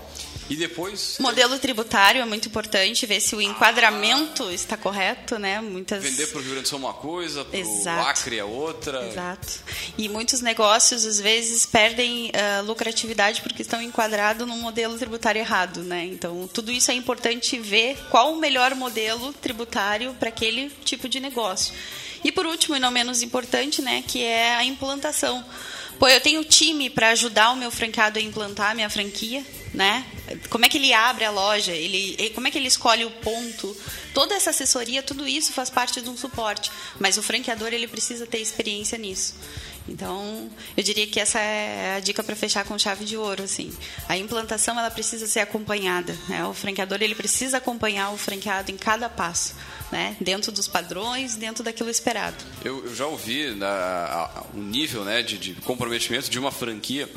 E 0.50 0.56
depois. 0.56 1.16
Modelo 1.20 1.56
tributário 1.60 2.20
é 2.20 2.24
muito 2.24 2.48
importante, 2.48 3.06
ver 3.06 3.20
se 3.20 3.36
o 3.36 3.40
enquadramento 3.40 4.42
ah. 4.42 4.52
está 4.52 4.76
correto, 4.76 5.38
né? 5.38 5.60
Muitas... 5.60 6.02
Vender 6.02 6.26
para 6.26 6.38
o 6.38 6.42
Rio 6.42 6.50
Grande 6.50 6.64
do 6.64 6.68
Sul 6.68 6.78
uma 6.80 6.92
coisa, 6.92 7.44
para 7.44 7.60
o 7.60 8.06
Acre 8.08 8.36
é 8.36 8.44
outra. 8.44 9.06
Exato. 9.06 9.60
E 9.96 10.08
muitos 10.08 10.40
negócios, 10.40 11.06
às 11.06 11.20
vezes, 11.20 11.64
perdem 11.64 12.30
uh, 12.30 12.64
lucratividade 12.64 13.42
porque 13.42 13.62
estão 13.62 13.80
enquadrados 13.80 14.44
num 14.44 14.58
modelo 14.58 14.98
tributário 14.98 15.38
errado, 15.38 15.84
né? 15.84 16.04
Então, 16.06 16.50
tudo 16.52 16.72
isso 16.72 16.90
é 16.90 16.94
importante 16.94 17.56
ver 17.56 17.96
qual 18.10 18.32
o 18.32 18.40
melhor 18.40 18.74
modelo 18.74 19.32
tributário 19.34 20.14
para 20.14 20.30
aquele 20.30 20.68
tipo 20.84 21.08
de 21.08 21.20
negócio. 21.20 21.72
E 22.24 22.32
por 22.32 22.44
último, 22.44 22.74
e 22.74 22.80
não 22.80 22.90
menos 22.90 23.22
importante, 23.22 23.80
né, 23.80 24.02
que 24.06 24.22
é 24.22 24.56
a 24.56 24.64
implantação. 24.64 25.44
Pô, 26.00 26.08
eu 26.08 26.18
tenho 26.18 26.42
time 26.42 26.88
para 26.88 27.10
ajudar 27.10 27.50
o 27.50 27.56
meu 27.56 27.70
franqueado 27.70 28.18
a 28.18 28.22
implantar 28.22 28.70
a 28.70 28.74
minha 28.74 28.88
franquia, 28.88 29.44
né? 29.74 30.02
Como 30.48 30.64
é 30.64 30.68
que 30.70 30.78
ele 30.78 30.94
abre 30.94 31.26
a 31.26 31.30
loja? 31.30 31.72
Ele, 31.72 32.30
como 32.34 32.48
é 32.48 32.50
que 32.50 32.56
ele 32.56 32.68
escolhe 32.68 33.04
o 33.04 33.10
ponto? 33.10 33.76
Toda 34.14 34.34
essa 34.34 34.48
assessoria, 34.48 35.02
tudo 35.02 35.28
isso 35.28 35.52
faz 35.52 35.68
parte 35.68 36.00
de 36.00 36.08
um 36.08 36.16
suporte. 36.16 36.72
Mas 36.98 37.18
o 37.18 37.22
franqueador 37.22 37.74
ele 37.74 37.86
precisa 37.86 38.26
ter 38.26 38.38
experiência 38.38 38.96
nisso. 38.96 39.34
Então, 39.86 40.50
eu 40.74 40.82
diria 40.82 41.06
que 41.06 41.20
essa 41.20 41.38
é 41.38 41.96
a 41.96 42.00
dica 42.00 42.24
para 42.24 42.34
fechar 42.34 42.64
com 42.64 42.78
chave 42.78 43.04
de 43.04 43.18
ouro, 43.18 43.42
assim. 43.42 43.70
A 44.08 44.16
implantação 44.16 44.78
ela 44.78 44.90
precisa 44.90 45.26
ser 45.26 45.40
acompanhada, 45.40 46.16
né? 46.28 46.46
O 46.46 46.54
franqueador 46.54 47.02
ele 47.02 47.14
precisa 47.14 47.58
acompanhar 47.58 48.10
o 48.10 48.16
franqueado 48.16 48.70
em 48.70 48.76
cada 48.78 49.10
passo, 49.10 49.54
né? 49.90 50.16
Dentro 50.20 50.52
dos 50.52 50.68
padrões, 50.68 51.36
dentro 51.36 51.62
daquilo 51.64 51.90
esperado. 51.90 52.36
Eu, 52.64 52.84
eu 52.84 52.94
já 52.94 53.06
ouvi 53.06 53.50
né, 53.50 53.66
o 54.54 54.58
nível, 54.58 55.04
né, 55.04 55.22
de, 55.22 55.38
de 55.38 55.54
comprometimento 55.54 56.30
de 56.30 56.38
uma 56.38 56.50
franquia 56.50 57.08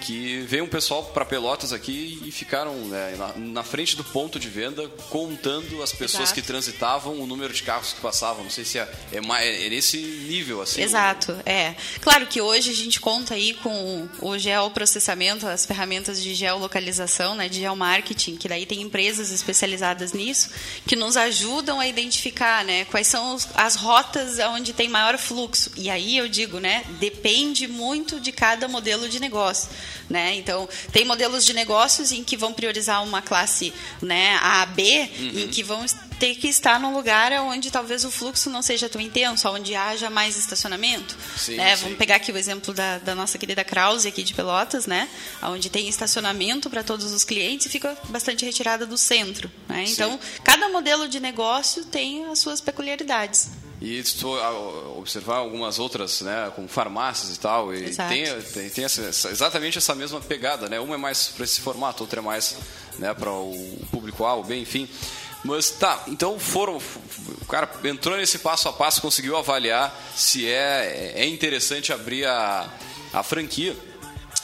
que 0.00 0.40
veio 0.40 0.64
um 0.64 0.68
pessoal 0.68 1.04
para 1.04 1.24
Pelotas 1.24 1.72
aqui 1.72 2.20
e 2.24 2.30
ficaram 2.30 2.74
né, 2.74 3.14
na, 3.16 3.32
na, 3.36 3.62
frente 3.62 3.96
do 3.96 4.04
ponto 4.04 4.38
de 4.38 4.48
venda 4.48 4.88
contando 5.10 5.82
as 5.82 5.92
pessoas 5.92 6.24
Exato. 6.24 6.34
que 6.34 6.42
transitavam, 6.42 7.20
o 7.20 7.26
número 7.26 7.52
de 7.52 7.62
carros 7.62 7.92
que 7.92 8.00
passavam. 8.00 8.44
Não 8.44 8.50
sei 8.50 8.64
se 8.64 8.78
é, 8.78 8.88
é, 9.12 9.66
é 9.66 9.68
nesse 9.68 9.98
nível 9.98 10.60
assim. 10.62 10.82
Exato, 10.82 11.36
é. 11.46 11.74
Claro 12.00 12.26
que 12.26 12.40
hoje 12.40 12.70
a 12.70 12.74
gente 12.74 13.00
conta 13.00 13.34
aí 13.34 13.54
com 13.54 14.08
o 14.20 14.38
geoprocessamento, 14.38 15.46
as 15.46 15.64
ferramentas 15.64 16.22
de 16.22 16.34
geolocalização, 16.34 17.34
né, 17.34 17.48
de 17.48 17.60
geomarketing, 17.60 18.36
que 18.36 18.48
daí 18.48 18.66
tem 18.66 18.82
empresas 18.82 19.30
especializadas 19.30 20.12
nisso 20.12 20.50
que 20.86 20.96
nos 20.96 21.16
ajudam 21.16 21.80
a 21.80 21.86
identificar, 21.86 22.64
né, 22.64 22.84
quais 22.86 23.06
são 23.06 23.34
os, 23.34 23.48
as 23.54 23.76
rotas 23.76 24.38
onde 24.38 24.72
tem 24.72 24.88
maior 24.88 25.16
fluxo. 25.18 25.70
E 25.76 25.88
aí 25.88 26.16
eu 26.16 26.28
digo, 26.28 26.58
né, 26.58 26.84
depende 26.98 27.66
muito 27.66 28.20
de 28.20 28.32
cada 28.32 28.68
modelo 28.68 29.08
de 29.08 29.20
negócio. 29.20 29.70
Né? 30.08 30.34
Então, 30.34 30.68
tem 30.92 31.04
modelos 31.04 31.44
de 31.44 31.52
negócios 31.52 32.12
em 32.12 32.22
que 32.22 32.36
vão 32.36 32.52
priorizar 32.52 33.02
uma 33.02 33.22
classe 33.22 33.72
né, 34.02 34.38
A, 34.42 34.66
B, 34.66 35.10
uhum. 35.18 35.38
em 35.40 35.48
que 35.48 35.62
vão 35.62 35.84
ter 36.18 36.34
que 36.36 36.48
estar 36.48 36.78
num 36.78 36.94
lugar 36.94 37.32
onde 37.42 37.70
talvez 37.70 38.04
o 38.04 38.10
fluxo 38.10 38.48
não 38.48 38.62
seja 38.62 38.88
tão 38.88 39.00
intenso, 39.00 39.48
onde 39.48 39.74
haja 39.74 40.08
mais 40.08 40.36
estacionamento. 40.36 41.16
Sim, 41.36 41.56
né? 41.56 41.76
sim. 41.76 41.82
Vamos 41.82 41.98
pegar 41.98 42.16
aqui 42.16 42.30
o 42.30 42.36
exemplo 42.36 42.72
da, 42.72 42.98
da, 42.98 43.14
nossa 43.14 43.38
querida 43.38 43.64
Krause 43.64 44.08
aqui 44.08 44.22
de 44.22 44.32
Pelotas, 44.34 44.86
né? 44.86 45.08
onde 45.42 45.68
tem 45.68 45.88
estacionamento 45.88 46.70
para 46.70 46.82
todos 46.82 47.12
os 47.12 47.24
clientes 47.24 47.66
e 47.66 47.68
fica 47.68 47.96
bastante 48.08 48.44
retirada 48.44 48.86
do 48.86 48.96
centro. 48.96 49.50
Né? 49.68 49.84
Então, 49.88 50.18
cada 50.42 50.68
modelo 50.68 51.08
de 51.08 51.20
negócio 51.20 51.84
tem 51.84 52.24
as 52.26 52.38
suas 52.38 52.60
peculiaridades. 52.60 53.50
E 53.84 53.98
estou 53.98 54.38
observar 54.96 55.36
algumas 55.36 55.78
outras, 55.78 56.22
né, 56.22 56.50
como 56.56 56.66
farmácias 56.66 57.36
e 57.36 57.38
tal, 57.38 57.74
e 57.74 57.84
Exato. 57.84 58.08
tem, 58.08 58.24
tem, 58.40 58.70
tem 58.70 58.84
essa, 58.86 59.28
exatamente 59.28 59.76
essa 59.76 59.94
mesma 59.94 60.22
pegada, 60.22 60.70
né? 60.70 60.80
Uma 60.80 60.94
é 60.94 60.98
mais 60.98 61.28
para 61.28 61.44
esse 61.44 61.60
formato, 61.60 62.02
outra 62.02 62.20
é 62.20 62.22
mais 62.22 62.56
né, 62.98 63.12
para 63.12 63.30
o 63.30 63.78
público-alvo, 63.90 64.48
bem, 64.48 64.62
enfim. 64.62 64.88
Mas 65.44 65.70
tá, 65.70 66.02
então 66.08 66.38
foram. 66.38 66.78
O 67.42 67.44
cara 67.44 67.68
entrou 67.84 68.16
nesse 68.16 68.38
passo 68.38 68.70
a 68.70 68.72
passo, 68.72 69.02
conseguiu 69.02 69.36
avaliar 69.36 69.94
se 70.16 70.48
é, 70.48 71.12
é 71.16 71.26
interessante 71.26 71.92
abrir 71.92 72.24
a, 72.24 72.66
a 73.12 73.22
franquia. 73.22 73.76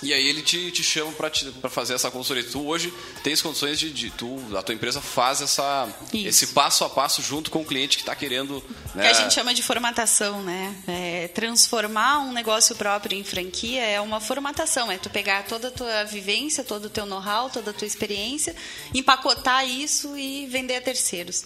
E 0.02 0.14
aí 0.14 0.26
ele 0.26 0.40
te, 0.42 0.70
te 0.70 0.82
chama 0.82 1.12
para 1.12 1.70
fazer 1.70 1.94
essa 1.94 2.10
consultoria. 2.10 2.48
Tu 2.50 2.66
hoje 2.66 2.92
tens 3.22 3.42
condições 3.42 3.78
de, 3.78 3.92
de, 3.92 4.10
tu, 4.10 4.38
a 4.56 4.62
tua 4.62 4.74
empresa 4.74 5.00
faz 5.00 5.42
essa, 5.42 5.88
esse 6.12 6.48
passo 6.48 6.84
a 6.84 6.90
passo 6.90 7.20
junto 7.20 7.50
com 7.50 7.60
o 7.60 7.64
cliente 7.64 7.98
que 7.98 8.02
está 8.02 8.14
querendo. 8.14 8.62
Né? 8.94 9.02
Que 9.02 9.08
a 9.08 9.12
gente 9.12 9.34
chama 9.34 9.52
de 9.52 9.62
formatação, 9.62 10.42
né? 10.42 10.74
É, 10.88 11.28
transformar 11.28 12.20
um 12.20 12.32
negócio 12.32 12.74
próprio 12.76 13.18
em 13.18 13.24
franquia 13.24 13.84
é 13.84 14.00
uma 14.00 14.20
formatação. 14.20 14.90
É 14.90 14.96
tu 14.96 15.10
pegar 15.10 15.44
toda 15.44 15.68
a 15.68 15.70
tua 15.70 16.04
vivência, 16.04 16.64
todo 16.64 16.86
o 16.86 16.90
teu 16.90 17.04
know-how, 17.04 17.50
toda 17.50 17.70
a 17.70 17.74
tua 17.74 17.86
experiência, 17.86 18.56
empacotar 18.94 19.66
isso 19.68 20.16
e 20.16 20.46
vender 20.46 20.76
a 20.76 20.80
terceiros. 20.80 21.44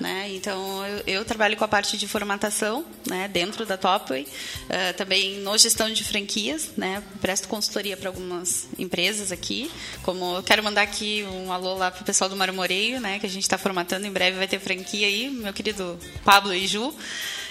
Né? 0.00 0.30
Então, 0.34 0.86
eu, 0.86 1.02
eu, 1.06 1.24
trabalho 1.26 1.58
com 1.58 1.64
a 1.64 1.68
parte 1.68 1.98
de 1.98 2.08
formatação 2.08 2.86
né, 3.06 3.28
dentro 3.28 3.66
da 3.66 3.76
Topway, 3.76 4.22
uh, 4.22 4.96
também 4.96 5.40
no 5.40 5.58
gestão 5.58 5.92
de 5.92 6.02
franquias, 6.02 6.70
né? 6.74 7.02
presto 7.20 7.46
consultoria 7.46 7.98
para 7.98 8.08
algumas 8.08 8.66
empresas 8.78 9.30
aqui. 9.30 9.70
Como 10.02 10.36
eu 10.36 10.42
quero 10.42 10.64
mandar 10.64 10.82
aqui 10.82 11.22
um 11.30 11.52
alô 11.52 11.74
lá 11.74 11.90
para 11.90 12.00
o 12.00 12.04
pessoal 12.04 12.30
do 12.30 12.36
Marmoreio, 12.36 12.98
né, 12.98 13.18
que 13.18 13.26
a 13.26 13.28
gente 13.28 13.42
está 13.42 13.58
formatando, 13.58 14.06
em 14.06 14.10
breve 14.10 14.38
vai 14.38 14.48
ter 14.48 14.58
franquia 14.58 15.06
aí, 15.06 15.28
meu 15.28 15.52
querido 15.52 15.98
Pablo 16.24 16.54
e 16.54 16.66
Ju. 16.66 16.94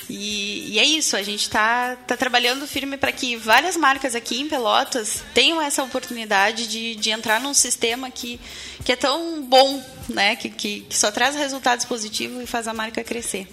E, 0.10 0.74
e, 0.74 0.80
é 0.80 0.84
isso, 0.84 1.16
a 1.16 1.22
gente 1.22 1.44
está 1.44 1.96
tá 1.96 2.18
trabalhando 2.18 2.66
firme 2.66 2.98
para 2.98 3.12
que 3.12 3.36
várias 3.36 3.78
marcas 3.78 4.16
aqui 4.16 4.42
em 4.42 4.50
Pelotas 4.50 5.24
tenham 5.34 5.62
essa 5.62 5.84
oportunidade 5.84 6.68
de, 6.68 6.96
de 6.96 7.12
entrar 7.12 7.40
num 7.40 7.54
sistema 7.54 8.10
que, 8.10 8.40
que 8.84 8.92
é 8.92 8.96
tão 8.96 9.42
bom, 9.44 9.84
né? 10.10 10.36
que, 10.36 10.50
que, 10.50 10.82
que 10.82 10.98
só 10.98 11.12
traz 11.12 11.36
resultados 11.36 11.86
positivos 11.86 12.42
e 12.42 12.48
faz 12.48 12.68
a 12.68 12.74
marca 12.74 13.04
crescer. 13.04 13.48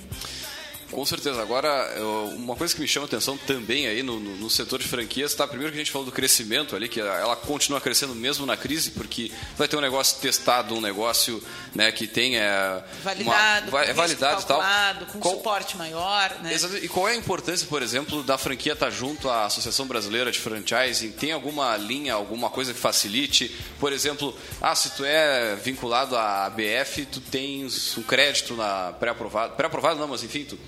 Com 0.91 1.05
certeza. 1.05 1.41
Agora, 1.43 2.01
uma 2.37 2.55
coisa 2.55 2.75
que 2.75 2.81
me 2.81 2.89
chama 2.89 3.07
a 3.07 3.09
atenção 3.09 3.37
também 3.37 3.87
aí 3.87 4.03
no, 4.03 4.21
no, 4.21 4.37
no, 4.37 4.51
setor 4.51 4.79
de 4.79 4.87
franquias, 4.87 5.35
tá? 5.35 5.47
Primeiro 5.47 5.73
que 5.73 5.79
a 5.79 5.81
gente 5.83 5.91
falou 5.91 6.07
do 6.07 6.13
crescimento 6.13 6.77
ali, 6.77 6.89
que 6.89 7.01
ela 7.01 7.37
continua 7.37 7.81
crescendo 7.81 8.15
mesmo 8.15 8.47
na 8.47 8.57
crise, 8.57 8.93
porque 8.93 9.31
vai 9.57 9.67
ter 9.67 9.77
um 9.77 9.81
negócio 9.81 10.19
testado, 10.21 10.75
um 10.75 10.81
negócio 10.81 11.43
né, 11.75 11.91
que 11.91 12.07
tem 12.07 12.39
é, 12.39 12.83
validado, 13.03 13.69
uma, 13.71 13.83
é 13.83 13.93
validado 13.93 14.43
e 14.43 14.45
tal. 14.45 14.63
Com 15.13 15.21
qual, 15.21 15.35
suporte 15.35 15.77
maior. 15.77 16.31
Né? 16.43 16.57
E 16.83 16.89
qual 16.89 17.09
é 17.09 17.13
a 17.13 17.17
importância, 17.17 17.67
por 17.67 17.83
exemplo, 17.83 18.23
da 18.23 18.39
franquia 18.39 18.73
estar 18.73 18.87
tá 18.87 18.93
junto 18.93 19.29
à 19.29 19.47
Associação 19.47 19.87
Brasileira 19.87 20.31
de 20.31 20.39
Franchising? 20.39 21.13
Tem 21.13 21.33
alguma 21.33 21.77
linha, 21.77 22.15
alguma 22.15 22.49
coisa 22.49 22.73
que 22.73 22.79
facilite? 22.79 23.55
Por 23.79 23.93
exemplo, 23.93 24.37
ah, 24.61 24.75
se 24.75 24.91
tu 24.91 25.05
é 25.05 25.57
vinculado 25.57 26.17
à 26.17 26.47
ABF, 26.47 27.07
tu 27.07 27.21
tens 27.21 27.97
um 27.99 28.03
crédito 28.03 28.55
na 28.55 28.93
pré-aprovado. 28.93 29.55
Pré-aprovado 29.55 29.99
não, 29.99 30.09
mas 30.09 30.23
enfim, 30.23 30.45
tu 30.45 30.59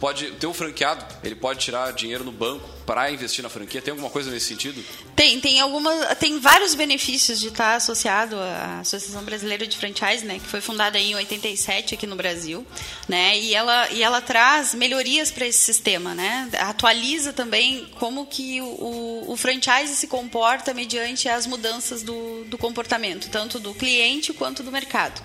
pode, 0.00 0.26
o 0.26 0.34
teu 0.36 0.54
franqueado, 0.54 1.04
ele 1.22 1.34
pode 1.34 1.60
tirar 1.60 1.92
dinheiro 1.92 2.24
no 2.24 2.32
banco 2.32 2.66
para 2.86 3.08
investir 3.12 3.42
na 3.42 3.48
franquia? 3.48 3.80
Tem 3.80 3.92
alguma 3.92 4.10
coisa 4.10 4.30
nesse 4.30 4.46
sentido? 4.46 4.82
Tem, 5.14 5.38
tem 5.38 5.60
alguma, 5.60 5.92
tem 6.16 6.40
vários 6.40 6.74
benefícios 6.74 7.38
de 7.38 7.48
estar 7.48 7.76
associado 7.76 8.36
à 8.36 8.80
Associação 8.80 9.22
Brasileira 9.22 9.66
de 9.66 9.76
Franchise, 9.76 10.24
né, 10.24 10.40
que 10.40 10.48
foi 10.48 10.60
fundada 10.60 10.98
em 10.98 11.14
87 11.14 11.94
aqui 11.94 12.06
no 12.06 12.16
Brasil, 12.16 12.66
né, 13.06 13.38
e 13.38 13.54
ela 13.54 13.88
e 13.90 14.02
ela 14.02 14.20
traz 14.20 14.74
melhorias 14.74 15.30
para 15.30 15.46
esse 15.46 15.58
sistema, 15.58 16.14
né, 16.14 16.48
atualiza 16.58 17.32
também 17.32 17.86
como 17.98 18.26
que 18.26 18.60
o, 18.60 19.24
o 19.28 19.36
franchise 19.36 19.94
se 19.94 20.06
comporta 20.06 20.72
mediante 20.72 21.28
as 21.28 21.46
mudanças 21.46 22.02
do, 22.02 22.44
do 22.46 22.56
comportamento, 22.56 23.28
tanto 23.28 23.60
do 23.60 23.74
cliente 23.74 24.32
quanto 24.32 24.62
do 24.62 24.72
mercado, 24.72 25.20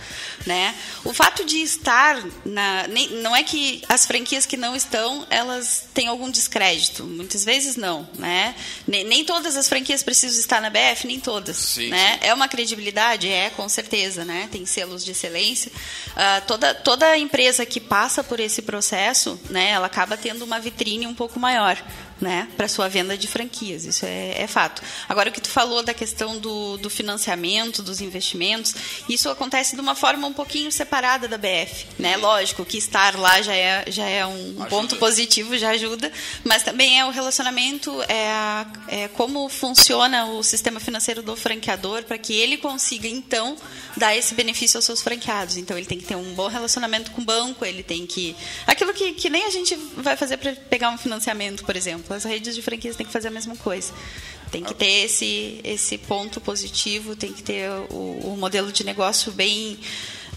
né. 0.45 0.75
O 1.03 1.13
fato 1.13 1.45
de 1.45 1.57
estar 1.59 2.21
na, 2.43 2.87
nem, 2.87 3.09
não 3.21 3.35
é 3.35 3.43
que 3.43 3.81
as 3.87 4.05
franquias 4.05 4.45
que 4.45 4.57
não 4.65 4.75
estão, 4.75 5.25
elas 5.29 5.85
têm 5.93 6.07
algum 6.07 6.29
descrédito, 6.29 7.03
muitas 7.03 7.45
vezes 7.45 7.75
não, 7.75 8.07
né? 8.17 8.55
Nem, 8.87 9.03
nem, 9.03 9.23
todas 9.23 9.55
as 9.55 9.69
franquias 9.69 10.01
precisam 10.01 10.39
estar 10.39 10.59
na 10.59 10.71
BF, 10.71 11.05
nem 11.05 11.19
todas, 11.19 11.55
sim, 11.55 11.89
né? 11.89 12.13
Sim. 12.13 12.27
É 12.27 12.33
uma 12.33 12.47
credibilidade, 12.47 13.29
é 13.29 13.51
com 13.51 13.69
certeza, 13.69 14.25
né? 14.25 14.49
Tem 14.51 14.65
selos 14.65 15.05
de 15.05 15.11
excelência. 15.11 15.71
Uh, 15.71 16.45
toda 16.47 16.73
toda 16.73 17.15
empresa 17.17 17.63
que 17.65 17.79
passa 17.79 18.23
por 18.23 18.39
esse 18.39 18.63
processo, 18.63 19.39
né? 19.51 19.69
Ela 19.69 19.85
acaba 19.85 20.17
tendo 20.17 20.43
uma 20.43 20.59
vitrine 20.59 21.05
um 21.05 21.13
pouco 21.13 21.39
maior, 21.39 21.77
né, 22.19 22.47
para 22.55 22.67
sua 22.67 22.87
venda 22.87 23.17
de 23.17 23.27
franquias. 23.27 23.85
Isso 23.85 24.05
é, 24.05 24.41
é, 24.41 24.47
fato. 24.47 24.81
Agora, 25.07 25.29
o 25.29 25.33
que 25.33 25.41
tu 25.41 25.49
falou 25.49 25.83
da 25.83 25.93
questão 25.93 26.37
do, 26.37 26.77
do, 26.77 26.89
financiamento, 26.89 27.83
dos 27.83 27.99
investimentos, 27.99 28.73
isso 29.09 29.29
acontece 29.29 29.75
de 29.75 29.81
uma 29.81 29.95
forma 29.95 30.27
um 30.27 30.33
pouquinho 30.33 30.71
separada 30.71 31.27
da 31.27 31.37
BF. 31.37 31.87
Né? 31.99 32.15
Lógico 32.17 32.63
que 32.63 32.77
estar 32.77 33.17
lá 33.17 33.41
já 33.41 33.53
é, 33.53 33.85
já 33.87 34.07
é 34.07 34.25
um 34.25 34.31
ajuda. 34.31 34.65
ponto 34.67 34.95
positivo, 34.95 35.57
já 35.57 35.71
ajuda, 35.71 36.11
mas 36.43 36.63
também 36.63 36.99
é 36.99 37.05
o 37.05 37.09
relacionamento, 37.09 38.01
é, 38.03 38.29
a, 38.29 38.67
é 38.87 39.07
como 39.09 39.49
funciona 39.49 40.25
o 40.25 40.43
sistema 40.43 40.79
financeiro 40.79 41.21
do 41.21 41.35
franqueador 41.35 42.03
para 42.03 42.17
que 42.17 42.33
ele 42.33 42.57
consiga, 42.57 43.07
então, 43.07 43.57
dar 43.97 44.15
esse 44.15 44.33
benefício 44.33 44.77
aos 44.77 44.85
seus 44.85 45.01
franqueados. 45.01 45.57
Então, 45.57 45.77
ele 45.77 45.85
tem 45.85 45.97
que 45.97 46.05
ter 46.05 46.15
um 46.15 46.33
bom 46.33 46.47
relacionamento 46.47 47.11
com 47.11 47.21
o 47.21 47.25
banco, 47.25 47.65
ele 47.65 47.83
tem 47.83 48.05
que. 48.05 48.35
Aquilo 48.65 48.93
que, 48.93 49.13
que 49.13 49.29
nem 49.29 49.45
a 49.45 49.49
gente 49.49 49.75
vai 49.97 50.15
fazer 50.15 50.37
para 50.37 50.53
pegar 50.53 50.89
um 50.89 50.97
financiamento, 50.97 51.65
por 51.65 51.75
exemplo 51.75 52.05
as 52.15 52.23
redes 52.23 52.55
de 52.55 52.61
franquias 52.61 52.95
têm 52.95 53.05
que 53.05 53.11
fazer 53.11 53.27
a 53.27 53.31
mesma 53.31 53.55
coisa. 53.55 53.93
Tem 54.51 54.63
que 54.63 54.73
ter 54.73 55.05
esse, 55.05 55.59
esse 55.63 55.97
ponto 55.97 56.39
positivo, 56.39 57.15
tem 57.15 57.33
que 57.33 57.43
ter 57.43 57.69
o, 57.89 58.33
o 58.33 58.37
modelo 58.37 58.71
de 58.71 58.83
negócio 58.83 59.31
bem, 59.31 59.77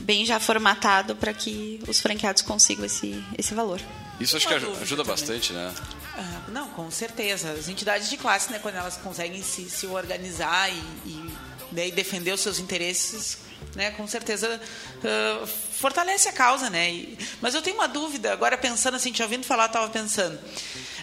bem 0.01 0.26
já 0.26 0.41
formatado 0.41 1.14
para 1.14 1.33
que 1.33 1.81
os 1.87 2.01
franqueados 2.01 2.43
consigam 2.43 2.85
esse, 2.85 3.22
esse 3.37 3.55
valor. 3.55 3.81
Isso 4.20 4.37
acho 4.37 4.49
que 4.49 4.55
ajuda 4.55 5.05
bastante, 5.05 5.53
né? 5.53 5.72
Ah, 6.16 6.41
não, 6.49 6.68
com 6.70 6.91
certeza. 6.91 7.53
As 7.53 7.68
entidades 7.68 8.11
de 8.11 8.16
classe, 8.16 8.51
né, 8.51 8.59
quando 8.59 8.74
elas 8.74 8.97
conseguem 8.97 9.43
se, 9.43 9.70
se 9.70 9.87
organizar 9.87 10.68
e, 10.70 10.79
e, 11.07 11.31
né, 11.70 11.87
e 11.89 11.93
defender 11.93 12.33
os 12.33 12.41
seus 12.41 12.59
interesses, 12.59 13.39
né, 13.76 13.93
com 13.93 14.07
certeza 14.09 14.61
uh, 14.97 15.47
fortalece 15.47 16.29
a 16.29 16.33
causa, 16.33 16.68
né? 16.68 16.91
E, 16.91 17.18
mas 17.41 17.55
eu 17.55 17.62
tenho 17.62 17.76
uma 17.76 17.87
dúvida, 17.87 18.33
agora 18.33 18.59
pensando 18.59 18.97
assim, 18.97 19.12
te 19.12 19.22
ouvindo 19.22 19.45
falar, 19.45 19.66
estava 19.66 19.89
pensando. 19.89 20.37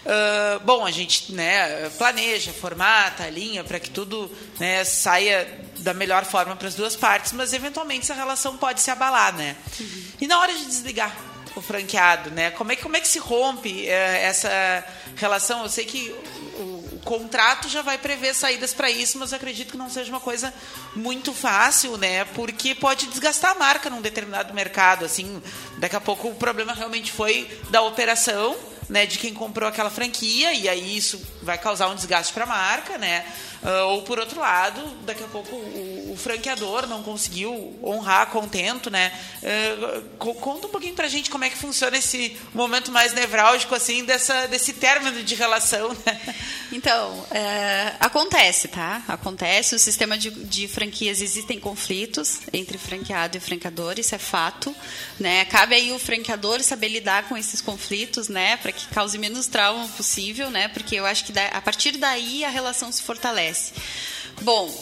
Uh, 0.06 0.60
bom, 0.60 0.86
a 0.86 0.90
gente 0.92 1.32
né, 1.32 1.90
planeja, 1.98 2.52
formata, 2.52 3.24
alinha 3.24 3.64
para 3.64 3.80
que 3.80 3.90
tudo 3.90 4.30
né, 4.60 4.84
saia 4.84 5.48
da 5.78 5.92
melhor 5.92 6.24
forma 6.24 6.54
para 6.54 6.68
as 6.68 6.76
duas 6.76 6.94
partes, 6.94 7.32
mas 7.32 7.52
eventualmente 7.52 8.04
essa 8.04 8.14
relação 8.14 8.56
pode 8.56 8.80
se 8.80 8.88
abalar, 8.88 9.34
né? 9.34 9.56
Uhum. 9.80 10.04
E 10.20 10.28
na 10.28 10.38
hora 10.38 10.52
de 10.54 10.64
desligar 10.64 11.12
o 11.56 11.60
franqueado, 11.60 12.30
né? 12.30 12.52
Como 12.52 12.70
é 12.70 12.76
que, 12.76 12.82
como 12.82 12.96
é 12.96 13.00
que 13.00 13.08
se 13.08 13.18
rompe 13.18 13.86
uh, 13.86 13.90
essa 13.90 14.84
relação? 15.16 15.64
Eu 15.64 15.68
sei 15.68 15.84
que 15.84 16.14
o, 16.54 16.62
o 16.92 17.00
contrato 17.04 17.68
já 17.68 17.82
vai 17.82 17.98
prever 17.98 18.32
saídas 18.32 18.72
para 18.72 18.88
isso, 18.88 19.18
mas 19.18 19.32
acredito 19.32 19.72
que 19.72 19.76
não 19.76 19.90
seja 19.90 20.10
uma 20.10 20.20
coisa 20.20 20.54
muito 20.94 21.32
fácil, 21.32 21.96
né? 21.96 22.24
Porque 22.26 22.76
pode 22.76 23.06
desgastar 23.06 23.52
a 23.52 23.54
marca 23.56 23.90
num 23.90 24.00
determinado 24.00 24.54
mercado, 24.54 25.04
assim, 25.04 25.42
daqui 25.78 25.96
a 25.96 26.00
pouco 26.00 26.28
o 26.28 26.34
problema 26.36 26.72
realmente 26.72 27.10
foi 27.10 27.50
da 27.70 27.82
operação, 27.82 28.56
né, 28.88 29.06
de 29.06 29.18
quem 29.18 29.34
comprou 29.34 29.68
aquela 29.68 29.90
franquia 29.90 30.52
e 30.52 30.68
aí 30.68 30.96
isso 30.96 31.20
vai 31.42 31.58
causar 31.58 31.88
um 31.88 31.94
desgaste 31.94 32.32
para 32.32 32.44
a 32.44 32.46
marca, 32.46 32.98
né? 32.98 33.24
Uh, 33.62 33.86
ou 33.88 34.02
por 34.02 34.18
outro 34.18 34.38
lado, 34.38 34.80
daqui 35.04 35.24
a 35.24 35.26
pouco 35.26 35.56
o, 35.56 36.12
o 36.12 36.16
franqueador 36.16 36.86
não 36.86 37.02
conseguiu 37.02 37.76
honrar 37.82 38.28
contento, 38.28 38.90
né? 38.90 39.12
Uh, 39.42 40.34
conta 40.34 40.66
um 40.66 40.70
pouquinho 40.70 40.94
pra 40.94 41.08
gente 41.08 41.30
como 41.30 41.44
é 41.44 41.50
que 41.50 41.56
funciona 41.56 41.96
esse 41.96 42.36
momento 42.54 42.92
mais 42.92 43.12
nevrálgico, 43.12 43.74
assim, 43.74 44.04
dessa, 44.04 44.46
desse 44.46 44.74
término 44.74 45.22
de 45.22 45.34
relação, 45.34 45.88
né? 46.06 46.36
Então, 46.70 47.26
é, 47.30 47.94
acontece, 48.00 48.68
tá? 48.68 49.02
Acontece. 49.08 49.74
O 49.74 49.78
sistema 49.78 50.18
de, 50.18 50.30
de 50.30 50.68
franquias 50.68 51.20
existem 51.20 51.58
conflitos 51.58 52.40
entre 52.52 52.76
franqueado 52.76 53.36
e 53.36 53.40
franqueador, 53.40 53.98
isso 53.98 54.14
é 54.14 54.18
fato, 54.18 54.74
né? 55.18 55.44
Cabe 55.46 55.74
aí 55.74 55.92
o 55.92 55.98
franqueador 55.98 56.62
saber 56.62 56.88
lidar 56.88 57.28
com 57.28 57.36
esses 57.36 57.60
conflitos, 57.60 58.28
né? 58.28 58.56
Para 58.58 58.72
que 58.76 58.86
cause 58.94 59.18
menos 59.18 59.46
trauma 59.46 59.88
possível, 59.88 60.50
né? 60.50 60.68
Porque 60.68 60.94
eu 60.94 61.06
acho 61.06 61.24
que 61.24 61.32
a 61.38 61.60
partir 61.60 61.92
daí 61.96 62.44
a 62.44 62.48
relação 62.48 62.92
se 62.92 63.02
fortalece. 63.02 63.72
Bom, 64.42 64.72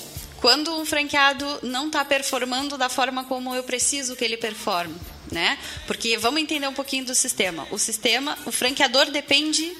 quando 0.40 0.76
um 0.76 0.84
franqueado 0.84 1.46
não 1.62 1.86
está 1.86 2.04
performando 2.04 2.76
da 2.76 2.88
forma 2.88 3.24
como 3.24 3.54
eu 3.54 3.62
preciso 3.62 4.14
que 4.14 4.24
ele 4.24 4.36
performe, 4.36 4.94
né? 5.32 5.56
Porque 5.86 6.18
vamos 6.18 6.40
entender 6.42 6.68
um 6.68 6.74
pouquinho 6.74 7.04
do 7.06 7.14
sistema. 7.14 7.66
O 7.70 7.78
sistema, 7.78 8.36
o 8.44 8.52
franqueador 8.52 9.10
depende 9.10 9.74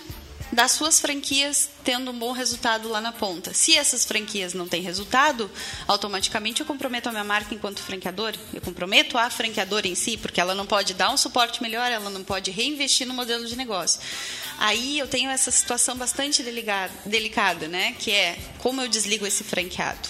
das 0.55 0.73
suas 0.73 1.01
franquias 1.01 1.69
tendo 1.83 2.11
um 2.11 2.19
bom 2.19 2.33
resultado 2.33 2.89
lá 2.89 3.01
na 3.01 3.13
ponta. 3.13 3.53
Se 3.53 3.77
essas 3.77 4.05
franquias 4.05 4.55
não 4.55 4.69
têm 4.69 4.83
resultado, 4.83 5.51
automaticamente 5.87 6.61
eu 6.61 6.67
comprometo 6.67 7.09
a 7.09 7.13
minha 7.13 7.25
marca 7.25 7.55
enquanto 7.55 7.83
franqueador, 7.83 8.35
eu 8.53 8.61
comprometo 8.61 9.19
a 9.19 9.29
franqueadora 9.29 9.87
em 9.87 9.95
si, 9.95 10.17
porque 10.17 10.41
ela 10.41 10.55
não 10.55 10.65
pode 10.65 10.95
dar 10.95 11.11
um 11.11 11.17
suporte 11.17 11.63
melhor, 11.63 11.91
ela 11.91 12.09
não 12.09 12.23
pode 12.23 12.51
reinvestir 12.51 13.07
no 13.07 13.15
modelo 13.15 13.47
de 13.47 13.57
negócio. 13.57 14.01
Aí 14.59 14.99
eu 14.99 15.09
tenho 15.09 15.31
essa 15.31 15.51
situação 15.51 15.97
bastante 15.97 16.43
delicada, 17.05 17.69
né? 17.69 17.95
Que 17.99 18.13
é 18.13 18.39
como 18.59 18.81
eu 18.81 18.89
desligo 18.89 19.27
esse 19.27 19.43
franqueado. 19.43 20.09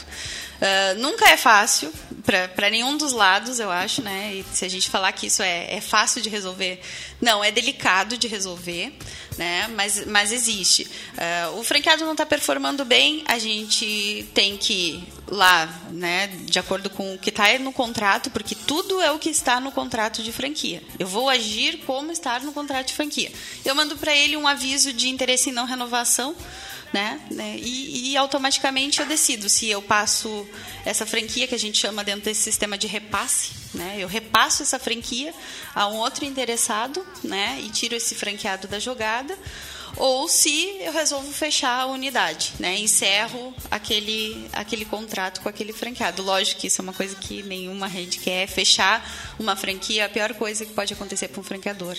Uh, 0.54 0.98
nunca 1.00 1.28
é 1.28 1.36
fácil 1.36 1.92
para 2.24 2.70
nenhum 2.70 2.96
dos 2.96 3.12
lados, 3.12 3.60
eu 3.60 3.70
acho, 3.70 4.02
né? 4.02 4.34
E 4.34 4.44
se 4.52 4.64
a 4.64 4.68
gente 4.68 4.88
falar 4.88 5.12
que 5.12 5.26
isso 5.26 5.42
é, 5.42 5.74
é 5.74 5.80
fácil 5.80 6.22
de 6.22 6.30
resolver, 6.30 6.80
não, 7.20 7.44
é 7.44 7.50
delicado 7.50 8.16
de 8.16 8.26
resolver, 8.26 8.96
né? 9.36 9.68
Mas, 9.68 10.06
mas 10.06 10.32
existe. 10.32 10.84
Uh, 10.84 11.58
o 11.58 11.64
franqueado 11.64 12.04
não 12.04 12.12
está 12.12 12.24
performando 12.24 12.84
bem, 12.84 13.22
a 13.26 13.38
gente 13.38 14.26
tem 14.32 14.56
que 14.56 15.06
lá, 15.28 15.66
né? 15.90 16.28
De 16.28 16.58
acordo 16.58 16.88
com 16.88 17.14
o 17.14 17.18
que 17.18 17.28
está 17.28 17.58
no 17.58 17.72
contrato, 17.72 18.30
porque 18.30 18.54
tudo 18.54 19.02
é 19.02 19.10
o 19.10 19.18
que 19.18 19.28
está 19.28 19.60
no 19.60 19.70
contrato 19.70 20.22
de 20.22 20.32
franquia. 20.32 20.82
Eu 20.98 21.06
vou 21.06 21.28
agir 21.28 21.78
como 21.84 22.10
está 22.10 22.40
no 22.40 22.52
contrato 22.52 22.86
de 22.86 22.94
franquia. 22.94 23.30
Eu 23.64 23.74
mando 23.74 23.98
para 23.98 24.16
ele 24.16 24.36
um 24.36 24.48
aviso 24.48 24.92
de 24.94 25.08
interesse 25.08 25.50
em 25.50 25.52
não 25.52 25.66
renovação 25.66 26.34
né? 26.92 27.20
né? 27.30 27.56
E, 27.58 28.12
e, 28.12 28.16
automaticamente 28.16 29.00
eu 29.00 29.06
decido 29.06 29.48
se 29.48 29.68
eu 29.68 29.82
passo 29.82 30.46
essa 30.84 31.04
franquia 31.04 31.46
que 31.46 31.54
a 31.54 31.58
gente 31.58 31.78
chama 31.78 32.04
dentro 32.04 32.22
desse 32.22 32.42
sistema 32.42 32.78
de 32.78 32.86
repasse, 32.86 33.52
né? 33.74 33.96
Eu 33.98 34.08
repasso 34.08 34.62
essa 34.62 34.78
franquia 34.78 35.34
a 35.74 35.88
um 35.88 35.96
outro 35.96 36.24
interessado, 36.24 37.04
né? 37.22 37.58
E 37.62 37.70
tiro 37.70 37.94
esse 37.94 38.14
franqueado 38.14 38.68
da 38.68 38.78
jogada 38.78 39.36
ou 39.96 40.28
se 40.28 40.76
eu 40.80 40.92
resolvo 40.92 41.32
fechar 41.32 41.80
a 41.80 41.86
unidade, 41.86 42.52
né? 42.58 42.76
Encerro 42.78 43.54
aquele, 43.70 44.48
aquele 44.52 44.84
contrato 44.84 45.40
com 45.40 45.48
aquele 45.48 45.72
franqueado. 45.72 46.22
Lógico 46.22 46.60
que 46.60 46.66
isso 46.66 46.80
é 46.80 46.82
uma 46.82 46.92
coisa 46.92 47.14
que 47.14 47.42
nenhuma 47.42 47.86
rede 47.86 48.18
quer, 48.18 48.46
fechar 48.48 49.08
uma 49.38 49.54
franquia 49.56 50.02
é 50.02 50.06
a 50.06 50.08
pior 50.08 50.34
coisa 50.34 50.64
que 50.64 50.72
pode 50.72 50.92
acontecer 50.92 51.28
para 51.28 51.40
um 51.40 51.44
franqueador. 51.44 51.96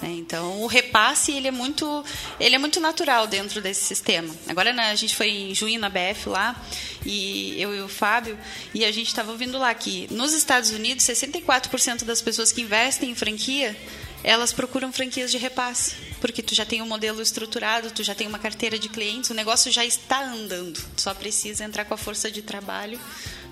Né? 0.00 0.10
Então, 0.18 0.62
o 0.62 0.66
repasse 0.66 1.32
ele 1.32 1.48
é 1.48 1.50
muito, 1.50 2.04
ele 2.38 2.54
é 2.54 2.58
muito 2.58 2.80
natural 2.80 3.26
dentro 3.26 3.60
desse 3.60 3.84
sistema. 3.84 4.34
Agora 4.46 4.72
né, 4.72 4.90
a 4.90 4.94
gente 4.94 5.14
foi 5.16 5.28
em 5.28 5.54
junho 5.54 5.80
na 5.80 5.88
BF 5.88 6.28
lá 6.28 6.60
e 7.04 7.60
eu 7.60 7.74
e 7.74 7.80
o 7.80 7.88
Fábio 7.88 8.38
e 8.74 8.84
a 8.84 8.92
gente 8.92 9.08
estava 9.08 9.30
ouvindo 9.30 9.58
lá 9.58 9.72
que 9.74 10.06
nos 10.10 10.32
Estados 10.32 10.70
Unidos 10.70 11.04
64% 11.04 12.04
das 12.04 12.20
pessoas 12.20 12.52
que 12.52 12.60
investem 12.60 13.10
em 13.10 13.14
franquia 13.14 13.76
elas 14.22 14.52
procuram 14.52 14.92
franquias 14.92 15.30
de 15.30 15.38
repasse, 15.38 15.94
porque 16.20 16.42
tu 16.42 16.54
já 16.54 16.64
tem 16.64 16.82
um 16.82 16.86
modelo 16.86 17.22
estruturado, 17.22 17.90
tu 17.90 18.02
já 18.02 18.14
tem 18.14 18.26
uma 18.26 18.38
carteira 18.38 18.78
de 18.78 18.88
clientes, 18.88 19.30
o 19.30 19.34
negócio 19.34 19.70
já 19.70 19.84
está 19.84 20.22
andando, 20.24 20.80
tu 20.96 21.02
só 21.02 21.14
precisa 21.14 21.64
entrar 21.64 21.84
com 21.84 21.94
a 21.94 21.98
força 21.98 22.30
de 22.30 22.42
trabalho 22.42 22.98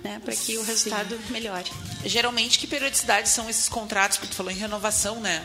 né, 0.07 0.21
para 0.25 0.35
que 0.35 0.57
o 0.57 0.63
resultado 0.63 1.17
Sim. 1.17 1.33
melhore. 1.33 1.71
Geralmente, 2.05 2.59
que 2.59 2.67
periodicidade 2.67 3.29
são 3.29 3.51
esses 3.51 3.69
contratos 3.69 4.19
que 4.19 4.27
tu 4.27 4.35
falou 4.35 4.53
em 4.53 4.57
renovação, 4.57 5.21
né? 5.21 5.45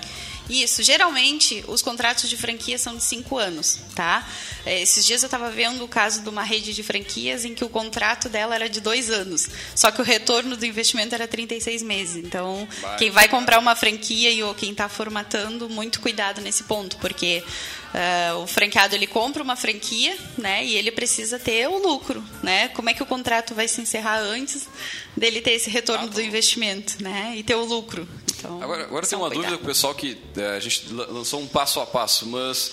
Isso, 0.50 0.84
geralmente 0.84 1.64
os 1.68 1.82
contratos 1.82 2.30
de 2.30 2.36
franquia 2.36 2.78
são 2.78 2.98
de 2.98 3.04
cinco 3.04 3.38
anos, 3.38 3.80
tá? 3.96 4.28
É, 4.66 4.82
esses 4.82 5.06
dias 5.06 5.24
eu 5.24 5.28
estava 5.28 5.50
vendo 5.50 5.84
o 5.84 5.88
caso 5.88 6.22
de 6.22 6.30
uma 6.30 6.44
rede 6.44 6.74
de 6.74 6.84
franquias 6.84 7.46
em 7.46 7.56
que 7.56 7.64
o 7.64 7.70
contrato 7.70 8.28
dela 8.28 8.54
era 8.54 8.70
de 8.70 8.82
dois 8.82 9.10
anos, 9.10 9.48
só 9.74 9.92
que 9.92 10.02
o 10.02 10.04
retorno 10.04 10.58
do 10.58 10.66
investimento 10.66 11.16
era 11.16 11.28
36 11.28 11.82
meses. 11.84 12.18
Então, 12.18 12.68
vai, 12.82 12.98
quem 12.98 13.12
vai 13.12 13.28
comprar 13.30 13.60
uma 13.60 13.76
franquia 13.76 14.30
e 14.30 14.44
ou 14.44 14.54
quem 14.54 14.72
está 14.72 14.90
formatando, 14.90 15.70
muito 15.70 16.02
cuidado 16.02 16.42
nesse 16.42 16.64
ponto, 16.64 16.98
porque 16.98 17.44
Uh, 17.92 18.38
o 18.44 18.48
franqueado 18.48 18.96
ele 18.96 19.06
compra 19.06 19.44
uma 19.44 19.58
franquia, 19.58 20.18
né, 20.38 20.64
e 20.64 20.78
ele 20.78 20.92
precisa 20.92 21.38
ter 21.38 21.68
o 21.68 21.78
lucro, 21.78 22.24
né? 22.42 22.70
Como 22.70 22.90
é 22.90 22.94
que 22.94 23.04
o 23.04 23.06
contrato 23.06 23.54
vai 23.54 23.68
se 23.68 23.82
encerrar 23.82 24.20
antes 24.20 24.68
dele 25.16 25.42
ter 25.42 25.52
esse 25.52 25.70
retorno 25.70 26.06
ah, 26.06 26.08
do 26.08 26.22
investimento, 26.22 27.04
né, 27.04 27.34
e 27.36 27.44
ter 27.44 27.56
o 27.56 27.66
lucro? 27.66 28.08
Então, 28.38 28.64
agora, 28.64 28.84
agora 28.84 29.06
tem 29.06 29.18
uma 29.18 29.28
cuidado. 29.28 29.44
dúvida 29.44 29.58
com 29.58 29.64
o 29.66 29.68
pessoal 29.68 29.94
que 29.94 30.18
é, 30.38 30.56
a 30.56 30.60
gente 30.60 30.92
lançou 30.94 31.42
um 31.42 31.48
passo 31.48 31.82
a 31.82 31.86
passo, 31.86 32.26
mas 32.26 32.72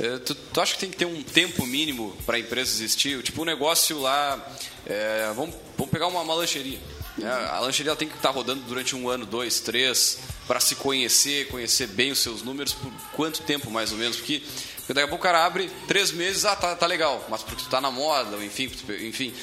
é, 0.00 0.18
tu, 0.18 0.34
tu 0.34 0.60
acha 0.60 0.74
que 0.74 0.80
tem 0.80 0.90
que 0.90 0.96
ter 0.96 1.06
um 1.06 1.22
tempo 1.22 1.64
mínimo 1.64 2.16
para 2.26 2.36
a 2.36 2.40
empresa 2.40 2.70
existir? 2.72 3.22
Tipo 3.22 3.42
um 3.42 3.44
negócio 3.44 4.00
lá, 4.00 4.52
é, 4.84 5.32
vamos, 5.34 5.54
vamos 5.76 5.92
pegar 5.92 6.08
uma, 6.08 6.20
uma 6.20 6.34
lancheria. 6.34 6.78
Uhum. 7.18 7.26
A 7.28 7.60
lancheria 7.60 7.96
tem 7.96 8.08
que 8.08 8.16
estar 8.16 8.28
tá 8.28 8.34
rodando 8.34 8.62
durante 8.62 8.94
um 8.94 9.08
ano, 9.08 9.24
dois, 9.24 9.60
três 9.60 10.18
para 10.46 10.60
se 10.60 10.76
conhecer, 10.76 11.48
conhecer 11.48 11.88
bem 11.88 12.12
os 12.12 12.18
seus 12.18 12.42
números, 12.42 12.72
por 12.72 12.92
quanto 13.12 13.42
tempo 13.42 13.70
mais 13.70 13.90
ou 13.90 13.98
menos? 13.98 14.16
Porque, 14.16 14.42
porque 14.76 14.92
daqui 14.92 15.06
a 15.06 15.08
pouco 15.08 15.22
o 15.22 15.26
cara 15.26 15.44
abre 15.44 15.70
três 15.88 16.12
meses, 16.12 16.44
ah, 16.44 16.54
tá, 16.54 16.76
tá 16.76 16.86
legal, 16.86 17.26
mas 17.28 17.42
porque 17.42 17.64
tu 17.64 17.68
tá 17.68 17.80
na 17.80 17.90
moda, 17.90 18.36
enfim, 18.44 18.70
enfim. 19.00 19.34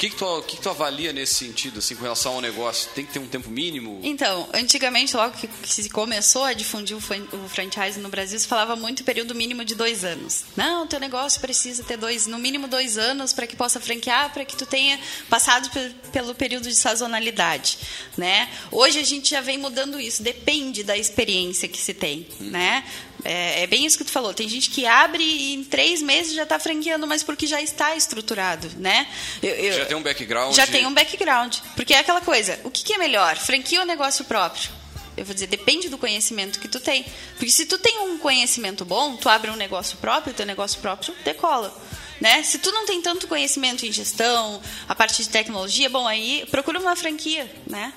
O 0.00 0.02
que 0.02 0.08
que, 0.08 0.16
tu, 0.16 0.42
que, 0.46 0.56
que 0.56 0.62
tu 0.62 0.70
avalia 0.70 1.12
nesse 1.12 1.34
sentido, 1.34 1.78
assim, 1.78 1.94
com 1.94 2.00
relação 2.00 2.32
ao 2.32 2.40
negócio? 2.40 2.90
Tem 2.94 3.04
que 3.04 3.12
ter 3.12 3.18
um 3.18 3.26
tempo 3.26 3.50
mínimo? 3.50 4.00
Então, 4.02 4.48
antigamente, 4.54 5.14
logo 5.14 5.36
que 5.36 5.46
se 5.62 5.90
começou 5.90 6.42
a 6.42 6.54
difundir 6.54 6.96
o, 6.96 7.00
o 7.36 7.48
franchise 7.50 8.00
no 8.00 8.08
Brasil, 8.08 8.40
se 8.40 8.48
falava 8.48 8.74
muito 8.74 9.04
período 9.04 9.34
mínimo 9.34 9.62
de 9.62 9.74
dois 9.74 10.02
anos. 10.02 10.46
Não, 10.56 10.86
teu 10.86 10.98
negócio 10.98 11.38
precisa 11.38 11.84
ter 11.84 11.98
dois, 11.98 12.26
no 12.26 12.38
mínimo 12.38 12.66
dois 12.66 12.96
anos 12.96 13.34
para 13.34 13.46
que 13.46 13.54
possa 13.54 13.78
franquear, 13.78 14.32
para 14.32 14.42
que 14.42 14.56
tu 14.56 14.64
tenha 14.64 14.98
passado 15.28 15.68
pelo 16.10 16.34
período 16.34 16.66
de 16.66 16.76
sazonalidade, 16.76 17.76
né? 18.16 18.48
Hoje 18.72 18.98
a 18.98 19.04
gente 19.04 19.28
já 19.28 19.42
vem 19.42 19.58
mudando 19.58 20.00
isso, 20.00 20.22
depende 20.22 20.82
da 20.82 20.96
experiência 20.96 21.68
que 21.68 21.78
se 21.78 21.92
tem, 21.92 22.26
hum. 22.40 22.48
né? 22.48 22.84
É, 23.24 23.62
é, 23.62 23.66
bem 23.66 23.84
isso 23.84 23.98
que 23.98 24.04
tu 24.04 24.10
falou. 24.10 24.32
Tem 24.32 24.48
gente 24.48 24.70
que 24.70 24.86
abre 24.86 25.22
e 25.22 25.54
em 25.54 25.64
três 25.64 26.00
meses 26.02 26.34
já 26.34 26.44
está 26.44 26.58
franqueando, 26.58 27.06
mas 27.06 27.22
porque 27.22 27.46
já 27.46 27.60
está 27.60 27.94
estruturado, 27.94 28.70
né? 28.78 29.06
Eu, 29.42 29.50
eu, 29.50 29.72
já 29.72 29.84
tem 29.90 29.96
um 29.96 30.02
background. 30.02 30.54
Já 30.54 30.66
tem 30.66 30.86
um 30.86 30.94
background. 30.94 31.56
Porque 31.74 31.92
é 31.92 31.98
aquela 31.98 32.20
coisa, 32.20 32.60
o 32.62 32.70
que, 32.70 32.84
que 32.84 32.92
é 32.92 32.98
melhor, 32.98 33.36
franquia 33.36 33.80
ou 33.80 33.86
negócio 33.86 34.24
próprio? 34.24 34.70
Eu 35.16 35.24
vou 35.24 35.34
dizer, 35.34 35.48
depende 35.48 35.88
do 35.88 35.98
conhecimento 35.98 36.60
que 36.60 36.68
tu 36.68 36.78
tem. 36.78 37.04
Porque 37.36 37.50
se 37.50 37.66
tu 37.66 37.76
tem 37.76 37.98
um 37.98 38.16
conhecimento 38.16 38.84
bom, 38.84 39.16
tu 39.16 39.28
abre 39.28 39.50
um 39.50 39.56
negócio 39.56 39.98
próprio, 39.98 40.32
teu 40.32 40.46
negócio 40.46 40.80
próprio 40.80 41.12
decola. 41.24 41.76
Né? 42.20 42.42
Se 42.42 42.58
tu 42.58 42.70
não 42.70 42.86
tem 42.86 43.02
tanto 43.02 43.26
conhecimento 43.26 43.84
em 43.84 43.90
gestão, 43.90 44.62
a 44.88 44.94
parte 44.94 45.22
de 45.22 45.28
tecnologia, 45.28 45.90
bom, 45.90 46.06
aí 46.06 46.46
procura 46.50 46.78
uma 46.78 46.94
franquia, 46.94 47.50
né? 47.66 47.92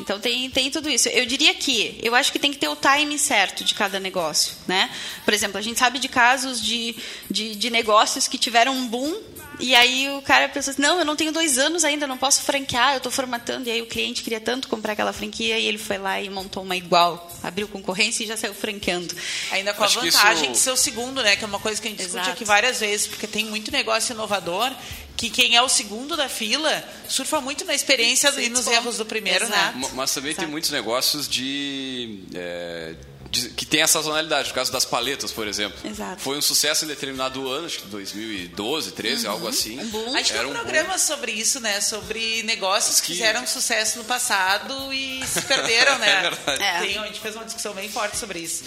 Então 0.00 0.18
tem, 0.18 0.50
tem 0.50 0.70
tudo 0.70 0.88
isso. 0.88 1.08
Eu 1.08 1.24
diria 1.26 1.54
que 1.54 2.00
eu 2.02 2.14
acho 2.14 2.32
que 2.32 2.38
tem 2.38 2.50
que 2.50 2.58
ter 2.58 2.68
o 2.68 2.74
timing 2.74 3.18
certo 3.18 3.62
de 3.62 3.74
cada 3.74 4.00
negócio, 4.00 4.54
né? 4.66 4.90
Por 5.24 5.32
exemplo, 5.32 5.58
a 5.58 5.60
gente 5.60 5.78
sabe 5.78 5.98
de 5.98 6.08
casos 6.08 6.60
de, 6.60 6.96
de, 7.30 7.54
de 7.54 7.70
negócios 7.70 8.26
que 8.26 8.38
tiveram 8.38 8.74
um 8.74 8.88
boom 8.88 9.20
e 9.62 9.74
aí 9.74 10.10
o 10.10 10.20
cara 10.22 10.48
pensa 10.48 10.72
assim, 10.72 10.82
não, 10.82 10.98
eu 10.98 11.04
não 11.04 11.14
tenho 11.16 11.32
dois 11.32 11.56
anos 11.56 11.84
ainda, 11.84 12.06
não 12.06 12.18
posso 12.18 12.42
franquear, 12.42 12.92
eu 12.92 12.96
estou 12.98 13.12
formatando. 13.12 13.68
E 13.68 13.72
aí 13.72 13.80
o 13.80 13.86
cliente 13.86 14.22
queria 14.22 14.40
tanto 14.40 14.68
comprar 14.68 14.92
aquela 14.94 15.12
franquia 15.12 15.58
e 15.58 15.66
ele 15.66 15.78
foi 15.78 15.96
lá 15.98 16.20
e 16.20 16.28
montou 16.28 16.62
uma 16.62 16.76
igual, 16.76 17.30
abriu 17.42 17.68
concorrência 17.68 18.24
e 18.24 18.26
já 18.26 18.36
saiu 18.36 18.52
franqueando. 18.54 19.14
Ainda 19.52 19.72
com 19.72 19.84
Acho 19.84 20.00
a 20.00 20.02
vantagem 20.02 20.44
isso- 20.44 20.52
de 20.52 20.58
ser 20.58 20.70
o 20.72 20.76
segundo, 20.76 21.22
né? 21.22 21.36
Que 21.36 21.44
é 21.44 21.46
uma 21.46 21.60
coisa 21.60 21.80
que 21.80 21.86
a 21.86 21.90
gente 21.90 21.98
discute 22.00 22.18
Exato. 22.20 22.30
aqui 22.36 22.44
várias 22.44 22.80
vezes, 22.80 23.06
porque 23.06 23.26
tem 23.26 23.44
muito 23.46 23.70
negócio 23.70 24.12
inovador 24.12 24.70
que 25.16 25.30
quem 25.30 25.54
é 25.54 25.62
o 25.62 25.68
segundo 25.68 26.16
da 26.16 26.28
fila 26.28 26.82
surfa 27.08 27.40
muito 27.40 27.64
na 27.64 27.74
experiência 27.74 28.28
e 28.40 28.48
nos 28.48 28.60
desconta. 28.60 28.76
erros 28.76 28.96
do 28.98 29.06
primeiro, 29.06 29.44
Exato. 29.44 29.78
né? 29.78 29.82
Ma- 29.86 29.88
Mas 29.94 30.12
também 30.12 30.32
tem 30.34 30.42
Exato. 30.42 30.50
muitos 30.50 30.70
negócios 30.70 31.28
de, 31.28 32.24
é, 32.34 32.94
de- 32.98 33.11
que 33.40 33.64
tem 33.66 33.82
a 33.82 33.86
sazonalidade. 33.86 34.48
No 34.48 34.54
caso 34.54 34.70
das 34.72 34.84
paletas, 34.84 35.32
por 35.32 35.46
exemplo. 35.46 35.78
Exato. 35.88 36.20
Foi 36.22 36.36
um 36.36 36.42
sucesso 36.42 36.84
em 36.84 36.88
determinado 36.88 37.50
ano, 37.50 37.66
acho 37.66 37.78
que 37.80 37.86
2012, 37.86 38.92
13, 38.92 39.26
algo 39.26 39.48
assim. 39.48 39.80
Um 39.80 39.88
boom. 39.88 40.14
A 40.14 40.18
gente 40.18 40.32
Era 40.32 40.40
tem 40.40 40.48
um 40.48 40.50
um 40.50 40.54
programa 40.54 40.98
sobre 40.98 41.32
isso, 41.32 41.60
né? 41.60 41.80
Sobre 41.80 42.42
negócios 42.42 43.00
que 43.00 43.08
Que- 43.08 43.12
fizeram 43.14 43.46
sucesso 43.46 43.98
no 43.98 44.04
passado 44.04 44.92
e 44.92 45.24
se 45.26 45.42
perderam, 45.42 45.98
né? 45.98 46.12
É 46.26 46.30
verdade. 46.30 46.62
É. 46.62 46.80
Tem- 46.80 46.98
a 46.98 47.06
gente 47.06 47.20
fez 47.20 47.34
uma 47.34 47.44
discussão 47.44 47.72
bem 47.74 47.88
forte 47.88 48.16
sobre 48.16 48.38
isso. 48.40 48.64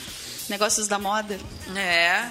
Negócios 0.50 0.88
da 0.88 0.98
moda. 1.00 1.40
É. 1.76 2.30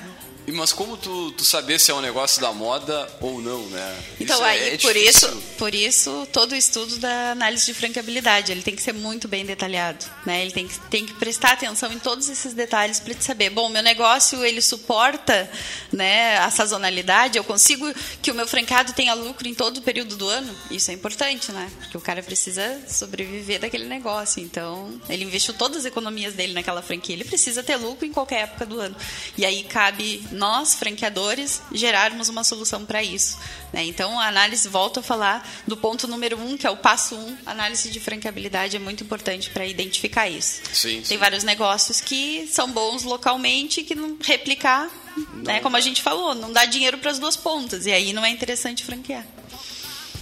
Mas 0.52 0.72
como 0.72 0.96
tu, 0.96 1.32
tu 1.32 1.44
saber 1.44 1.78
se 1.80 1.90
é 1.90 1.94
um 1.94 2.00
negócio 2.00 2.40
da 2.40 2.52
moda 2.52 3.08
ou 3.20 3.40
não, 3.40 3.62
né? 3.68 3.96
Então 4.20 4.36
Isso 4.36 4.44
é- 4.44 4.50
aí, 4.50 4.68
é 4.74 4.78
por 4.78 4.92
difícil. 4.92 5.28
isso, 5.28 5.42
por 5.58 5.74
isso 5.74 6.28
todo 6.32 6.52
o 6.52 6.56
estudo 6.56 6.96
da 6.98 7.30
análise 7.32 7.64
de 7.66 7.74
franqueabilidade, 7.74 8.52
ele 8.52 8.62
tem 8.62 8.76
que 8.76 8.82
ser 8.82 8.92
muito 8.92 9.26
bem 9.26 9.44
detalhado, 9.44 10.04
né? 10.26 10.42
Ele 10.42 10.50
tem 10.52 10.68
que, 10.68 10.78
tem 10.90 11.06
que 11.06 11.14
prestar 11.14 11.52
atenção 11.52 11.92
em 11.92 11.98
todos 11.98 12.28
esses 12.28 12.52
detalhes 12.52 13.00
para 13.00 13.14
te 13.14 13.24
saber, 13.24 13.50
bom, 13.50 13.68
meu 13.68 13.82
negócio 13.82 14.44
ele 14.44 14.60
suporta, 14.60 15.50
né, 15.92 16.36
a 16.38 16.50
sazonalidade, 16.50 17.38
eu 17.38 17.44
consigo 17.44 17.92
que 18.20 18.30
o 18.30 18.34
meu 18.34 18.46
franqueado 18.46 18.92
tenha 18.92 19.14
lucro 19.14 19.48
em 19.48 19.54
todo 19.54 19.78
o 19.78 19.82
período 19.82 20.16
do 20.16 20.28
ano. 20.28 20.54
Isso 20.70 20.90
é 20.90 20.94
importante, 20.94 21.50
né? 21.52 21.70
Porque 21.80 21.96
o 21.96 22.00
cara 22.00 22.22
precisa 22.22 22.82
sobreviver 22.88 23.60
daquele 23.60 23.84
negócio. 23.86 24.42
Então, 24.42 25.00
ele 25.08 25.24
investiu 25.24 25.54
todas 25.54 25.78
as 25.78 25.84
economias 25.84 26.34
dele 26.34 26.52
naquela 26.52 26.82
franquia, 26.82 27.14
ele 27.14 27.24
precisa 27.24 27.62
ter 27.62 27.76
lucro 27.76 28.04
em 28.06 28.12
qualquer 28.12 28.42
época 28.44 28.66
do 28.66 28.80
ano. 28.80 28.96
E 29.38 29.44
aí 29.46 29.62
cabe 29.64 30.22
nós, 30.34 30.74
franqueadores, 30.74 31.62
gerarmos 31.72 32.28
uma 32.28 32.44
solução 32.44 32.84
para 32.84 33.02
isso. 33.02 33.38
né? 33.72 33.84
Então, 33.84 34.18
a 34.18 34.26
análise, 34.28 34.68
volto 34.68 35.00
a 35.00 35.02
falar 35.02 35.48
do 35.66 35.76
ponto 35.76 36.06
número 36.06 36.38
um, 36.38 36.56
que 36.56 36.66
é 36.66 36.70
o 36.70 36.76
passo 36.76 37.14
um, 37.16 37.36
análise 37.46 37.90
de 37.90 38.00
franqueabilidade 38.00 38.76
é 38.76 38.78
muito 38.78 39.04
importante 39.04 39.50
para 39.50 39.66
identificar 39.66 40.28
isso. 40.28 40.60
Sim, 40.72 40.96
Tem 40.96 41.04
sim. 41.04 41.16
vários 41.16 41.44
negócios 41.44 42.00
que 42.00 42.46
são 42.52 42.70
bons 42.70 43.02
localmente 43.02 43.80
e 43.80 43.84
que 43.84 43.94
não 43.94 44.16
replicar, 44.22 44.90
né, 45.34 45.60
como 45.60 45.76
a 45.76 45.80
gente 45.80 46.02
falou, 46.02 46.34
não 46.34 46.52
dá 46.52 46.64
dinheiro 46.64 46.98
para 46.98 47.10
as 47.10 47.18
duas 47.18 47.36
pontas. 47.36 47.86
E 47.86 47.92
aí 47.92 48.12
não 48.12 48.24
é 48.24 48.30
interessante 48.30 48.84
franquear. 48.84 49.24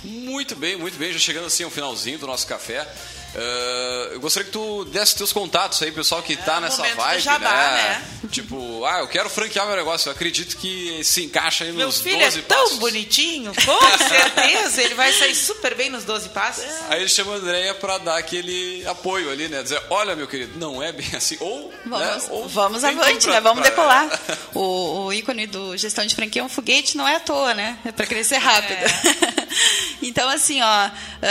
Muito 0.04 0.56
bem, 0.56 0.76
muito 0.76 0.98
bem. 0.98 1.12
Já 1.12 1.18
chegando 1.18 1.46
assim 1.46 1.62
ao 1.62 1.70
finalzinho 1.70 2.18
do 2.18 2.26
nosso 2.26 2.46
café. 2.46 2.86
Eh, 3.34 4.10
eu 4.12 4.20
gostaria 4.20 4.46
que 4.46 4.52
tu 4.52 4.84
desse 4.86 5.16
teus 5.16 5.32
contatos 5.32 5.80
aí, 5.82 5.90
pessoal 5.92 6.22
que 6.22 6.36
tá 6.36 6.60
nessa 6.60 6.78
momento 6.78 6.96
do 6.96 7.02
vibe, 7.02 7.20
jabá, 7.20 7.50
né? 7.50 7.82
né? 8.22 8.28
Tipo, 8.30 8.84
ah, 8.84 9.00
eu 9.00 9.08
quero 9.08 9.28
franquear 9.28 9.66
meu 9.66 9.76
negócio. 9.76 10.08
Eu 10.08 10.12
acredito 10.12 10.56
que 10.56 11.02
se 11.04 11.22
encaixa 11.24 11.64
aí 11.64 11.72
Meu 11.72 11.86
nos 11.86 12.00
filho 12.00 12.20
é 12.20 12.24
12 12.26 12.42
tão 12.42 12.62
passos. 12.62 12.78
bonitinho, 12.78 13.52
com 13.54 13.98
certeza. 14.08 14.82
Ele 14.82 14.94
vai 14.94 15.12
sair 15.12 15.34
super 15.34 15.74
bem 15.74 15.90
nos 15.90 16.04
12 16.04 16.28
passos. 16.30 16.64
Aí 16.88 17.00
ele 17.00 17.08
chama 17.08 17.32
a 17.34 17.36
Andréia 17.36 17.74
pra 17.74 17.98
dar 17.98 18.16
aquele 18.18 18.84
apoio 18.86 19.30
ali, 19.30 19.48
né? 19.48 19.62
Dizer, 19.62 19.82
olha, 19.90 20.14
meu 20.16 20.26
querido, 20.26 20.58
não 20.58 20.82
é 20.82 20.92
bem 20.92 21.08
assim. 21.14 21.36
Ou, 21.40 21.72
Vamos, 21.84 22.06
né? 22.06 22.28
Ou 22.30 22.48
vamos 22.48 22.84
avante, 22.84 23.24
pra- 23.24 23.32
né? 23.34 23.40
Vamos 23.40 23.60
pra- 23.60 23.70
decolar. 23.70 24.20
O, 24.54 25.06
o 25.06 25.12
ícone 25.12 25.46
do 25.46 25.74
gestão 25.76 26.04
de 26.06 26.14
franquia 26.14 26.42
é 26.42 26.44
um 26.44 26.48
foguete, 26.48 26.96
não 26.96 27.08
é 27.08 27.16
à 27.16 27.20
toa, 27.20 27.54
né? 27.54 27.78
É 27.86 27.90
para 27.92 28.06
crescer 28.06 28.36
rápido. 28.36 28.78
então, 30.02 30.28
assim, 30.28 30.60
ó, 30.62 30.88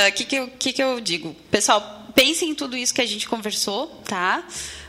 o 0.09 0.11
que, 0.13 0.25
que, 0.25 0.35
eu, 0.35 0.47
que, 0.47 0.73
que 0.73 0.83
eu 0.83 0.99
digo? 0.99 1.35
Pessoal, 1.49 2.11
pensem 2.13 2.49
em 2.49 2.55
tudo 2.55 2.75
isso 2.77 2.93
que 2.93 3.01
a 3.01 3.07
gente 3.07 3.27
conversou, 3.27 3.87
tá? 4.05 4.43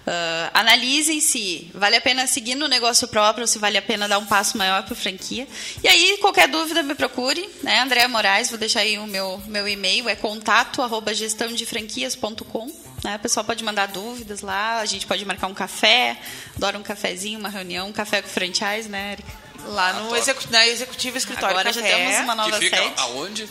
Ah, 0.06 0.50
analisem 0.54 1.20
se 1.20 1.70
vale 1.74 1.96
a 1.96 2.00
pena 2.00 2.26
seguir 2.26 2.54
no 2.54 2.66
negócio 2.66 3.06
próprio 3.06 3.42
ou 3.42 3.46
se 3.46 3.58
vale 3.58 3.78
a 3.78 3.82
pena 3.82 4.08
dar 4.08 4.18
um 4.18 4.26
passo 4.26 4.58
maior 4.58 4.82
para 4.82 4.96
franquia. 4.96 5.46
E 5.82 5.88
aí, 5.88 6.18
qualquer 6.20 6.48
dúvida, 6.48 6.82
me 6.82 6.94
procure, 6.94 7.48
né? 7.62 7.80
Andréa 7.80 8.08
Moraes, 8.08 8.50
vou 8.50 8.58
deixar 8.58 8.80
aí 8.80 8.98
o 8.98 9.06
meu, 9.06 9.40
meu 9.46 9.68
e-mail, 9.68 10.08
é 10.08 10.16
contato 10.16 10.82
arroba 10.82 11.14
gestãodefranquias.com. 11.14 12.66
Né? 13.04 13.16
O 13.16 13.18
pessoal 13.18 13.44
pode 13.44 13.62
mandar 13.64 13.86
dúvidas 13.86 14.42
lá, 14.42 14.80
a 14.80 14.86
gente 14.86 15.06
pode 15.06 15.24
marcar 15.24 15.46
um 15.46 15.54
café, 15.54 16.16
adoro 16.56 16.78
um 16.78 16.82
cafezinho, 16.82 17.38
uma 17.38 17.48
reunião, 17.48 17.88
um 17.88 17.92
café 17.92 18.22
com 18.22 18.28
franchise, 18.28 18.88
né, 18.88 19.12
Erika? 19.12 19.41
Lá 19.66 19.92
no 19.94 20.08
top. 20.08 20.18
execu 20.20 20.42
na 20.50 20.66
Executivo 20.66 21.16
Escritório 21.16 21.56
Agora 21.56 21.72
já 21.72 21.80
Café, 21.80 21.96
temos 21.96 22.16
uma 22.20 22.34
nova 22.34 22.50
Que 22.58 22.64
fica 22.64 22.76
sede. 22.76 22.94
aonde? 22.98 23.48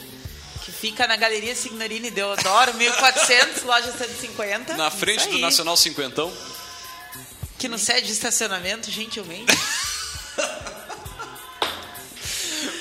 que 0.64 0.72
fica 0.72 1.08
na 1.08 1.16
Galeria 1.16 1.56
Signorini 1.56 2.12
Deodoro, 2.12 2.74
1400, 2.76 3.64
loja 3.66 3.92
150. 3.92 4.76
Na 4.78 4.92
frente 4.92 5.28
do. 5.28 5.40
Nacional 5.40 5.76
Cinquentão. 5.76 6.32
Que 7.58 7.68
não 7.68 7.78
cede 7.80 8.06
de 8.08 8.14
estacionamento, 8.14 8.92
gentilmente. 8.92 9.52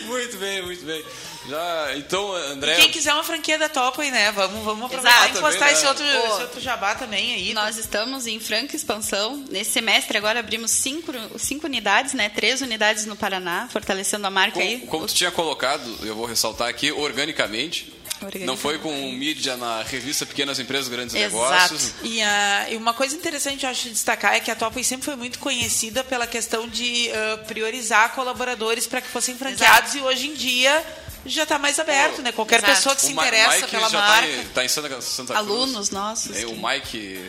Muito 0.04 0.36
bem, 0.38 0.62
muito 0.62 0.84
bem. 0.84 1.04
Já, 1.50 1.96
então, 1.96 2.32
André. 2.32 2.74
E 2.74 2.82
quem 2.82 2.90
quiser 2.92 3.12
uma 3.12 3.24
franquia 3.24 3.58
da 3.58 3.68
Top 3.68 4.00
aí, 4.00 4.10
né? 4.12 4.30
Vamos, 4.30 4.64
vamos 4.64 4.84
aproveitar 4.86 5.28
Exato, 5.28 5.38
e 5.38 5.40
postar 5.40 5.58
também, 5.58 5.72
esse, 5.72 5.82
né? 5.82 5.88
outro, 5.88 6.04
Ô, 6.04 6.34
esse 6.34 6.42
outro 6.42 6.60
jabá 6.60 6.94
também 6.94 7.34
aí. 7.34 7.52
Nós 7.52 7.76
estamos 7.76 8.28
em 8.28 8.38
franca 8.38 8.76
expansão. 8.76 9.44
Nesse 9.50 9.72
semestre 9.72 10.16
agora 10.16 10.38
abrimos 10.38 10.70
cinco, 10.70 11.12
cinco 11.38 11.66
unidades, 11.66 12.14
né? 12.14 12.28
Três 12.28 12.60
unidades 12.60 13.04
no 13.04 13.16
Paraná, 13.16 13.68
fortalecendo 13.68 14.28
a 14.28 14.30
marca 14.30 14.60
aí. 14.60 14.86
Como, 14.86 15.08
tu 15.08 15.14
tinha 15.14 15.32
colocado, 15.32 15.82
eu 16.06 16.14
vou 16.14 16.24
ressaltar 16.24 16.68
aqui, 16.68 16.92
organicamente. 16.92 17.92
Organicamente. 18.22 18.46
Não 18.46 18.56
foi 18.56 18.78
com 18.78 18.92
mídia 19.12 19.56
na 19.56 19.82
revista 19.82 20.24
Pequenas 20.24 20.60
Empresas, 20.60 20.88
Grandes 20.88 21.16
Exato. 21.16 21.32
Negócios. 21.32 21.94
E, 22.04 22.22
ah, 22.22 22.66
e 22.70 22.76
uma 22.76 22.94
coisa 22.94 23.16
interessante, 23.16 23.64
eu 23.64 23.70
acho, 23.70 23.84
de 23.84 23.90
destacar 23.90 24.34
é 24.34 24.40
que 24.40 24.50
a 24.52 24.54
Topo 24.54 24.82
sempre 24.84 25.06
foi 25.06 25.16
muito 25.16 25.40
conhecida 25.40 26.04
pela 26.04 26.28
questão 26.28 26.68
de 26.68 27.10
ah, 27.10 27.38
priorizar 27.48 28.14
colaboradores 28.14 28.86
para 28.86 29.00
que 29.00 29.08
fossem 29.08 29.36
franqueados 29.36 29.96
e 29.96 30.00
hoje 30.00 30.28
em 30.28 30.34
dia 30.34 30.84
já 31.26 31.42
está 31.42 31.58
mais 31.58 31.78
aberto, 31.78 32.22
né? 32.22 32.32
Qualquer 32.32 32.58
Exato. 32.58 32.74
pessoa 32.74 32.94
que 32.96 33.02
se 33.02 33.12
interessa 33.12 33.56
Mike 33.56 33.70
pela 33.70 33.88
já 33.88 33.98
marca. 33.98 34.26
Tá 34.26 34.28
em, 34.28 34.44
tá 34.46 34.64
em 34.64 34.68
Santa, 34.68 35.00
Santa 35.00 35.34
Cruz. 35.34 35.48
Alunos 35.48 35.90
nossos. 35.90 36.36
É, 36.36 36.46
o 36.46 36.56
Mike. 36.56 37.20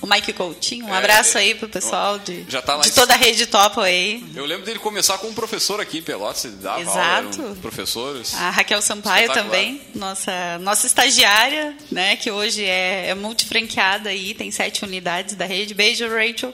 O 0.00 0.06
Mike 0.06 0.34
Coutinho, 0.34 0.84
um 0.84 0.94
É, 0.94 0.98
abraço 0.98 1.38
é, 1.38 1.40
aí 1.40 1.54
pro 1.54 1.66
pessoal 1.66 2.18
de, 2.18 2.44
já 2.46 2.60
tá 2.60 2.76
de 2.76 2.92
toda 2.92 3.14
a 3.14 3.16
rede 3.16 3.46
Topo 3.46 3.80
aí. 3.80 4.22
Eu 4.34 4.44
lembro 4.44 4.66
dele 4.66 4.78
começar 4.78 5.16
como 5.16 5.32
professor 5.32 5.80
aqui 5.80 5.98
em 5.98 6.02
Pelotas. 6.02 6.44
Ele 6.44 6.56
dava 6.56 6.82
Exato. 6.82 7.40
aula, 7.42 7.56
professores. 7.62 8.34
A 8.34 8.50
Raquel 8.50 8.82
Sampaio 8.82 9.32
também, 9.32 9.80
nossa, 9.94 10.58
nossa 10.58 10.86
estagiária, 10.86 11.74
né, 11.90 12.16
que 12.16 12.30
hoje 12.30 12.62
é, 12.66 13.08
é 13.08 13.14
multifranqueada 13.14 14.10
aí, 14.10 14.34
tem 14.34 14.50
sete 14.50 14.84
unidades 14.84 15.36
da 15.36 15.46
rede. 15.46 15.72
Beijo, 15.72 16.06
Rachel. 16.06 16.52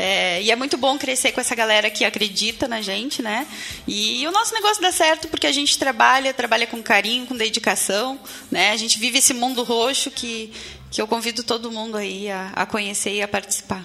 É, 0.00 0.40
e 0.40 0.50
é 0.50 0.56
muito 0.56 0.78
bom 0.78 0.96
crescer 0.96 1.30
com 1.30 1.42
essa 1.42 1.54
galera 1.54 1.90
que 1.90 2.06
acredita 2.06 2.66
na 2.66 2.80
gente, 2.80 3.20
né? 3.20 3.46
E 3.86 4.26
o 4.26 4.30
nosso 4.30 4.54
negócio 4.54 4.80
dá 4.80 4.90
certo 4.90 5.28
porque 5.28 5.46
a 5.46 5.52
gente 5.52 5.78
trabalha, 5.78 6.32
trabalha 6.32 6.66
com 6.66 6.82
carinho, 6.82 7.26
com 7.26 7.36
dedicação, 7.36 8.18
né? 8.50 8.70
A 8.70 8.76
gente 8.78 8.98
vive 8.98 9.18
esse 9.18 9.34
mundo 9.34 9.62
roxo 9.62 10.10
que, 10.10 10.50
que 10.90 11.02
eu 11.02 11.06
convido 11.06 11.42
todo 11.42 11.70
mundo 11.70 11.98
aí 11.98 12.30
a, 12.30 12.50
a 12.54 12.64
conhecer 12.64 13.12
e 13.12 13.20
a 13.20 13.28
participar. 13.28 13.84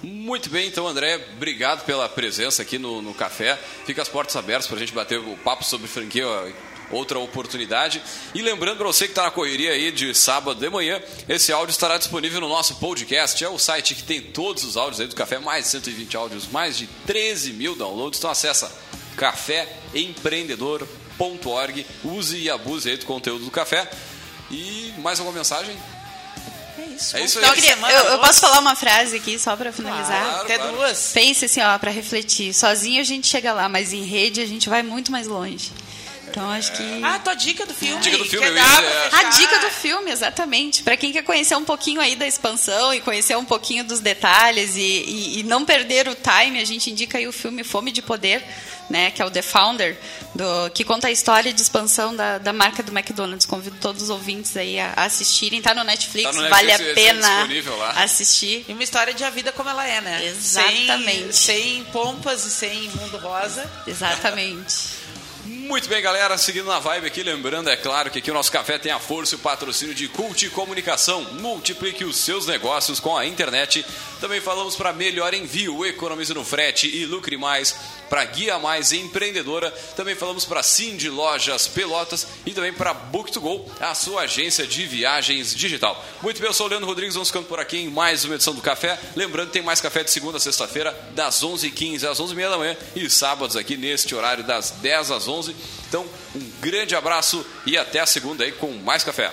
Muito 0.00 0.48
bem, 0.48 0.68
então, 0.68 0.86
André, 0.86 1.16
obrigado 1.34 1.84
pela 1.84 2.08
presença 2.08 2.62
aqui 2.62 2.78
no, 2.78 3.02
no 3.02 3.12
café. 3.12 3.58
Fica 3.84 4.00
as 4.00 4.08
portas 4.08 4.36
abertas 4.36 4.68
para 4.68 4.76
a 4.76 4.78
gente 4.78 4.92
bater 4.92 5.18
o 5.18 5.36
papo 5.38 5.64
sobre 5.64 5.88
franquia, 5.88 6.24
outra 6.90 7.18
oportunidade. 7.18 8.02
E 8.34 8.42
lembrando 8.42 8.76
para 8.78 8.86
você 8.86 9.04
que 9.06 9.12
está 9.12 9.22
na 9.24 9.30
correria 9.30 9.72
aí 9.72 9.90
de 9.92 10.14
sábado 10.14 10.58
de 10.60 10.68
manhã, 10.70 11.00
esse 11.28 11.52
áudio 11.52 11.72
estará 11.72 11.96
disponível 11.98 12.40
no 12.40 12.48
nosso 12.48 12.76
podcast. 12.76 13.42
É 13.44 13.48
o 13.48 13.58
site 13.58 13.94
que 13.94 14.02
tem 14.02 14.20
todos 14.20 14.64
os 14.64 14.76
áudios 14.76 15.00
aí 15.00 15.06
do 15.06 15.14
café, 15.16 15.38
mais 15.38 15.64
de 15.64 15.70
120 15.72 16.16
áudios, 16.16 16.46
mais 16.48 16.76
de 16.78 16.86
13 17.06 17.52
mil 17.52 17.74
downloads. 17.74 18.18
Então 18.18 18.30
acessa 18.30 18.70
caféempreendedor.org, 19.16 21.86
use 22.04 22.36
e 22.38 22.50
abuse 22.50 22.88
aí 22.90 22.96
do 22.96 23.06
conteúdo 23.06 23.44
do 23.44 23.50
café. 23.50 23.88
E 24.50 24.92
mais 24.98 25.18
alguma 25.20 25.36
mensagem? 25.36 25.76
É 26.78 26.82
isso. 26.94 27.16
É 27.16 27.24
isso 27.24 27.38
Final 27.38 27.52
aí. 27.54 27.60
de 27.60 27.66
Eu, 27.66 27.74
semana, 27.74 27.92
eu 27.94 28.04
vamos- 28.04 28.26
posso 28.26 28.40
falar 28.40 28.60
uma 28.60 28.74
frase 28.76 29.16
aqui 29.16 29.38
só 29.38 29.56
para 29.56 29.72
finalizar? 29.72 30.22
Claro, 30.22 30.42
Até 30.42 30.58
claro. 30.58 30.76
duas. 30.76 31.10
Pense 31.12 31.44
assim, 31.44 31.60
ó, 31.60 31.76
para 31.78 31.90
refletir. 31.90 32.54
Sozinho 32.54 33.00
a 33.00 33.04
gente 33.04 33.26
chega 33.26 33.52
lá, 33.52 33.68
mas 33.68 33.92
em 33.92 34.04
rede 34.04 34.40
a 34.40 34.46
gente 34.46 34.68
vai 34.68 34.82
muito 34.82 35.10
mais 35.12 35.26
longe. 35.26 35.72
Então 36.30 36.50
acho 36.50 36.72
que. 36.72 36.82
Ah, 37.04 37.18
tua 37.18 37.34
dica 37.34 37.64
do 37.66 37.74
filme. 37.74 38.00
Dica 38.02 38.18
do 38.18 38.24
filme, 38.24 38.46
é. 38.46 38.52
fechar? 38.52 39.18
A 39.18 39.22
dica 39.30 39.58
do 39.60 39.70
filme, 39.70 40.10
exatamente. 40.10 40.82
Para 40.82 40.96
quem 40.96 41.12
quer 41.12 41.22
conhecer 41.22 41.56
um 41.56 41.64
pouquinho 41.64 42.00
aí 42.00 42.14
da 42.16 42.26
expansão 42.26 42.92
e 42.94 43.00
conhecer 43.00 43.36
um 43.36 43.44
pouquinho 43.44 43.84
dos 43.84 44.00
detalhes 44.00 44.76
e, 44.76 44.80
e- 44.80 45.38
e 45.40 45.42
não 45.42 45.64
perder 45.64 46.08
o 46.08 46.14
time, 46.14 46.60
a 46.60 46.64
gente 46.64 46.90
indica 46.90 47.18
aí 47.18 47.26
o 47.26 47.32
filme 47.32 47.62
Fome 47.64 47.90
de 47.92 48.02
Poder, 48.02 48.44
né, 48.90 49.10
que 49.10 49.20
é 49.20 49.24
o 49.24 49.30
The 49.30 49.42
Founder, 49.42 49.98
do- 50.34 50.70
que 50.74 50.82
conta 50.84 51.08
a 51.08 51.10
história 51.10 51.52
de 51.52 51.60
expansão 51.60 52.14
da, 52.16 52.38
da 52.38 52.52
marca 52.52 52.82
do 52.82 52.90
McDonald's. 52.96 53.44
Convido 53.46 53.76
todos 53.80 54.02
os 54.04 54.10
ouvintes 54.10 54.56
aí 54.56 54.78
a, 54.78 54.92
a 54.96 55.04
assistirem. 55.04 55.60
Tá 55.62 55.74
no 55.74 55.84
Netflix, 55.84 56.30
Tá 56.34 56.40
no 56.42 56.48
vale 56.48 56.72
a 56.72 56.78
Netflix, 56.78 56.98
esse 56.98 57.08
é 57.08 57.12
pena 57.14 57.46
assistir. 58.02 58.64
E 58.68 58.72
uma 58.72 58.82
história 58.82 59.12
de 59.12 59.24
a 59.24 59.30
vida 59.30 59.52
como 59.52 59.68
ela 59.68 59.86
é, 59.86 60.00
né? 60.00 60.24
Exatamente. 60.26 61.36
Sem, 61.36 61.62
sem 61.74 61.84
pompas 61.84 62.44
e 62.44 62.50
sem 62.50 62.88
mundo 62.90 63.16
rosa. 63.18 63.68
Exatamente. 63.86 64.97
Muito 65.68 65.86
bem, 65.86 66.00
galera, 66.00 66.38
seguindo 66.38 66.64
na 66.64 66.78
vibe 66.78 67.08
aqui, 67.08 67.22
lembrando, 67.22 67.68
é 67.68 67.76
claro, 67.76 68.10
que 68.10 68.20
aqui 68.20 68.30
o 68.30 68.34
nosso 68.34 68.50
café 68.50 68.78
tem 68.78 68.90
a 68.90 68.98
força 68.98 69.34
e 69.34 69.36
o 69.36 69.38
patrocínio 69.38 69.94
de 69.94 70.08
Cult 70.08 70.48
Comunicação. 70.48 71.20
Multiplique 71.34 72.06
os 72.06 72.16
seus 72.16 72.46
negócios 72.46 72.98
com 72.98 73.14
a 73.14 73.26
internet. 73.26 73.84
Também 74.18 74.40
falamos 74.40 74.74
para 74.74 74.94
melhor 74.94 75.34
envio, 75.34 75.84
economize 75.84 76.32
no 76.32 76.42
frete 76.42 76.88
e 76.88 77.04
lucre 77.04 77.36
mais. 77.36 77.76
Para 78.08 78.24
Guia 78.24 78.58
Mais 78.58 78.92
Empreendedora, 78.92 79.70
também 79.94 80.14
falamos 80.14 80.46
para 80.46 80.62
Cindy 80.62 81.10
Lojas 81.10 81.68
Pelotas 81.68 82.26
e 82.46 82.52
também 82.52 82.72
para 82.72 82.94
Book2Go, 82.94 83.66
a 83.78 83.94
sua 83.94 84.22
agência 84.22 84.66
de 84.66 84.86
viagens 84.86 85.54
digital. 85.54 86.02
Muito 86.22 86.40
bem, 86.40 86.48
eu 86.48 86.54
sou 86.54 86.64
o 86.64 86.70
Leandro 86.70 86.88
Rodrigues, 86.88 87.14
vamos 87.14 87.28
ficando 87.28 87.46
por 87.46 87.60
aqui 87.60 87.76
em 87.76 87.90
mais 87.90 88.24
uma 88.24 88.36
edição 88.36 88.54
do 88.54 88.62
Café. 88.62 88.98
Lembrando, 89.14 89.50
tem 89.50 89.60
mais 89.60 89.82
café 89.82 90.02
de 90.02 90.10
segunda 90.10 90.38
a 90.38 90.40
sexta-feira, 90.40 90.98
das 91.14 91.44
11h15 91.44 92.08
às 92.08 92.18
11h30 92.18 92.50
da 92.50 92.56
manhã 92.56 92.76
e 92.96 93.10
sábados 93.10 93.54
aqui 93.54 93.76
neste 93.76 94.14
horário 94.14 94.42
das 94.42 94.70
10 94.70 95.10
às 95.10 95.28
11 95.28 95.57
Então, 95.88 96.06
um 96.34 96.50
grande 96.60 96.94
abraço 96.94 97.44
e 97.66 97.76
até 97.76 98.00
a 98.00 98.06
segunda 98.06 98.44
aí 98.44 98.52
com 98.52 98.72
mais 98.72 99.02
café. 99.02 99.32